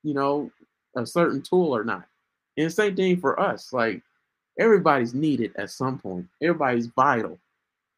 you 0.04 0.14
know, 0.14 0.52
a 0.98 1.06
certain 1.06 1.42
tool 1.42 1.74
or 1.74 1.86
not. 1.86 2.04
And 2.58 2.72
same 2.74 2.98
thing 2.98 3.22
for 3.22 3.40
us. 3.40 3.72
Like 3.72 4.02
everybody's 4.60 5.14
needed 5.14 5.54
at 5.56 5.70
some 5.70 5.98
point. 5.98 6.28
Everybody's 6.42 6.88
vital 6.88 7.40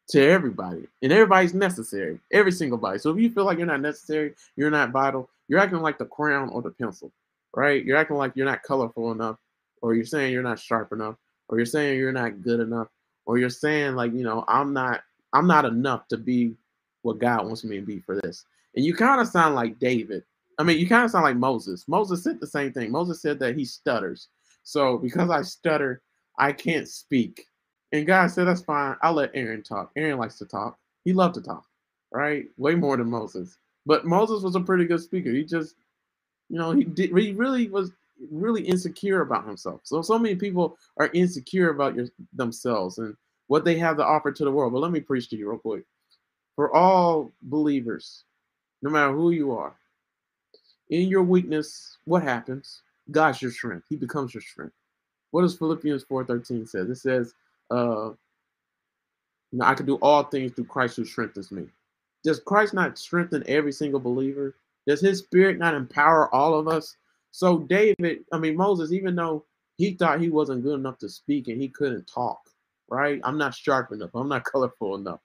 to 0.09 0.21
everybody, 0.21 0.85
and 1.01 1.11
everybody's 1.11 1.53
necessary. 1.53 2.19
Every 2.31 2.51
single 2.51 2.77
body. 2.77 2.99
So 2.99 3.11
if 3.11 3.17
you 3.17 3.29
feel 3.29 3.45
like 3.45 3.57
you're 3.57 3.67
not 3.67 3.81
necessary, 3.81 4.33
you're 4.55 4.69
not 4.69 4.91
vital, 4.91 5.29
you're 5.47 5.59
acting 5.59 5.79
like 5.79 5.97
the 5.97 6.05
crown 6.05 6.49
or 6.49 6.61
the 6.61 6.71
pencil, 6.71 7.11
right? 7.55 7.83
You're 7.83 7.97
acting 7.97 8.17
like 8.17 8.33
you're 8.35 8.45
not 8.45 8.63
colorful 8.63 9.11
enough, 9.11 9.37
or 9.81 9.95
you're 9.95 10.05
saying 10.05 10.33
you're 10.33 10.43
not 10.43 10.59
sharp 10.59 10.91
enough, 10.91 11.15
or 11.47 11.57
you're 11.57 11.65
saying 11.65 11.97
you're 11.99 12.11
not 12.11 12.41
good 12.41 12.59
enough, 12.59 12.87
or 13.25 13.37
you're 13.37 13.49
saying 13.49 13.95
like, 13.95 14.13
you 14.13 14.23
know, 14.23 14.43
I'm 14.47 14.73
not 14.73 15.03
I'm 15.33 15.47
not 15.47 15.65
enough 15.65 16.07
to 16.09 16.17
be 16.17 16.53
what 17.01 17.19
God 17.19 17.45
wants 17.45 17.63
me 17.63 17.77
to 17.77 17.85
be 17.85 17.99
for 17.99 18.19
this. 18.21 18.45
And 18.75 18.85
you 18.85 18.93
kind 18.93 19.21
of 19.21 19.27
sound 19.27 19.55
like 19.55 19.79
David. 19.79 20.23
I 20.59 20.63
mean, 20.63 20.77
you 20.77 20.87
kind 20.87 21.03
of 21.03 21.11
sound 21.11 21.23
like 21.23 21.35
Moses. 21.35 21.87
Moses 21.87 22.23
said 22.23 22.39
the 22.39 22.47
same 22.47 22.71
thing. 22.71 22.91
Moses 22.91 23.21
said 23.21 23.39
that 23.39 23.55
he 23.57 23.65
stutters. 23.65 24.29
So 24.63 24.97
because 24.97 25.29
I 25.29 25.41
stutter, 25.41 26.01
I 26.37 26.51
can't 26.51 26.87
speak. 26.87 27.47
And 27.93 28.07
God 28.07 28.31
said, 28.31 28.47
that's 28.47 28.63
fine. 28.63 28.97
I'll 29.03 29.15
let 29.15 29.31
Aaron 29.35 29.63
talk. 29.63 29.91
Aaron 29.97 30.19
likes 30.19 30.39
to 30.39 30.45
talk. 30.47 30.79
He 31.05 31.13
loved 31.13 31.35
to 31.37 31.43
talk, 31.43 31.65
right? 32.13 32.47
Way 32.57 32.75
more 32.75 32.97
than 32.97 33.11
Moses. 33.11 33.57
But 33.87 34.05
Moses 34.05 34.43
was 34.43 34.57
a 34.57 34.61
pretty 34.61 34.85
good 34.85 35.01
speaker. 35.01 35.31
He 35.31 35.45
just, 35.45 35.75
you 36.49 36.57
know, 36.57 36.71
he 36.71 36.85
did. 36.85 37.17
He 37.17 37.33
really 37.33 37.69
was 37.69 37.91
really 38.31 38.63
insecure 38.63 39.21
about 39.21 39.45
himself. 39.47 39.81
So 39.83 40.01
so 40.03 40.19
many 40.19 40.35
people 40.35 40.77
are 40.97 41.09
insecure 41.13 41.71
about 41.71 41.95
your, 41.95 42.07
themselves 42.33 42.99
and 42.99 43.15
what 43.47 43.65
they 43.65 43.77
have 43.79 43.97
to 43.97 44.05
offer 44.05 44.31
to 44.31 44.45
the 44.45 44.51
world. 44.51 44.73
But 44.73 44.79
let 44.81 44.91
me 44.91 45.01
preach 45.01 45.29
to 45.29 45.37
you 45.37 45.49
real 45.49 45.59
quick. 45.59 45.85
For 46.55 46.75
all 46.75 47.31
believers, 47.43 48.25
no 48.81 48.91
matter 48.91 49.13
who 49.13 49.31
you 49.31 49.53
are, 49.53 49.75
in 50.89 51.09
your 51.09 51.23
weakness, 51.23 51.97
what 52.05 52.23
happens? 52.23 52.81
God's 53.11 53.41
your 53.41 53.51
strength. 53.51 53.85
He 53.89 53.97
becomes 53.97 54.33
your 54.33 54.41
strength. 54.41 54.75
What 55.31 55.43
does 55.43 55.57
Philippians 55.57 56.05
4:13 56.05 56.67
says? 56.69 56.89
It 56.89 56.95
says, 56.97 57.33
uh, 57.73 58.13
I 59.61 59.73
can 59.73 59.85
do 59.85 59.95
all 59.95 60.23
things 60.23 60.51
through 60.53 60.65
Christ 60.65 60.97
who 60.97 61.05
strengthens 61.05 61.51
me. 61.51 61.65
Does 62.23 62.39
Christ 62.39 62.73
not 62.73 62.97
strengthen 62.97 63.43
every 63.47 63.71
single 63.71 63.99
believer? 63.99 64.55
Does 64.87 65.01
his 65.01 65.19
spirit 65.19 65.57
not 65.57 65.75
empower 65.75 66.33
all 66.33 66.57
of 66.57 66.67
us? 66.67 66.95
So 67.31 67.59
David, 67.59 68.25
I 68.31 68.37
mean 68.37 68.55
Moses, 68.55 68.91
even 68.91 69.15
though 69.15 69.45
he 69.77 69.93
thought 69.95 70.21
he 70.21 70.29
wasn't 70.29 70.63
good 70.63 70.79
enough 70.79 70.99
to 70.99 71.09
speak 71.09 71.47
and 71.47 71.59
he 71.61 71.67
couldn't 71.67 72.07
talk, 72.07 72.39
right? 72.89 73.19
I'm 73.23 73.37
not 73.37 73.55
sharp 73.55 73.91
enough. 73.91 74.11
I'm 74.13 74.29
not 74.29 74.43
colorful 74.51 74.95
enough. 74.95 75.19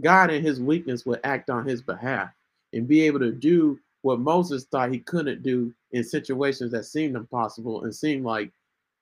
God 0.00 0.30
in 0.30 0.42
his 0.42 0.60
weakness 0.60 1.06
would 1.06 1.20
act 1.24 1.50
on 1.50 1.66
his 1.66 1.82
behalf 1.82 2.30
and 2.72 2.88
be 2.88 3.02
able 3.02 3.20
to 3.20 3.32
do 3.32 3.78
what 4.02 4.20
Moses 4.20 4.64
thought 4.64 4.92
he 4.92 4.98
couldn't 5.00 5.42
do 5.42 5.72
in 5.92 6.04
situations 6.04 6.70
that 6.72 6.84
seemed 6.84 7.16
impossible 7.16 7.84
and 7.84 7.94
seemed 7.94 8.24
like 8.24 8.52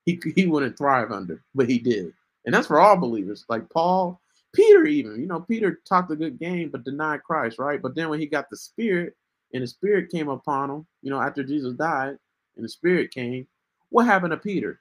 he, 0.04 0.20
he 0.34 0.46
wouldn't 0.46 0.78
thrive 0.78 1.10
under, 1.12 1.42
but 1.54 1.68
he 1.68 1.78
did. 1.78 2.12
And 2.46 2.54
that's 2.54 2.68
for 2.68 2.80
all 2.80 2.96
believers. 2.96 3.44
Like 3.48 3.68
Paul, 3.70 4.20
Peter, 4.52 4.87
even, 4.87 5.20
you 5.20 5.26
know, 5.26 5.40
Peter 5.40 5.80
talked 5.87 6.11
a 6.12 6.16
good 6.16 6.38
game, 6.38 6.70
but 6.70 6.85
denied 6.85 7.22
Christ, 7.24 7.59
right? 7.59 7.82
But 7.82 7.94
then 7.94 8.09
when 8.09 8.20
he 8.20 8.26
got 8.26 8.48
the 8.48 8.56
Spirit 8.56 9.16
and 9.52 9.62
the 9.62 9.66
Spirit 9.66 10.11
came 10.11 10.28
upon 10.28 10.70
him, 10.70 10.87
you 11.02 11.11
know, 11.11 11.20
after 11.20 11.42
Jesus 11.42 11.74
died 11.74 12.16
and 12.56 12.64
the 12.64 12.68
Spirit 12.68 13.11
came, 13.11 13.46
what 13.90 14.06
happened 14.06 14.30
to 14.30 14.37
Peter? 14.37 14.80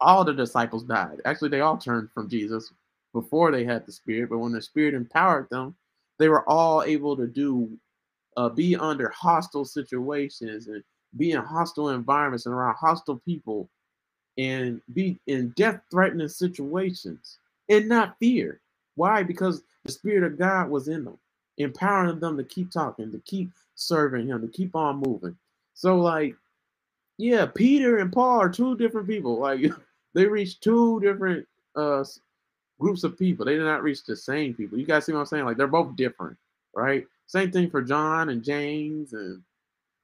All 0.00 0.24
the 0.24 0.34
disciples 0.34 0.82
died. 0.82 1.22
Actually, 1.24 1.50
they 1.50 1.60
all 1.60 1.78
turned 1.78 2.10
from 2.10 2.28
Jesus 2.28 2.72
before 3.12 3.50
they 3.50 3.64
had 3.64 3.86
the 3.86 3.92
Spirit, 3.92 4.28
but 4.28 4.38
when 4.38 4.52
the 4.52 4.60
Spirit 4.60 4.92
empowered 4.92 5.48
them, 5.50 5.74
they 6.18 6.28
were 6.28 6.46
all 6.48 6.82
able 6.82 7.16
to 7.16 7.26
do, 7.26 7.70
uh, 8.36 8.48
be 8.48 8.76
under 8.76 9.08
hostile 9.10 9.64
situations 9.64 10.66
and 10.66 10.82
be 11.16 11.32
in 11.32 11.42
hostile 11.42 11.90
environments 11.90 12.44
and 12.44 12.54
around 12.54 12.74
hostile 12.74 13.22
people 13.24 13.70
and 14.38 14.80
be 14.92 15.18
in 15.26 15.50
death 15.56 15.80
threatening 15.90 16.28
situations 16.28 17.38
and 17.68 17.88
not 17.88 18.18
fear. 18.18 18.60
Why? 18.94 19.22
Because 19.22 19.62
the 19.84 19.92
Spirit 19.92 20.24
of 20.24 20.38
God 20.38 20.70
was 20.70 20.88
in 20.88 21.04
them, 21.04 21.18
empowering 21.58 22.20
them 22.20 22.36
to 22.36 22.44
keep 22.44 22.70
talking, 22.70 23.10
to 23.12 23.18
keep 23.20 23.50
serving 23.74 24.26
Him, 24.26 24.40
to 24.42 24.48
keep 24.48 24.74
on 24.74 24.98
moving. 24.98 25.36
So, 25.74 25.96
like, 25.96 26.34
yeah, 27.18 27.46
Peter 27.46 27.98
and 27.98 28.12
Paul 28.12 28.40
are 28.40 28.48
two 28.48 28.76
different 28.76 29.08
people. 29.08 29.38
Like, 29.38 29.60
they 30.14 30.26
reached 30.26 30.62
two 30.62 31.00
different 31.00 31.46
uh, 31.74 32.04
groups 32.80 33.04
of 33.04 33.18
people. 33.18 33.46
They 33.46 33.54
did 33.54 33.64
not 33.64 33.82
reach 33.82 34.04
the 34.04 34.16
same 34.16 34.54
people. 34.54 34.78
You 34.78 34.86
guys 34.86 35.06
see 35.06 35.12
what 35.12 35.20
I'm 35.20 35.26
saying? 35.26 35.44
Like, 35.44 35.56
they're 35.56 35.66
both 35.66 35.96
different, 35.96 36.36
right? 36.74 37.06
Same 37.26 37.50
thing 37.50 37.70
for 37.70 37.82
John 37.82 38.28
and 38.28 38.42
James 38.42 39.12
and 39.12 39.42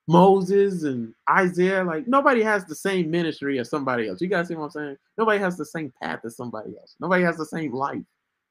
Moses 0.09 0.82
and 0.84 1.14
Isaiah. 1.30 1.84
Like, 1.84 2.09
nobody 2.09 2.42
has 2.42 2.64
the 2.64 2.74
same 2.74 3.11
ministry 3.11 3.59
as 3.59 3.70
somebody 3.70 4.09
else. 4.09 4.20
You 4.20 4.28
guys 4.28 4.48
see 4.48 4.55
what 4.55 4.64
I'm 4.64 4.70
saying? 4.70 4.96
Nobody 5.16 5.38
has 5.38 5.57
the 5.57 5.64
same 5.64 5.92
path 6.03 6.24
as 6.24 6.36
somebody 6.36 6.76
else. 6.78 6.96
Nobody 7.00 7.22
has 7.24 7.36
the 7.36 7.46
same 7.46 7.72
life. 7.72 8.03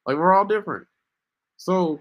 Like 0.05 0.17
we're 0.17 0.33
all 0.33 0.45
different. 0.45 0.87
So 1.57 1.99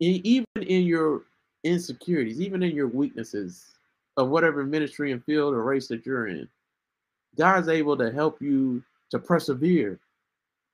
in, 0.00 0.20
even 0.24 0.46
in 0.60 0.82
your 0.82 1.22
insecurities, 1.64 2.40
even 2.40 2.62
in 2.62 2.74
your 2.74 2.88
weaknesses 2.88 3.64
of 4.16 4.28
whatever 4.28 4.64
ministry 4.64 5.12
and 5.12 5.24
field 5.24 5.54
or 5.54 5.62
race 5.62 5.88
that 5.88 6.06
you're 6.06 6.28
in, 6.28 6.48
God's 7.36 7.68
able 7.68 7.96
to 7.96 8.12
help 8.12 8.40
you 8.40 8.82
to 9.10 9.18
persevere 9.18 9.98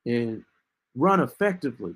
and 0.06 0.44
run 0.96 1.20
effectively. 1.20 1.94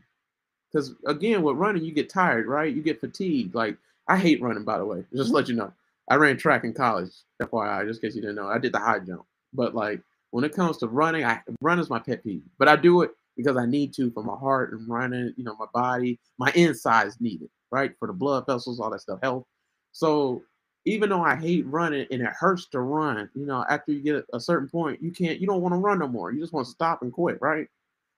Because 0.70 0.94
again, 1.06 1.42
with 1.42 1.56
running, 1.56 1.84
you 1.84 1.92
get 1.92 2.08
tired, 2.08 2.46
right? 2.46 2.74
You 2.74 2.82
get 2.82 3.00
fatigued. 3.00 3.54
Like 3.54 3.76
I 4.08 4.18
hate 4.18 4.42
running, 4.42 4.64
by 4.64 4.78
the 4.78 4.84
way, 4.84 5.04
just 5.14 5.28
mm-hmm. 5.28 5.36
let 5.36 5.48
you 5.48 5.54
know. 5.54 5.72
I 6.10 6.16
ran 6.16 6.36
track 6.36 6.64
in 6.64 6.72
college, 6.72 7.10
FYI, 7.40 7.86
just 7.86 8.02
in 8.02 8.08
case 8.08 8.16
you 8.16 8.22
didn't 8.22 8.36
know. 8.36 8.48
I 8.48 8.58
did 8.58 8.72
the 8.72 8.78
high 8.78 8.98
jump. 8.98 9.24
But 9.52 9.74
like 9.74 10.00
when 10.30 10.44
it 10.44 10.54
comes 10.54 10.78
to 10.78 10.88
running, 10.88 11.24
I 11.24 11.40
run 11.60 11.78
is 11.78 11.90
my 11.90 11.98
pet 11.98 12.24
peeve. 12.24 12.42
But 12.58 12.68
I 12.68 12.76
do 12.76 13.02
it 13.02 13.12
because 13.36 13.56
I 13.56 13.66
need 13.66 13.94
to 13.94 14.10
for 14.10 14.22
my 14.22 14.36
heart 14.36 14.72
and 14.72 14.88
running, 14.88 15.32
you 15.36 15.44
know, 15.44 15.56
my 15.56 15.66
body, 15.72 16.18
my 16.38 16.50
insides 16.54 17.20
need 17.20 17.42
it, 17.42 17.50
right? 17.70 17.92
For 17.98 18.08
the 18.08 18.12
blood 18.12 18.46
vessels, 18.46 18.80
all 18.80 18.90
that 18.90 19.00
stuff, 19.00 19.20
health. 19.22 19.44
So 19.92 20.42
even 20.84 21.10
though 21.10 21.22
I 21.22 21.36
hate 21.36 21.66
running 21.66 22.06
and 22.10 22.22
it 22.22 22.28
hurts 22.28 22.66
to 22.70 22.80
run, 22.80 23.30
you 23.34 23.46
know, 23.46 23.64
after 23.68 23.92
you 23.92 24.00
get 24.00 24.24
a 24.32 24.40
certain 24.40 24.68
point, 24.68 25.02
you 25.02 25.12
can't, 25.12 25.40
you 25.40 25.46
don't 25.46 25.62
want 25.62 25.72
to 25.72 25.78
run 25.78 26.00
no 26.00 26.08
more. 26.08 26.32
You 26.32 26.40
just 26.40 26.52
want 26.52 26.66
to 26.66 26.72
stop 26.72 27.02
and 27.02 27.12
quit, 27.12 27.38
right? 27.40 27.68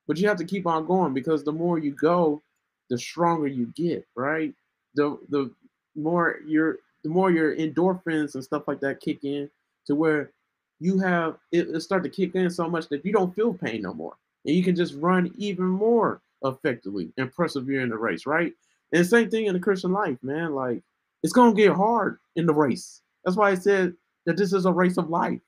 But 0.06 0.18
you 0.18 0.28
have 0.28 0.38
to 0.38 0.44
keep 0.44 0.66
on 0.66 0.86
going 0.86 1.14
because 1.14 1.44
the 1.44 1.52
more 1.52 1.78
you 1.78 1.92
go, 1.92 2.42
the 2.90 2.98
stronger 2.98 3.46
you 3.46 3.72
get, 3.74 4.06
right? 4.14 4.52
The 4.94 5.18
the 5.30 5.50
more 5.96 6.38
your 6.46 6.78
the 7.02 7.10
more 7.10 7.30
your 7.30 7.54
endorphins 7.56 8.34
and 8.34 8.42
stuff 8.42 8.66
like 8.66 8.80
that 8.80 9.00
kick 9.00 9.24
in 9.24 9.50
to 9.86 9.94
where 9.94 10.32
you 10.80 10.98
have 10.98 11.36
it, 11.52 11.68
it 11.68 11.80
start 11.80 12.02
to 12.02 12.08
kick 12.08 12.34
in 12.34 12.50
so 12.50 12.68
much 12.68 12.88
that 12.88 13.04
you 13.04 13.12
don't 13.12 13.34
feel 13.34 13.54
pain 13.54 13.82
no 13.82 13.94
more. 13.94 14.14
And 14.46 14.54
you 14.54 14.62
can 14.62 14.74
just 14.74 14.94
run 14.94 15.32
even 15.36 15.66
more 15.66 16.20
effectively 16.42 17.12
and 17.16 17.32
persevere 17.32 17.80
in 17.80 17.88
the 17.88 17.96
race, 17.96 18.26
right? 18.26 18.52
And 18.92 19.06
same 19.06 19.30
thing 19.30 19.46
in 19.46 19.54
the 19.54 19.60
Christian 19.60 19.92
life, 19.92 20.18
man. 20.22 20.54
Like 20.54 20.82
it's 21.22 21.32
gonna 21.32 21.54
get 21.54 21.72
hard 21.72 22.18
in 22.36 22.46
the 22.46 22.54
race. 22.54 23.02
That's 23.24 23.36
why 23.36 23.50
I 23.50 23.54
said 23.54 23.94
that 24.26 24.36
this 24.36 24.52
is 24.52 24.66
a 24.66 24.72
race 24.72 24.96
of 24.96 25.10
life, 25.10 25.40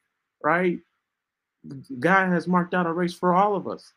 right? 0.43 0.79
God 1.99 2.29
has 2.33 2.47
marked 2.47 2.75
out 2.75 2.87
a 2.87 2.93
race 2.93 3.15
for 3.15 3.35
all 3.35 3.57
of 3.57 3.67
us. 3.67 3.93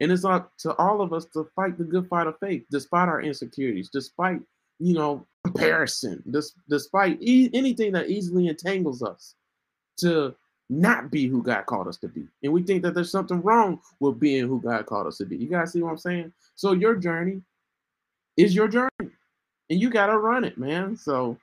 And 0.00 0.12
it's 0.12 0.24
up 0.24 0.52
to 0.58 0.74
all 0.76 1.00
of 1.00 1.12
us 1.12 1.24
to 1.32 1.48
fight 1.56 1.76
the 1.76 1.84
good 1.84 2.08
fight 2.08 2.26
of 2.26 2.38
faith, 2.38 2.64
despite 2.70 3.08
our 3.08 3.20
insecurities, 3.20 3.90
despite 3.90 4.40
you 4.78 4.94
know 4.94 5.26
comparison, 5.44 6.22
dis- 6.30 6.54
despite 6.68 7.18
e- 7.20 7.50
anything 7.54 7.92
that 7.92 8.08
easily 8.08 8.48
entangles 8.48 9.02
us 9.02 9.34
to 9.98 10.34
not 10.70 11.10
be 11.10 11.26
who 11.26 11.42
God 11.42 11.66
called 11.66 11.88
us 11.88 11.96
to 11.98 12.08
be. 12.08 12.26
And 12.42 12.52
we 12.52 12.62
think 12.62 12.82
that 12.82 12.94
there's 12.94 13.10
something 13.10 13.40
wrong 13.40 13.80
with 14.00 14.20
being 14.20 14.46
who 14.46 14.60
God 14.60 14.86
called 14.86 15.06
us 15.06 15.18
to 15.18 15.24
be. 15.24 15.36
You 15.36 15.48
guys 15.48 15.72
see 15.72 15.82
what 15.82 15.90
I'm 15.90 15.98
saying? 15.98 16.32
So 16.54 16.72
your 16.72 16.94
journey 16.94 17.40
is 18.36 18.54
your 18.54 18.68
journey, 18.68 18.90
and 19.00 19.80
you 19.80 19.90
gotta 19.90 20.16
run 20.16 20.44
it, 20.44 20.58
man. 20.58 20.96
So 20.96 21.38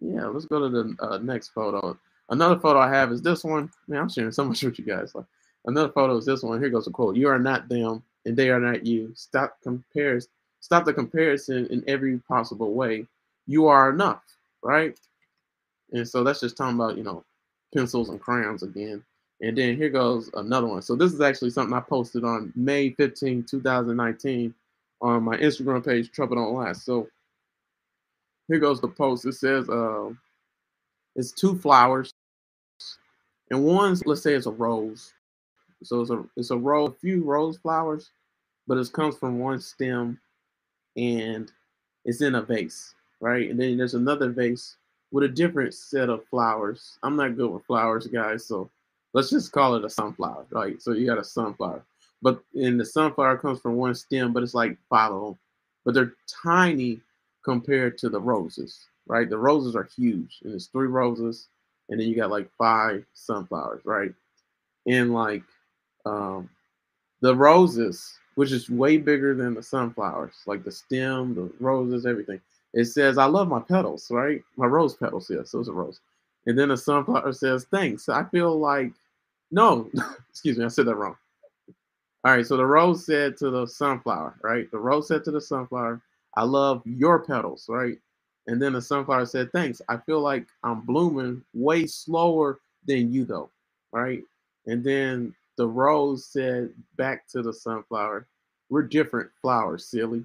yeah, 0.00 0.26
let's 0.26 0.46
go 0.46 0.60
to 0.60 0.68
the 0.68 0.96
uh, 1.00 1.18
next 1.18 1.48
photo. 1.48 1.98
Another 2.30 2.58
photo 2.58 2.78
I 2.78 2.88
have 2.88 3.10
is 3.12 3.22
this 3.22 3.44
one. 3.44 3.70
Man, 3.88 4.00
I'm 4.00 4.08
sharing 4.08 4.32
so 4.32 4.44
much 4.44 4.62
with 4.62 4.78
you 4.78 4.84
guys. 4.84 5.14
Like 5.14 5.26
another 5.66 5.90
photo 5.92 6.16
is 6.16 6.24
this 6.24 6.42
one. 6.42 6.60
Here 6.60 6.70
goes 6.70 6.86
a 6.86 6.90
quote: 6.90 7.16
"You 7.16 7.28
are 7.28 7.38
not 7.38 7.68
them, 7.68 8.02
and 8.24 8.36
they 8.36 8.50
are 8.50 8.60
not 8.60 8.86
you. 8.86 9.12
Stop 9.14 9.56
compares. 9.62 10.28
Stop 10.60 10.84
the 10.84 10.92
comparison 10.92 11.66
in 11.66 11.82
every 11.86 12.18
possible 12.18 12.74
way. 12.74 13.06
You 13.46 13.66
are 13.66 13.90
enough, 13.90 14.22
right? 14.62 14.98
And 15.92 16.08
so 16.08 16.22
that's 16.22 16.40
just 16.40 16.56
talking 16.56 16.76
about 16.76 16.96
you 16.96 17.02
know 17.02 17.24
pencils 17.74 18.10
and 18.10 18.20
crayons 18.20 18.62
again. 18.62 19.02
And 19.40 19.56
then 19.56 19.76
here 19.76 19.88
goes 19.88 20.30
another 20.34 20.66
one. 20.66 20.82
So 20.82 20.94
this 20.94 21.12
is 21.12 21.20
actually 21.20 21.50
something 21.50 21.74
I 21.74 21.80
posted 21.80 22.24
on 22.24 22.52
May 22.54 22.90
15, 22.90 23.44
2019 23.44 24.54
on 25.00 25.22
my 25.22 25.36
Instagram 25.38 25.84
page, 25.84 26.12
Trouble 26.12 26.36
Don't 26.36 26.54
Last. 26.54 26.84
So 26.84 27.08
here 28.48 28.58
goes 28.58 28.82
the 28.82 28.88
post. 28.88 29.24
It 29.24 29.32
says 29.32 29.68
uh, 29.70 30.10
it's 31.16 31.32
two 31.32 31.56
flowers. 31.56 32.12
And 33.50 33.64
one's, 33.64 34.04
let's 34.06 34.22
say 34.22 34.34
it's 34.34 34.46
a 34.46 34.50
rose. 34.50 35.14
So 35.82 36.02
it's 36.02 36.10
a 36.10 36.24
it's 36.36 36.50
a 36.50 36.56
row, 36.56 36.86
a 36.86 36.92
few 36.92 37.24
rose 37.24 37.56
flowers, 37.56 38.10
but 38.66 38.76
it 38.76 38.92
comes 38.92 39.16
from 39.16 39.38
one 39.38 39.60
stem 39.60 40.20
and 40.96 41.50
it's 42.04 42.20
in 42.22 42.34
a 42.34 42.42
vase, 42.42 42.94
right? 43.20 43.50
And 43.50 43.58
then 43.58 43.76
there's 43.76 43.94
another 43.94 44.30
vase 44.30 44.76
with 45.12 45.24
a 45.24 45.28
different 45.28 45.74
set 45.74 46.08
of 46.08 46.24
flowers. 46.26 46.98
I'm 47.02 47.16
not 47.16 47.36
good 47.36 47.50
with 47.50 47.64
flowers, 47.64 48.06
guys, 48.06 48.46
so 48.46 48.70
let's 49.12 49.30
just 49.30 49.52
call 49.52 49.74
it 49.74 49.84
a 49.84 49.90
sunflower, 49.90 50.46
right? 50.50 50.80
So 50.80 50.92
you 50.92 51.06
got 51.06 51.18
a 51.18 51.24
sunflower, 51.24 51.84
but 52.22 52.42
in 52.54 52.76
the 52.76 52.84
sunflower 52.84 53.38
comes 53.38 53.60
from 53.60 53.76
one 53.76 53.94
stem, 53.94 54.32
but 54.32 54.42
it's 54.42 54.54
like 54.54 54.76
five 54.88 55.12
of 55.12 55.22
them, 55.22 55.38
but 55.84 55.94
they're 55.94 56.14
tiny 56.42 57.00
compared 57.44 57.98
to 57.98 58.08
the 58.08 58.20
roses, 58.20 58.86
right? 59.06 59.28
The 59.28 59.38
roses 59.38 59.74
are 59.74 59.88
huge, 59.96 60.38
and 60.44 60.54
it's 60.54 60.66
three 60.66 60.88
roses, 60.88 61.48
and 61.88 62.00
then 62.00 62.08
you 62.08 62.14
got 62.14 62.30
like 62.30 62.48
five 62.56 63.04
sunflowers, 63.14 63.82
right? 63.84 64.12
And 64.86 65.12
like 65.12 65.42
um, 66.06 66.48
the 67.20 67.34
roses, 67.34 68.18
which 68.40 68.52
is 68.52 68.70
way 68.70 68.96
bigger 68.96 69.34
than 69.34 69.54
the 69.54 69.62
sunflowers, 69.62 70.36
like 70.46 70.64
the 70.64 70.72
stem, 70.72 71.34
the 71.34 71.52
roses, 71.60 72.06
everything 72.06 72.40
it 72.72 72.84
says, 72.86 73.18
I 73.18 73.24
love 73.24 73.48
my 73.48 73.60
petals, 73.60 74.10
right? 74.10 74.42
My 74.56 74.66
rose 74.66 74.94
petals, 74.94 75.28
yes, 75.30 75.50
those 75.50 75.68
are 75.68 75.72
rose. 75.72 76.00
And 76.46 76.58
then 76.58 76.68
the 76.68 76.76
sunflower 76.76 77.32
says, 77.32 77.66
thanks. 77.70 78.08
I 78.08 78.24
feel 78.24 78.58
like, 78.58 78.92
no, 79.50 79.90
excuse 80.30 80.56
me, 80.56 80.64
I 80.64 80.68
said 80.68 80.86
that 80.86 80.94
wrong. 80.94 81.16
All 82.24 82.32
right, 82.32 82.46
so 82.46 82.56
the 82.56 82.66
rose 82.66 83.06
said 83.06 83.36
to 83.38 83.50
the 83.50 83.66
sunflower, 83.66 84.36
right? 84.42 84.70
The 84.70 84.78
rose 84.78 85.08
said 85.08 85.24
to 85.24 85.30
the 85.30 85.40
sunflower, 85.40 86.00
I 86.36 86.44
love 86.44 86.82
your 86.84 87.18
petals, 87.18 87.66
right? 87.68 87.98
And 88.46 88.60
then 88.60 88.74
the 88.74 88.82
sunflower 88.82 89.26
said, 89.26 89.50
thanks. 89.52 89.82
I 89.88 89.96
feel 89.96 90.20
like 90.20 90.46
I'm 90.62 90.82
blooming 90.82 91.42
way 91.54 91.86
slower 91.86 92.60
than 92.86 93.12
you, 93.12 93.24
though, 93.24 93.50
right? 93.92 94.22
And 94.66 94.84
then 94.84 95.34
the 95.56 95.66
rose 95.66 96.26
said 96.26 96.70
back 96.96 97.26
to 97.28 97.42
the 97.42 97.52
sunflower, 97.52 98.26
we're 98.70 98.82
different 98.82 99.30
flowers, 99.42 99.84
silly. 99.84 100.24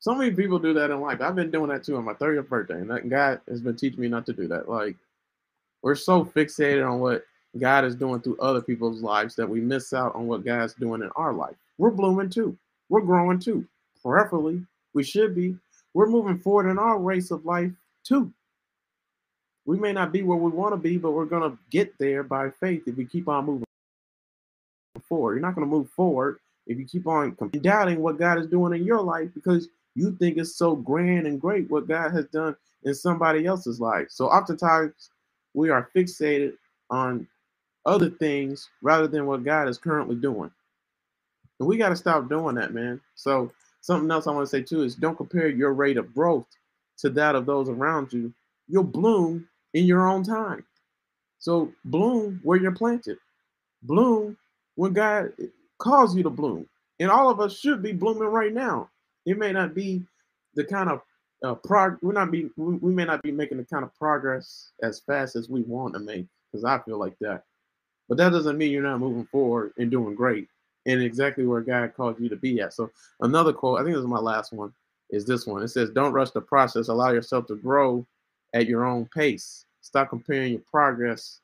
So 0.00 0.14
many 0.14 0.32
people 0.32 0.58
do 0.58 0.74
that 0.74 0.90
in 0.90 1.00
life. 1.00 1.20
I've 1.20 1.34
been 1.34 1.50
doing 1.50 1.70
that 1.70 1.84
too 1.84 1.96
on 1.96 2.04
my 2.04 2.12
30th 2.14 2.48
birthday, 2.48 2.74
and 2.74 2.90
that 2.90 3.08
God 3.08 3.40
has 3.48 3.60
been 3.60 3.76
teaching 3.76 4.00
me 4.00 4.08
not 4.08 4.26
to 4.26 4.32
do 4.32 4.46
that. 4.48 4.68
Like, 4.68 4.96
we're 5.82 5.94
so 5.94 6.24
fixated 6.24 6.88
on 6.88 7.00
what 7.00 7.24
God 7.58 7.84
is 7.84 7.94
doing 7.94 8.20
through 8.20 8.38
other 8.38 8.60
people's 8.60 9.00
lives 9.00 9.34
that 9.36 9.48
we 9.48 9.60
miss 9.60 9.92
out 9.92 10.14
on 10.14 10.26
what 10.26 10.44
God's 10.44 10.74
doing 10.74 11.00
in 11.00 11.10
our 11.16 11.32
life. 11.32 11.54
We're 11.78 11.90
blooming 11.90 12.28
too. 12.28 12.56
We're 12.88 13.00
growing 13.00 13.38
too. 13.38 13.66
Preferably, 14.02 14.62
we 14.94 15.02
should 15.02 15.34
be. 15.34 15.56
We're 15.94 16.08
moving 16.08 16.38
forward 16.38 16.70
in 16.70 16.78
our 16.78 16.98
race 16.98 17.30
of 17.30 17.46
life 17.46 17.72
too. 18.04 18.32
We 19.64 19.78
may 19.78 19.92
not 19.92 20.12
be 20.12 20.22
where 20.22 20.38
we 20.38 20.50
want 20.50 20.72
to 20.72 20.76
be, 20.76 20.98
but 20.98 21.12
we're 21.12 21.24
going 21.24 21.50
to 21.50 21.58
get 21.70 21.96
there 21.98 22.22
by 22.22 22.50
faith 22.50 22.82
if 22.86 22.96
we 22.96 23.04
keep 23.04 23.28
on 23.28 23.46
moving 23.46 23.64
forward. 25.08 25.34
You're 25.34 25.40
not 25.40 25.54
going 25.54 25.66
to 25.66 25.74
move 25.74 25.90
forward 25.90 26.38
if 26.66 26.78
you 26.78 26.84
keep 26.86 27.06
on 27.06 27.36
doubting 27.60 28.00
what 28.00 28.18
God 28.18 28.38
is 28.38 28.46
doing 28.46 28.74
in 28.78 28.84
your 28.86 29.00
life 29.00 29.28
because 29.34 29.68
you 29.94 30.16
think 30.16 30.36
it's 30.36 30.56
so 30.56 30.76
grand 30.76 31.26
and 31.26 31.40
great 31.40 31.70
what 31.70 31.88
God 31.88 32.12
has 32.12 32.26
done 32.26 32.56
in 32.84 32.94
somebody 32.94 33.46
else's 33.46 33.80
life. 33.80 34.08
So 34.10 34.26
oftentimes 34.26 35.10
we 35.54 35.70
are 35.70 35.90
fixated 35.94 36.54
on 36.90 37.26
other 37.86 38.10
things 38.10 38.68
rather 38.82 39.06
than 39.06 39.26
what 39.26 39.44
God 39.44 39.68
is 39.68 39.78
currently 39.78 40.16
doing. 40.16 40.50
And 41.58 41.68
we 41.68 41.76
got 41.76 41.90
to 41.90 41.96
stop 41.96 42.28
doing 42.28 42.56
that, 42.56 42.74
man. 42.74 43.00
So 43.14 43.50
something 43.80 44.10
else 44.10 44.26
I 44.26 44.32
want 44.32 44.46
to 44.46 44.50
say 44.50 44.62
too 44.62 44.82
is 44.82 44.94
don't 44.94 45.16
compare 45.16 45.48
your 45.48 45.72
rate 45.72 45.96
of 45.96 46.14
growth 46.14 46.46
to 46.98 47.10
that 47.10 47.34
of 47.34 47.46
those 47.46 47.68
around 47.68 48.12
you. 48.12 48.32
You'll 48.68 48.84
bloom 48.84 49.48
in 49.74 49.84
your 49.84 50.06
own 50.08 50.22
time. 50.24 50.64
So 51.38 51.72
bloom 51.84 52.40
where 52.42 52.58
you're 52.58 52.72
planted. 52.72 53.18
Bloom 53.82 54.36
when 54.74 54.92
God 54.92 55.32
calls 55.78 56.16
you 56.16 56.22
to 56.22 56.30
bloom. 56.30 56.66
And 57.00 57.10
all 57.10 57.30
of 57.30 57.40
us 57.40 57.56
should 57.56 57.82
be 57.82 57.92
blooming 57.92 58.28
right 58.28 58.52
now. 58.52 58.88
It 59.26 59.38
may 59.38 59.52
not 59.52 59.74
be 59.74 60.02
the 60.54 60.64
kind 60.64 60.88
of 60.88 61.02
uh, 61.44 61.54
prog. 61.54 61.98
We're 62.00 62.12
not 62.12 62.30
be. 62.30 62.48
We, 62.56 62.76
we 62.76 62.94
may 62.94 63.04
not 63.04 63.22
be 63.22 63.32
making 63.32 63.58
the 63.58 63.64
kind 63.64 63.84
of 63.84 63.94
progress 63.96 64.70
as 64.82 65.00
fast 65.00 65.36
as 65.36 65.48
we 65.48 65.62
want 65.62 65.94
to 65.94 66.00
make. 66.00 66.26
Because 66.50 66.64
I 66.64 66.78
feel 66.78 66.98
like 66.98 67.18
that. 67.20 67.42
But 68.08 68.18
that 68.18 68.30
doesn't 68.30 68.56
mean 68.56 68.70
you're 68.72 68.82
not 68.82 69.00
moving 69.00 69.26
forward 69.26 69.72
and 69.78 69.90
doing 69.90 70.14
great 70.14 70.48
and 70.86 71.02
exactly 71.02 71.44
where 71.46 71.60
God 71.60 71.94
called 71.96 72.20
you 72.20 72.28
to 72.28 72.36
be 72.36 72.60
at. 72.60 72.72
So 72.72 72.90
another 73.20 73.52
quote, 73.52 73.80
I 73.80 73.82
think 73.82 73.94
this 73.94 74.02
is 74.02 74.08
my 74.08 74.20
last 74.20 74.52
one, 74.52 74.72
is 75.10 75.24
this 75.26 75.46
one. 75.46 75.62
It 75.62 75.68
says, 75.68 75.90
Don't 75.90 76.12
rush 76.12 76.30
the 76.30 76.40
process, 76.40 76.88
allow 76.88 77.10
yourself 77.10 77.46
to 77.48 77.56
grow 77.56 78.06
at 78.54 78.66
your 78.66 78.84
own 78.84 79.06
pace. 79.06 79.66
Stop 79.80 80.10
comparing 80.10 80.52
your 80.52 80.62
progress 80.70 81.40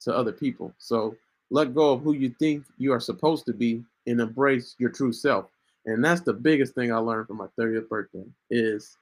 to 0.00 0.14
other 0.14 0.32
people. 0.32 0.72
So 0.78 1.16
let 1.50 1.74
go 1.74 1.92
of 1.92 2.02
who 2.02 2.12
you 2.12 2.34
think 2.38 2.64
you 2.78 2.92
are 2.92 3.00
supposed 3.00 3.46
to 3.46 3.52
be 3.52 3.84
and 4.06 4.20
embrace 4.20 4.74
your 4.78 4.90
true 4.90 5.12
self. 5.12 5.46
And 5.86 6.04
that's 6.04 6.20
the 6.20 6.32
biggest 6.32 6.74
thing 6.74 6.92
I 6.92 6.98
learned 6.98 7.28
from 7.28 7.36
my 7.36 7.46
30th 7.58 7.88
birthday 7.88 8.24
is 8.50 8.96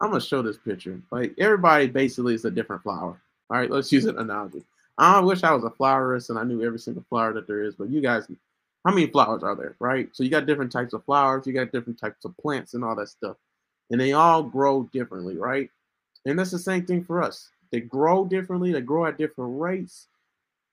I'm 0.00 0.10
gonna 0.10 0.20
show 0.20 0.42
this 0.42 0.58
picture. 0.58 1.00
Like 1.10 1.34
everybody 1.38 1.88
basically 1.88 2.34
is 2.34 2.44
a 2.44 2.50
different 2.50 2.82
flower. 2.82 3.20
All 3.50 3.56
right, 3.56 3.70
let's 3.70 3.90
use 3.90 4.04
an 4.04 4.18
analogy. 4.18 4.62
I 4.96 5.20
wish 5.20 5.42
I 5.42 5.52
was 5.52 5.64
a 5.64 5.70
flowerist 5.70 6.30
and 6.30 6.38
I 6.38 6.44
knew 6.44 6.62
every 6.62 6.78
single 6.78 7.04
flower 7.08 7.32
that 7.32 7.46
there 7.46 7.62
is, 7.62 7.74
but 7.74 7.88
you 7.88 8.00
guys, 8.00 8.26
how 8.84 8.92
many 8.92 9.06
flowers 9.06 9.42
are 9.42 9.54
there, 9.54 9.76
right? 9.78 10.08
So 10.12 10.22
you 10.22 10.30
got 10.30 10.46
different 10.46 10.72
types 10.72 10.92
of 10.92 11.04
flowers, 11.04 11.46
you 11.46 11.52
got 11.52 11.72
different 11.72 11.98
types 11.98 12.24
of 12.24 12.36
plants 12.36 12.74
and 12.74 12.84
all 12.84 12.96
that 12.96 13.08
stuff. 13.08 13.36
And 13.90 14.00
they 14.00 14.12
all 14.12 14.42
grow 14.42 14.88
differently, 14.92 15.36
right? 15.36 15.70
And 16.26 16.38
that's 16.38 16.50
the 16.50 16.58
same 16.58 16.84
thing 16.84 17.04
for 17.04 17.22
us. 17.22 17.50
They 17.70 17.80
grow 17.80 18.24
differently, 18.24 18.72
they 18.72 18.80
grow 18.80 19.06
at 19.06 19.18
different 19.18 19.60
rates, 19.60 20.06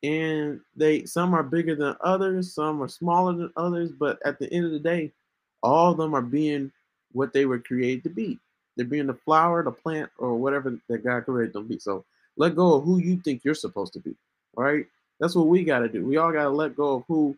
and 0.03 0.59
they 0.75 1.05
some 1.05 1.33
are 1.33 1.43
bigger 1.43 1.75
than 1.75 1.95
others, 2.01 2.53
some 2.53 2.81
are 2.81 2.87
smaller 2.87 3.33
than 3.33 3.51
others, 3.57 3.91
but 3.91 4.19
at 4.25 4.39
the 4.39 4.51
end 4.53 4.65
of 4.65 4.71
the 4.71 4.79
day, 4.79 5.11
all 5.63 5.91
of 5.91 5.97
them 5.97 6.13
are 6.13 6.21
being 6.21 6.71
what 7.11 7.33
they 7.33 7.45
were 7.45 7.59
created 7.59 8.03
to 8.03 8.09
be. 8.09 8.39
They're 8.75 8.85
being 8.85 9.07
the 9.07 9.13
flower, 9.13 9.63
the 9.63 9.71
plant, 9.71 10.09
or 10.17 10.35
whatever 10.35 10.77
that 10.89 11.03
God 11.03 11.25
created 11.25 11.53
them 11.53 11.63
to 11.63 11.69
be. 11.69 11.79
So 11.79 12.03
let 12.37 12.55
go 12.55 12.73
of 12.73 12.83
who 12.83 12.97
you 12.97 13.17
think 13.17 13.43
you're 13.43 13.55
supposed 13.55 13.93
to 13.93 13.99
be. 13.99 14.15
Right? 14.55 14.85
That's 15.19 15.35
what 15.35 15.47
we 15.47 15.63
got 15.63 15.79
to 15.79 15.89
do. 15.89 16.05
We 16.05 16.17
all 16.17 16.31
got 16.31 16.43
to 16.43 16.49
let 16.49 16.75
go 16.75 16.95
of 16.95 17.03
who, 17.07 17.37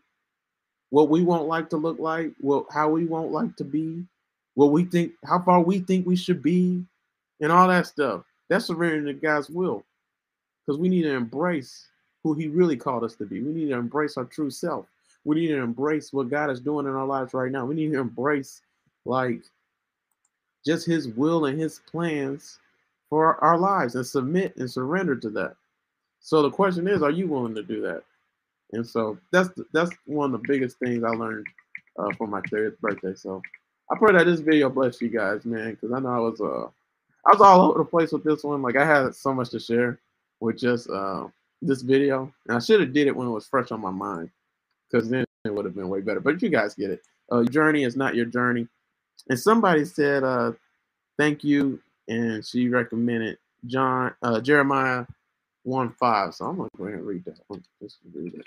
what 0.90 1.10
we 1.10 1.24
won't 1.24 1.48
like 1.48 1.70
to 1.70 1.78
look 1.78 2.00
like, 2.00 2.32
what 2.42 2.66
how 2.72 2.90
we 2.90 3.06
won't 3.06 3.32
like 3.32 3.56
to 3.58 3.64
be, 3.64 4.04
what 4.56 4.72
we 4.72 4.86
think, 4.86 5.14
how 5.26 5.40
far 5.40 5.62
we 5.62 5.80
think 5.80 6.08
we 6.08 6.16
should 6.16 6.42
be, 6.42 6.84
and 7.40 7.52
all 7.52 7.68
that 7.68 7.88
stuff. 7.88 8.24
That's 8.50 8.66
surrendering 8.66 9.06
to 9.06 9.14
God's 9.14 9.50
will, 9.50 9.84
because 10.66 10.80
we 10.80 10.90
need 10.90 11.04
to 11.04 11.14
embrace 11.14 11.88
who 12.34 12.40
He 12.40 12.48
really 12.48 12.78
called 12.78 13.04
us 13.04 13.16
to 13.16 13.26
be. 13.26 13.42
We 13.42 13.54
need 13.54 13.70
to 13.70 13.78
embrace 13.78 14.18
our 14.18 14.26
true 14.26 14.50
self. 14.50 14.86
We 15.24 15.36
need 15.36 15.48
to 15.48 15.62
embrace 15.62 16.14
what 16.14 16.30
God 16.30 16.50
is 16.50 16.60
doing 16.60 16.86
in 16.86 16.94
our 16.94 17.06
lives 17.06 17.34
right 17.34 17.52
now. 17.52 17.66
We 17.66 17.76
need 17.76 17.92
to 17.92 18.00
embrace 18.00 18.62
like 19.06 19.42
just 20.66 20.86
his 20.86 21.08
will 21.08 21.46
and 21.46 21.60
his 21.60 21.82
plans 21.90 22.60
for 23.10 23.42
our 23.44 23.58
lives 23.58 23.96
and 23.96 24.06
submit 24.06 24.56
and 24.58 24.70
surrender 24.70 25.16
to 25.16 25.30
that. 25.32 25.56
So 26.20 26.42
the 26.42 26.50
question 26.50 26.88
is, 26.88 27.02
are 27.02 27.12
you 27.12 27.28
willing 27.28 27.56
to 27.56 27.64
do 27.64 27.82
that? 27.82 28.04
And 28.74 28.86
so 28.86 29.18
that's 29.32 29.50
that's 29.72 29.92
one 30.06 30.34
of 30.34 30.42
the 30.42 30.48
biggest 30.48 30.78
things 30.80 31.04
I 31.04 31.10
learned 31.10 31.48
uh, 31.98 32.14
for 32.18 32.28
my 32.28 32.42
30th 32.42 32.80
birthday. 32.80 33.16
So 33.16 33.42
I 33.92 33.98
pray 33.98 34.12
that 34.14 34.26
this 34.26 34.42
video 34.42 34.70
bless 34.70 35.02
you 35.02 35.10
guys, 35.10 35.46
man, 35.46 35.72
because 35.72 35.94
I 35.94 36.00
know 36.00 36.10
I 36.10 36.20
was 36.20 36.42
uh 36.42 36.68
I 37.26 37.32
was 37.32 37.42
all 37.42 37.70
over 37.70 37.80
the 37.80 37.86
place 37.86 38.12
with 38.12 38.24
this 38.24 38.44
one. 38.44 38.62
Like 38.62 38.76
I 38.76 38.86
had 38.86 39.16
so 39.16 39.34
much 39.34 39.50
to 39.52 39.60
share 39.60 40.00
with 40.40 40.58
just 40.58 40.90
uh, 40.90 41.28
this 41.62 41.82
video, 41.82 42.34
and 42.48 42.58
I 42.58 42.60
should 42.60 42.80
have 42.82 42.94
did 42.94 43.08
it 43.08 43.16
when 43.16 43.28
it 43.28 43.32
was 43.32 43.48
fresh 43.48 43.72
on 43.72 43.82
my 43.82 43.92
mind 43.92 44.30
because 44.90 45.10
then 45.10 45.26
it 45.46 45.54
would 45.54 45.66
have 45.66 45.76
been 45.76 45.90
way 45.90 46.02
better. 46.02 46.20
But 46.20 46.42
you 46.42 46.50
guys 46.50 46.76
get 46.76 46.92
it. 46.92 47.02
Uh, 47.32 47.44
journey 47.44 47.84
is 47.84 47.96
not 47.96 48.16
your 48.16 48.26
journey. 48.26 48.68
And 49.30 49.40
somebody 49.40 49.86
said, 49.86 50.24
uh, 50.24 50.54
thank 51.18 51.44
you. 51.44 51.82
And 52.08 52.46
she 52.46 52.70
recommended 52.70 53.38
John 53.66 54.14
uh, 54.22 54.40
Jeremiah 54.40 55.06
1 55.64 55.94
5. 56.00 56.34
So 56.36 56.46
I'm 56.46 56.58
gonna 56.58 56.70
go 56.78 56.86
ahead 56.86 57.00
and 57.00 57.08
read 57.08 57.26
that 57.26 57.40
one. 57.48 57.64
Just 57.82 57.98
read 58.14 58.34
it. 58.34 58.46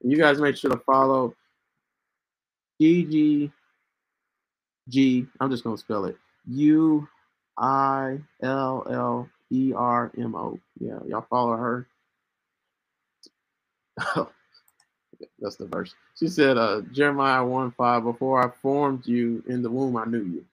you 0.00 0.16
guys 0.16 0.40
make 0.40 0.56
sure 0.56 0.70
to 0.70 0.78
follow 0.78 1.34
GG 2.80 3.52
G. 4.88 5.26
I'm 5.40 5.50
just 5.50 5.64
gonna 5.64 5.76
spell 5.76 6.06
it 6.06 6.16
U 6.48 7.06
I 7.58 8.18
L 8.42 8.86
L 8.90 9.28
E 9.50 9.72
R 9.74 10.10
M 10.18 10.34
O. 10.34 10.58
Yeah, 10.80 10.98
y'all 11.06 11.26
follow 11.28 11.56
her. 11.56 11.86
That's 15.38 15.56
the 15.56 15.66
verse. 15.66 15.94
She 16.18 16.28
said, 16.28 16.56
uh, 16.56 16.82
Jeremiah 16.92 17.44
1 17.44 17.72
5, 17.72 18.04
before 18.04 18.46
I 18.46 18.50
formed 18.50 19.06
you 19.06 19.42
in 19.48 19.62
the 19.62 19.70
womb, 19.70 19.96
I 19.96 20.04
knew 20.04 20.22
you. 20.22 20.44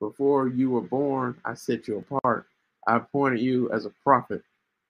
Before 0.00 0.48
you 0.48 0.70
were 0.70 0.80
born, 0.80 1.36
I 1.44 1.54
set 1.54 1.88
you 1.88 1.98
apart. 1.98 2.46
I 2.86 2.96
appointed 2.96 3.40
you 3.40 3.70
as 3.72 3.84
a 3.84 3.92
prophet 4.02 4.42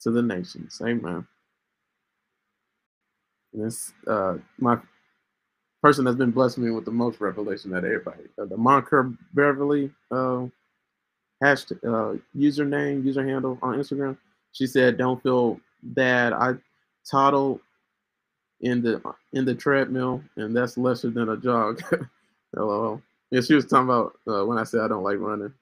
to 0.03 0.11
the 0.11 0.23
nations. 0.23 0.81
Amen. 0.85 1.27
And 3.53 3.65
this, 3.65 3.93
uh, 4.07 4.37
my 4.59 4.79
person 5.83 6.05
that's 6.05 6.17
been 6.17 6.31
blessing 6.31 6.65
me 6.65 6.71
with 6.71 6.85
the 6.85 6.91
most 6.91 7.21
revelation 7.21 7.71
that 7.71 7.85
everybody. 7.85 8.25
Uh, 8.41 8.45
the 8.45 8.57
Moncur 8.57 9.17
Beverly 9.33 9.91
uh, 10.11 10.47
hashtag, 11.43 11.79
uh, 11.85 12.19
username, 12.37 13.05
user 13.05 13.27
handle 13.27 13.59
on 13.63 13.79
Instagram. 13.79 14.17
She 14.53 14.67
said, 14.67 14.99
don't 14.99 15.23
feel 15.23 15.61
bad. 15.83 16.33
I 16.33 16.55
toddled 17.09 17.61
in 18.63 18.83
the 18.83 19.03
in 19.35 19.45
the 19.45 19.55
treadmill, 19.55 20.23
and 20.37 20.57
that's 20.57 20.79
lesser 20.79 21.11
than 21.11 21.31
a 21.31 21.37
jog. 21.37 21.83
Hello. 22.55 23.03
Yeah, 23.31 23.43
she 23.43 23.55
was 23.55 23.67
talking 23.67 23.87
about 23.91 24.15
uh, 24.29 24.47
when 24.47 24.59
I 24.59 24.65
said 24.65 24.81
I 24.83 24.89
don't 24.89 25.05
like 25.05 25.19
running. 25.21 25.53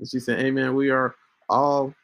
And 0.00 0.08
she 0.08 0.20
said, 0.20 0.40
hey, 0.40 0.46
Amen. 0.48 0.74
We 0.74 0.90
are 0.90 1.14
all 1.48 1.94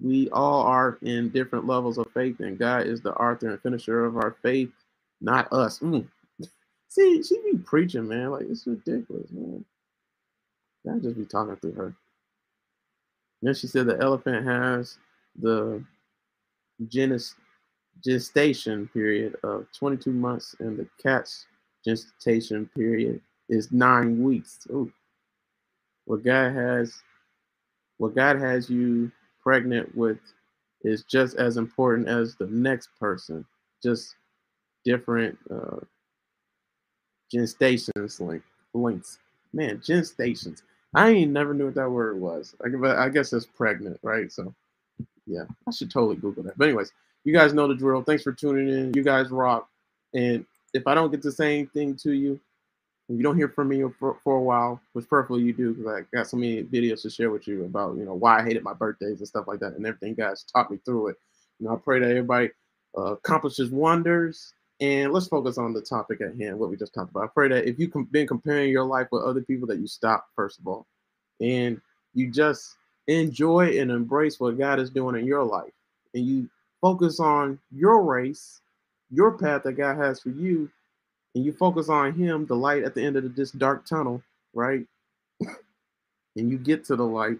we 0.00 0.30
all 0.30 0.62
are 0.62 0.98
in 1.02 1.30
different 1.30 1.66
levels 1.66 1.98
of 1.98 2.10
faith, 2.14 2.40
and 2.40 2.58
God 2.58 2.86
is 2.86 3.00
the 3.02 3.14
author 3.14 3.50
and 3.50 3.60
finisher 3.62 4.04
of 4.06 4.16
our 4.16 4.36
faith, 4.42 4.70
not 5.20 5.52
us. 5.52 5.80
Mm. 5.80 6.06
See, 6.88 7.22
she 7.22 7.38
be 7.52 7.58
preaching, 7.58 8.08
man. 8.08 8.30
Like 8.32 8.46
it's 8.50 8.66
ridiculous, 8.66 9.30
man. 9.32 9.64
God 10.86 11.02
just 11.02 11.16
be 11.18 11.26
talking 11.26 11.56
through 11.56 11.74
her. 11.74 11.94
Then 13.42 13.54
she 13.54 13.66
said 13.68 13.86
the 13.86 13.98
elephant 14.00 14.46
has 14.46 14.98
the 15.40 15.84
genus 16.88 17.34
gestation 18.04 18.88
period 18.88 19.36
of 19.42 19.66
22 19.76 20.10
months 20.10 20.54
and 20.60 20.78
the 20.78 20.86
cat's 21.02 21.46
gestation 21.84 22.68
period 22.74 23.20
is 23.48 23.72
nine 23.72 24.22
weeks. 24.22 24.66
Ooh. 24.70 24.92
What 26.06 26.24
God 26.24 26.54
has 26.54 27.02
what 27.98 28.14
God 28.14 28.36
has 28.38 28.70
you 28.70 29.12
pregnant 29.42 29.94
with 29.94 30.18
is 30.82 31.04
just 31.04 31.36
as 31.36 31.58
important 31.58 32.08
as 32.08 32.34
the 32.34 32.46
next 32.46 32.88
person, 32.98 33.44
just 33.82 34.14
different 34.84 35.38
uh, 35.50 35.76
gestations 37.32 38.20
like 38.20 38.42
lengths. 38.72 39.18
Man, 39.52 39.78
gestations. 39.78 40.62
I 40.94 41.10
ain't 41.10 41.32
never 41.32 41.52
knew 41.54 41.66
what 41.66 41.74
that 41.74 41.90
word 41.90 42.18
was. 42.18 42.54
I, 42.64 43.04
I 43.04 43.08
guess 43.10 43.32
it's 43.32 43.46
pregnant, 43.46 43.98
right? 44.02 44.32
So, 44.32 44.54
yeah, 45.26 45.44
I 45.68 45.70
should 45.70 45.90
totally 45.90 46.16
Google 46.16 46.42
that. 46.44 46.56
But 46.56 46.68
anyways, 46.68 46.92
you 47.24 47.32
guys 47.32 47.52
know 47.52 47.68
the 47.68 47.74
drill. 47.74 48.02
Thanks 48.02 48.22
for 48.22 48.32
tuning 48.32 48.68
in. 48.68 48.94
You 48.94 49.02
guys 49.02 49.30
rock. 49.30 49.68
And 50.14 50.44
if 50.74 50.86
I 50.86 50.94
don't 50.94 51.10
get 51.10 51.22
the 51.22 51.32
same 51.32 51.66
thing 51.68 51.96
to 51.96 52.12
you, 52.12 52.40
if 53.08 53.16
you 53.16 53.22
don't 53.22 53.36
hear 53.36 53.48
from 53.48 53.68
me 53.68 53.82
for, 53.98 54.18
for 54.22 54.36
a 54.36 54.42
while, 54.42 54.80
which 54.92 55.08
perfectly 55.08 55.42
you 55.42 55.52
do, 55.52 55.74
because 55.74 55.92
I 55.92 56.16
got 56.16 56.28
so 56.28 56.36
many 56.36 56.62
videos 56.62 57.02
to 57.02 57.10
share 57.10 57.30
with 57.30 57.48
you 57.48 57.64
about, 57.64 57.96
you 57.96 58.04
know, 58.04 58.14
why 58.14 58.40
I 58.40 58.44
hated 58.44 58.62
my 58.62 58.72
birthdays 58.72 59.18
and 59.18 59.28
stuff 59.28 59.48
like 59.48 59.60
that, 59.60 59.74
and 59.74 59.84
everything. 59.84 60.14
Guys 60.14 60.44
taught 60.44 60.70
me 60.70 60.78
through 60.84 61.08
it. 61.08 61.16
You 61.58 61.66
know, 61.66 61.74
I 61.74 61.76
pray 61.76 61.98
that 62.00 62.08
everybody 62.10 62.50
uh, 62.96 63.14
accomplishes 63.14 63.70
wonders. 63.70 64.52
And 64.80 65.12
let's 65.12 65.28
focus 65.28 65.58
on 65.58 65.74
the 65.74 65.82
topic 65.82 66.22
at 66.22 66.38
hand, 66.40 66.58
what 66.58 66.70
we 66.70 66.76
just 66.76 66.94
talked 66.94 67.10
about. 67.10 67.24
I 67.24 67.26
pray 67.26 67.48
that 67.48 67.68
if 67.68 67.78
you've 67.78 67.92
com- 67.92 68.08
been 68.10 68.26
comparing 68.26 68.70
your 68.70 68.84
life 68.84 69.08
with 69.12 69.24
other 69.24 69.42
people, 69.42 69.66
that 69.68 69.78
you 69.78 69.86
stop 69.86 70.26
first 70.34 70.58
of 70.58 70.66
all, 70.66 70.86
and 71.40 71.80
you 72.14 72.30
just 72.30 72.76
enjoy 73.06 73.78
and 73.78 73.90
embrace 73.90 74.40
what 74.40 74.56
God 74.56 74.80
is 74.80 74.88
doing 74.88 75.16
in 75.16 75.26
your 75.26 75.44
life, 75.44 75.72
and 76.14 76.24
you 76.24 76.48
focus 76.80 77.20
on 77.20 77.58
your 77.70 78.02
race, 78.02 78.60
your 79.10 79.32
path 79.32 79.62
that 79.64 79.72
God 79.72 79.96
has 79.96 80.20
for 80.20 80.30
you, 80.30 80.70
and 81.34 81.44
you 81.44 81.52
focus 81.52 81.88
on 81.88 82.12
Him, 82.12 82.46
the 82.46 82.56
light 82.56 82.84
at 82.84 82.94
the 82.94 83.04
end 83.04 83.16
of 83.16 83.34
this 83.34 83.50
dark 83.52 83.86
tunnel, 83.86 84.22
right? 84.54 84.86
and 85.40 86.50
you 86.50 86.58
get 86.58 86.84
to 86.86 86.96
the 86.96 87.06
light 87.06 87.38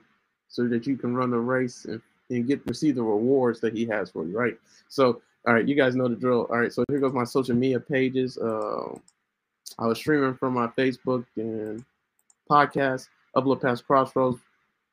so 0.49 0.67
that 0.69 0.87
you 0.87 0.97
can 0.97 1.15
run 1.15 1.31
the 1.31 1.39
race 1.39 1.85
and, 1.85 2.01
and 2.31 2.47
get 2.47 2.65
receive 2.67 2.95
the 2.97 3.03
rewards 3.03 3.61
that 3.61 3.77
He 3.77 3.87
has 3.87 4.11
for 4.11 4.25
you, 4.25 4.37
right? 4.37 4.57
So, 4.89 5.23
all 5.47 5.55
right, 5.55 5.67
you 5.67 5.75
guys 5.75 5.97
know 5.97 6.09
the 6.09 6.17
drill. 6.17 6.47
All 6.51 6.59
right, 6.59 6.73
so 6.73 6.85
here 6.89 6.99
goes 6.99 7.13
my 7.13 7.25
social 7.25 7.55
media 7.55 7.81
pages. 7.81 8.37
Uh, 8.37 8.95
I 9.79 9.87
was 9.87 9.99
streaming 9.99 10.35
from 10.35 10.55
my 10.55 10.67
Facebook 10.69 11.25
and 11.37 11.85
podcast, 12.51 13.09
Upload 13.37 13.63
Past 13.63 13.87
Crossroads. 13.87 14.39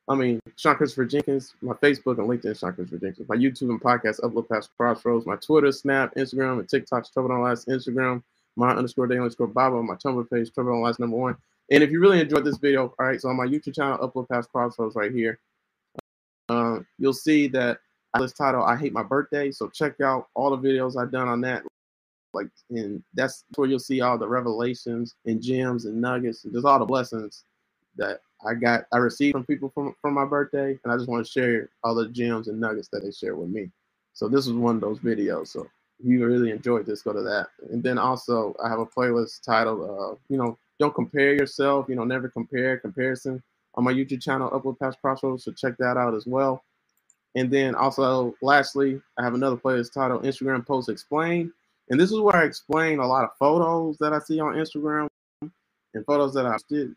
I 0.10 0.16
mean, 0.16 0.40
Sean 0.56 0.76
Christopher 0.76 1.06
Jenkins, 1.06 1.54
my 1.62 1.74
Facebook 1.74 2.18
and 2.18 2.30
LinkedIn, 2.30 2.58
Sean 2.58 2.74
Christopher 2.74 3.00
Jenkins. 3.00 3.28
My 3.28 3.36
YouTube 3.36 3.70
and 3.70 3.82
podcast, 3.82 4.22
Upload 4.22 4.48
Past 4.48 4.70
Crossroads. 4.78 5.26
My 5.26 5.36
Twitter, 5.36 5.72
Snap, 5.72 6.16
Instagram, 6.16 6.60
and 6.60 6.70
TikTok, 6.70 7.12
Trouble 7.12 7.30
Don't 7.30 7.44
Last 7.44 7.68
Instagram. 7.68 8.24
My 8.56 8.72
underscore 8.72 9.08
day 9.08 9.18
underscore 9.18 9.48
Bible. 9.48 9.84
My 9.84 9.96
Tumblr 9.96 10.30
page, 10.30 10.54
Trouble 10.54 10.72
Don't 10.72 10.82
Last 10.82 11.00
number 11.00 11.18
one. 11.18 11.36
And 11.70 11.84
if 11.84 11.92
you 11.92 12.00
really 12.00 12.22
enjoyed 12.22 12.46
this 12.46 12.58
video, 12.58 12.94
all 12.98 13.06
right, 13.06 13.20
so 13.20 13.28
on 13.28 13.36
my 13.36 13.46
YouTube 13.46 13.76
channel, 13.76 13.98
Upload 13.98 14.30
Past 14.30 14.50
Crossroads 14.50 14.96
right 14.96 15.12
here, 15.12 15.40
uh, 16.48 16.80
you'll 16.98 17.14
see 17.14 17.50
that 17.50 17.80
this 18.18 18.32
title, 18.32 18.64
I 18.64 18.78
Hate 18.78 18.94
My 18.94 19.04
Birthday. 19.04 19.52
So 19.52 19.68
check 19.68 20.00
out 20.00 20.30
all 20.34 20.56
the 20.56 20.68
videos 20.68 20.96
I've 20.96 21.12
done 21.12 21.28
on 21.28 21.42
that. 21.42 21.64
Like, 22.34 22.48
and 22.70 23.04
that's 23.14 23.44
where 23.56 23.68
you'll 23.68 23.80
see 23.80 24.00
all 24.00 24.18
the 24.18 24.28
revelations 24.28 25.16
and 25.26 25.42
gems 25.42 25.86
and 25.86 26.00
nuggets 26.00 26.46
and 26.46 26.54
just 26.54 26.66
all 26.66 26.80
the 26.80 26.86
blessings 26.86 27.44
that 27.98 28.22
I 28.46 28.54
got 28.54 28.86
I 28.92 28.98
received 28.98 29.34
from 29.34 29.46
people 29.46 29.70
from 29.70 29.96
from 30.02 30.14
my 30.14 30.26
birthday, 30.26 30.78
and 30.84 30.94
I 30.94 30.98
just 30.98 31.10
want 31.10 31.26
to 31.26 31.32
share 31.32 31.70
all 31.84 31.96
the 31.96 32.10
gems 32.10 32.48
and 32.48 32.60
nuggets 32.60 32.90
that 32.90 33.02
they 33.02 33.12
share 33.12 33.36
with 33.36 33.50
me. 33.50 33.72
So 34.14 34.28
this 34.28 34.48
is 34.48 34.54
one 34.54 34.76
of 34.76 34.82
those 34.82 35.00
videos. 35.00 35.48
So 35.48 35.68
if 36.00 36.06
you 36.06 36.26
really 36.26 36.52
enjoyed 36.52 36.86
this, 36.86 37.02
go 37.02 37.14
to 37.14 37.22
that. 37.22 37.48
And 37.72 37.82
then 37.82 37.98
also 37.98 38.56
I 38.64 38.70
have 38.70 38.80
a 38.80 38.86
playlist 38.86 39.44
titled 39.44 39.82
uh, 39.82 40.16
you 40.30 40.38
know, 40.38 40.58
don't 40.80 40.94
compare 40.94 41.34
yourself, 41.34 41.88
you 41.90 41.96
know, 41.96 42.04
never 42.04 42.30
compare 42.30 42.78
comparison 42.78 43.42
on 43.76 43.84
my 43.84 43.94
YouTube 43.94 44.22
channel, 44.22 44.50
Upload 44.50 44.80
Past 44.80 45.00
Crossroads. 45.02 45.44
So 45.44 45.52
check 45.52 45.78
that 45.78 45.98
out 45.98 46.16
as 46.16 46.26
well. 46.26 46.64
And 47.36 47.52
then 47.52 47.76
also, 47.76 48.34
lastly, 48.42 49.00
I 49.18 49.24
have 49.24 49.36
another 49.36 49.58
playlist 49.58 49.94
titled 49.94 50.24
Instagram 50.24 50.66
Post 50.66 50.90
Explain. 50.90 51.52
And 51.90 52.00
this 52.00 52.12
is 52.12 52.20
where 52.20 52.36
I 52.36 52.46
explain 52.46 53.00
a 53.00 53.08
lot 53.08 53.24
of 53.24 53.30
photos 53.38 53.98
that 54.00 54.14
I 54.14 54.20
see 54.20 54.40
on 54.40 54.56
Instagram 54.56 55.08
and 55.42 56.06
photos 56.06 56.34
that 56.34 56.46
I 56.46 56.58
did 56.70 56.96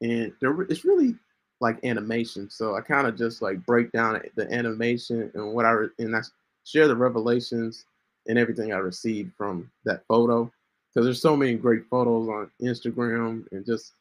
and 0.00 0.32
there, 0.40 0.60
it's 0.62 0.84
really 0.84 1.14
like 1.60 1.84
animation. 1.84 2.50
So 2.50 2.76
I 2.76 2.80
kind 2.80 3.06
of 3.06 3.16
just 3.16 3.42
like 3.42 3.64
break 3.64 3.92
down 3.92 4.20
the 4.34 4.52
animation 4.52 5.30
and 5.34 5.52
what 5.54 5.64
I 5.64 5.70
re- 5.70 5.88
and 5.98 6.14
I 6.14 6.20
share 6.64 6.88
the 6.88 6.96
revelations 6.96 7.84
and 8.26 8.38
everything 8.38 8.72
I 8.72 8.78
received 8.78 9.32
from 9.36 9.70
that 9.84 10.02
photo 10.06 10.50
because 10.92 11.06
there's 11.06 11.22
so 11.22 11.36
many 11.36 11.54
great 11.54 11.86
photos 11.88 12.28
on 12.28 12.50
Instagram 12.60 13.50
and 13.52 13.64
just 13.64 13.92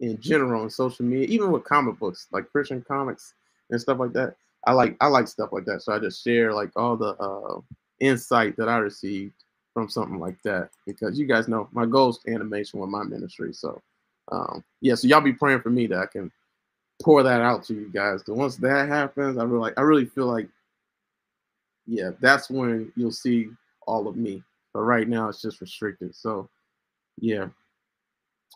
in 0.00 0.20
general 0.20 0.62
on 0.62 0.70
social 0.70 1.04
media, 1.04 1.26
even 1.28 1.50
with 1.50 1.64
comic 1.64 1.98
books, 1.98 2.28
like 2.32 2.50
Christian 2.50 2.84
comics 2.86 3.34
and 3.70 3.80
stuff 3.80 3.98
like 3.98 4.12
that. 4.12 4.36
I 4.66 4.72
like 4.72 4.96
I 5.00 5.06
like 5.06 5.28
stuff 5.28 5.50
like 5.52 5.64
that. 5.66 5.82
So 5.82 5.92
I 5.92 5.98
just 5.98 6.22
share 6.22 6.52
like 6.52 6.70
all 6.76 6.96
the 6.96 7.14
uh, 7.16 7.60
insight 8.00 8.56
that 8.56 8.68
I 8.68 8.78
received 8.78 9.34
from 9.74 9.88
something 9.88 10.18
like 10.18 10.40
that 10.42 10.70
because 10.86 11.18
you 11.18 11.26
guys 11.26 11.48
know 11.48 11.68
my 11.72 11.86
goal 11.86 12.10
is 12.10 12.18
animation 12.26 12.80
with 12.80 12.90
my 12.90 13.04
ministry. 13.04 13.52
So 13.52 13.80
um, 14.32 14.64
yeah, 14.80 14.94
so 14.94 15.06
y'all 15.06 15.20
be 15.20 15.32
praying 15.32 15.60
for 15.60 15.70
me 15.70 15.86
that 15.86 15.98
I 15.98 16.06
can 16.06 16.30
pour 17.02 17.22
that 17.22 17.40
out 17.40 17.64
to 17.64 17.74
you 17.74 17.90
guys. 17.92 18.22
But 18.26 18.36
once 18.36 18.56
that 18.56 18.88
happens, 18.88 19.38
I 19.38 19.44
really 19.44 19.60
like 19.60 19.74
I 19.76 19.82
really 19.82 20.06
feel 20.06 20.26
like 20.26 20.48
yeah, 21.86 22.10
that's 22.20 22.50
when 22.50 22.92
you'll 22.96 23.12
see 23.12 23.48
all 23.86 24.08
of 24.08 24.16
me. 24.16 24.42
But 24.74 24.82
right 24.82 25.08
now 25.08 25.28
it's 25.28 25.40
just 25.40 25.60
restricted. 25.60 26.14
So 26.14 26.48
yeah. 27.18 27.48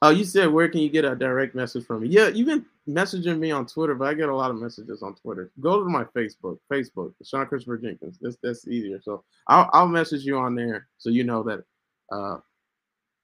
Oh, 0.02 0.10
you 0.10 0.24
said 0.24 0.46
where 0.46 0.68
can 0.68 0.80
you 0.80 0.88
get 0.88 1.04
a 1.04 1.14
direct 1.14 1.54
message 1.54 1.84
from 1.84 2.02
me? 2.02 2.08
Yeah, 2.08 2.28
you've 2.28 2.46
been 2.46 2.64
messaging 2.88 3.38
me 3.38 3.50
on 3.50 3.66
Twitter, 3.66 3.94
but 3.94 4.08
I 4.08 4.14
get 4.14 4.30
a 4.30 4.34
lot 4.34 4.50
of 4.50 4.56
messages 4.56 5.02
on 5.02 5.14
Twitter. 5.14 5.50
Go 5.60 5.82
to 5.82 5.88
my 5.88 6.04
Facebook, 6.04 6.58
Facebook, 6.72 7.12
Sean 7.22 7.46
Christopher 7.46 7.76
Jenkins. 7.76 8.18
That's 8.20 8.36
that's 8.42 8.66
easier. 8.66 9.00
So 9.02 9.22
I'll 9.46 9.68
I'll 9.72 9.88
message 9.88 10.24
you 10.24 10.38
on 10.38 10.54
there 10.54 10.88
so 10.98 11.10
you 11.10 11.24
know 11.24 11.42
that 11.44 11.64
uh 12.10 12.38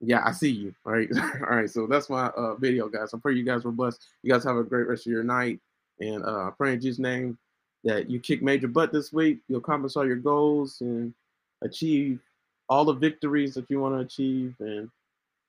yeah, 0.01 0.23
I 0.25 0.33
see 0.33 0.51
you. 0.51 0.75
All 0.85 0.93
right. 0.93 1.09
all 1.17 1.57
right. 1.57 1.71
So 1.71 1.87
that's 1.87 2.11
my 2.11 2.27
uh 2.29 2.55
video, 2.57 2.89
guys. 2.89 3.15
I 3.15 3.19
pray 3.19 3.35
you 3.35 3.45
guys 3.45 3.65
were 3.65 3.73
blessed. 3.73 4.07
You 4.23 4.33
guys 4.33 4.45
have 4.45 4.57
a 4.57 4.65
great 4.65 4.87
rest 4.89 5.07
of 5.07 5.13
your 5.13 5.25
night. 5.25 5.61
And 6.01 6.25
uh 6.25 6.49
I 6.49 6.51
pray 6.57 6.75
in 6.75 6.81
Jesus' 6.81 6.99
name 6.99 7.39
that 7.85 8.11
you 8.11 8.21
kick 8.21 8.43
major 8.43 8.69
butt 8.69 8.93
this 8.93 9.13
week. 9.13 9.39
You'll 9.49 9.59
accomplish 9.59 9.97
all 9.97 10.07
your 10.07 10.17
goals 10.17 10.81
and 10.81 11.15
achieve 11.63 12.21
all 12.69 12.85
the 12.85 12.93
victories 12.93 13.55
that 13.55 13.71
you 13.71 13.81
want 13.81 13.95
to 13.95 14.01
achieve. 14.01 14.55
And 14.59 14.91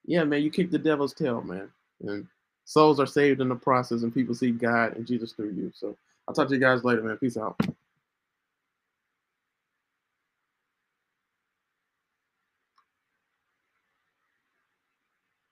yeah, 0.05 0.23
man, 0.23 0.43
you 0.43 0.51
kick 0.51 0.71
the 0.71 0.77
devil's 0.77 1.13
tail, 1.13 1.41
man. 1.41 1.69
And 2.03 2.27
souls 2.65 2.99
are 2.99 3.07
saved 3.07 3.41
in 3.41 3.49
the 3.49 3.55
process, 3.55 4.03
and 4.03 4.13
people 4.13 4.35
see 4.35 4.51
God 4.51 4.95
and 4.95 5.07
Jesus 5.07 5.33
through 5.33 5.51
you. 5.51 5.71
So 5.75 5.97
I'll 6.27 6.35
talk 6.35 6.47
to 6.49 6.53
you 6.53 6.59
guys 6.59 6.83
later, 6.83 7.01
man. 7.01 7.17
Peace 7.17 7.37
out. 7.37 7.59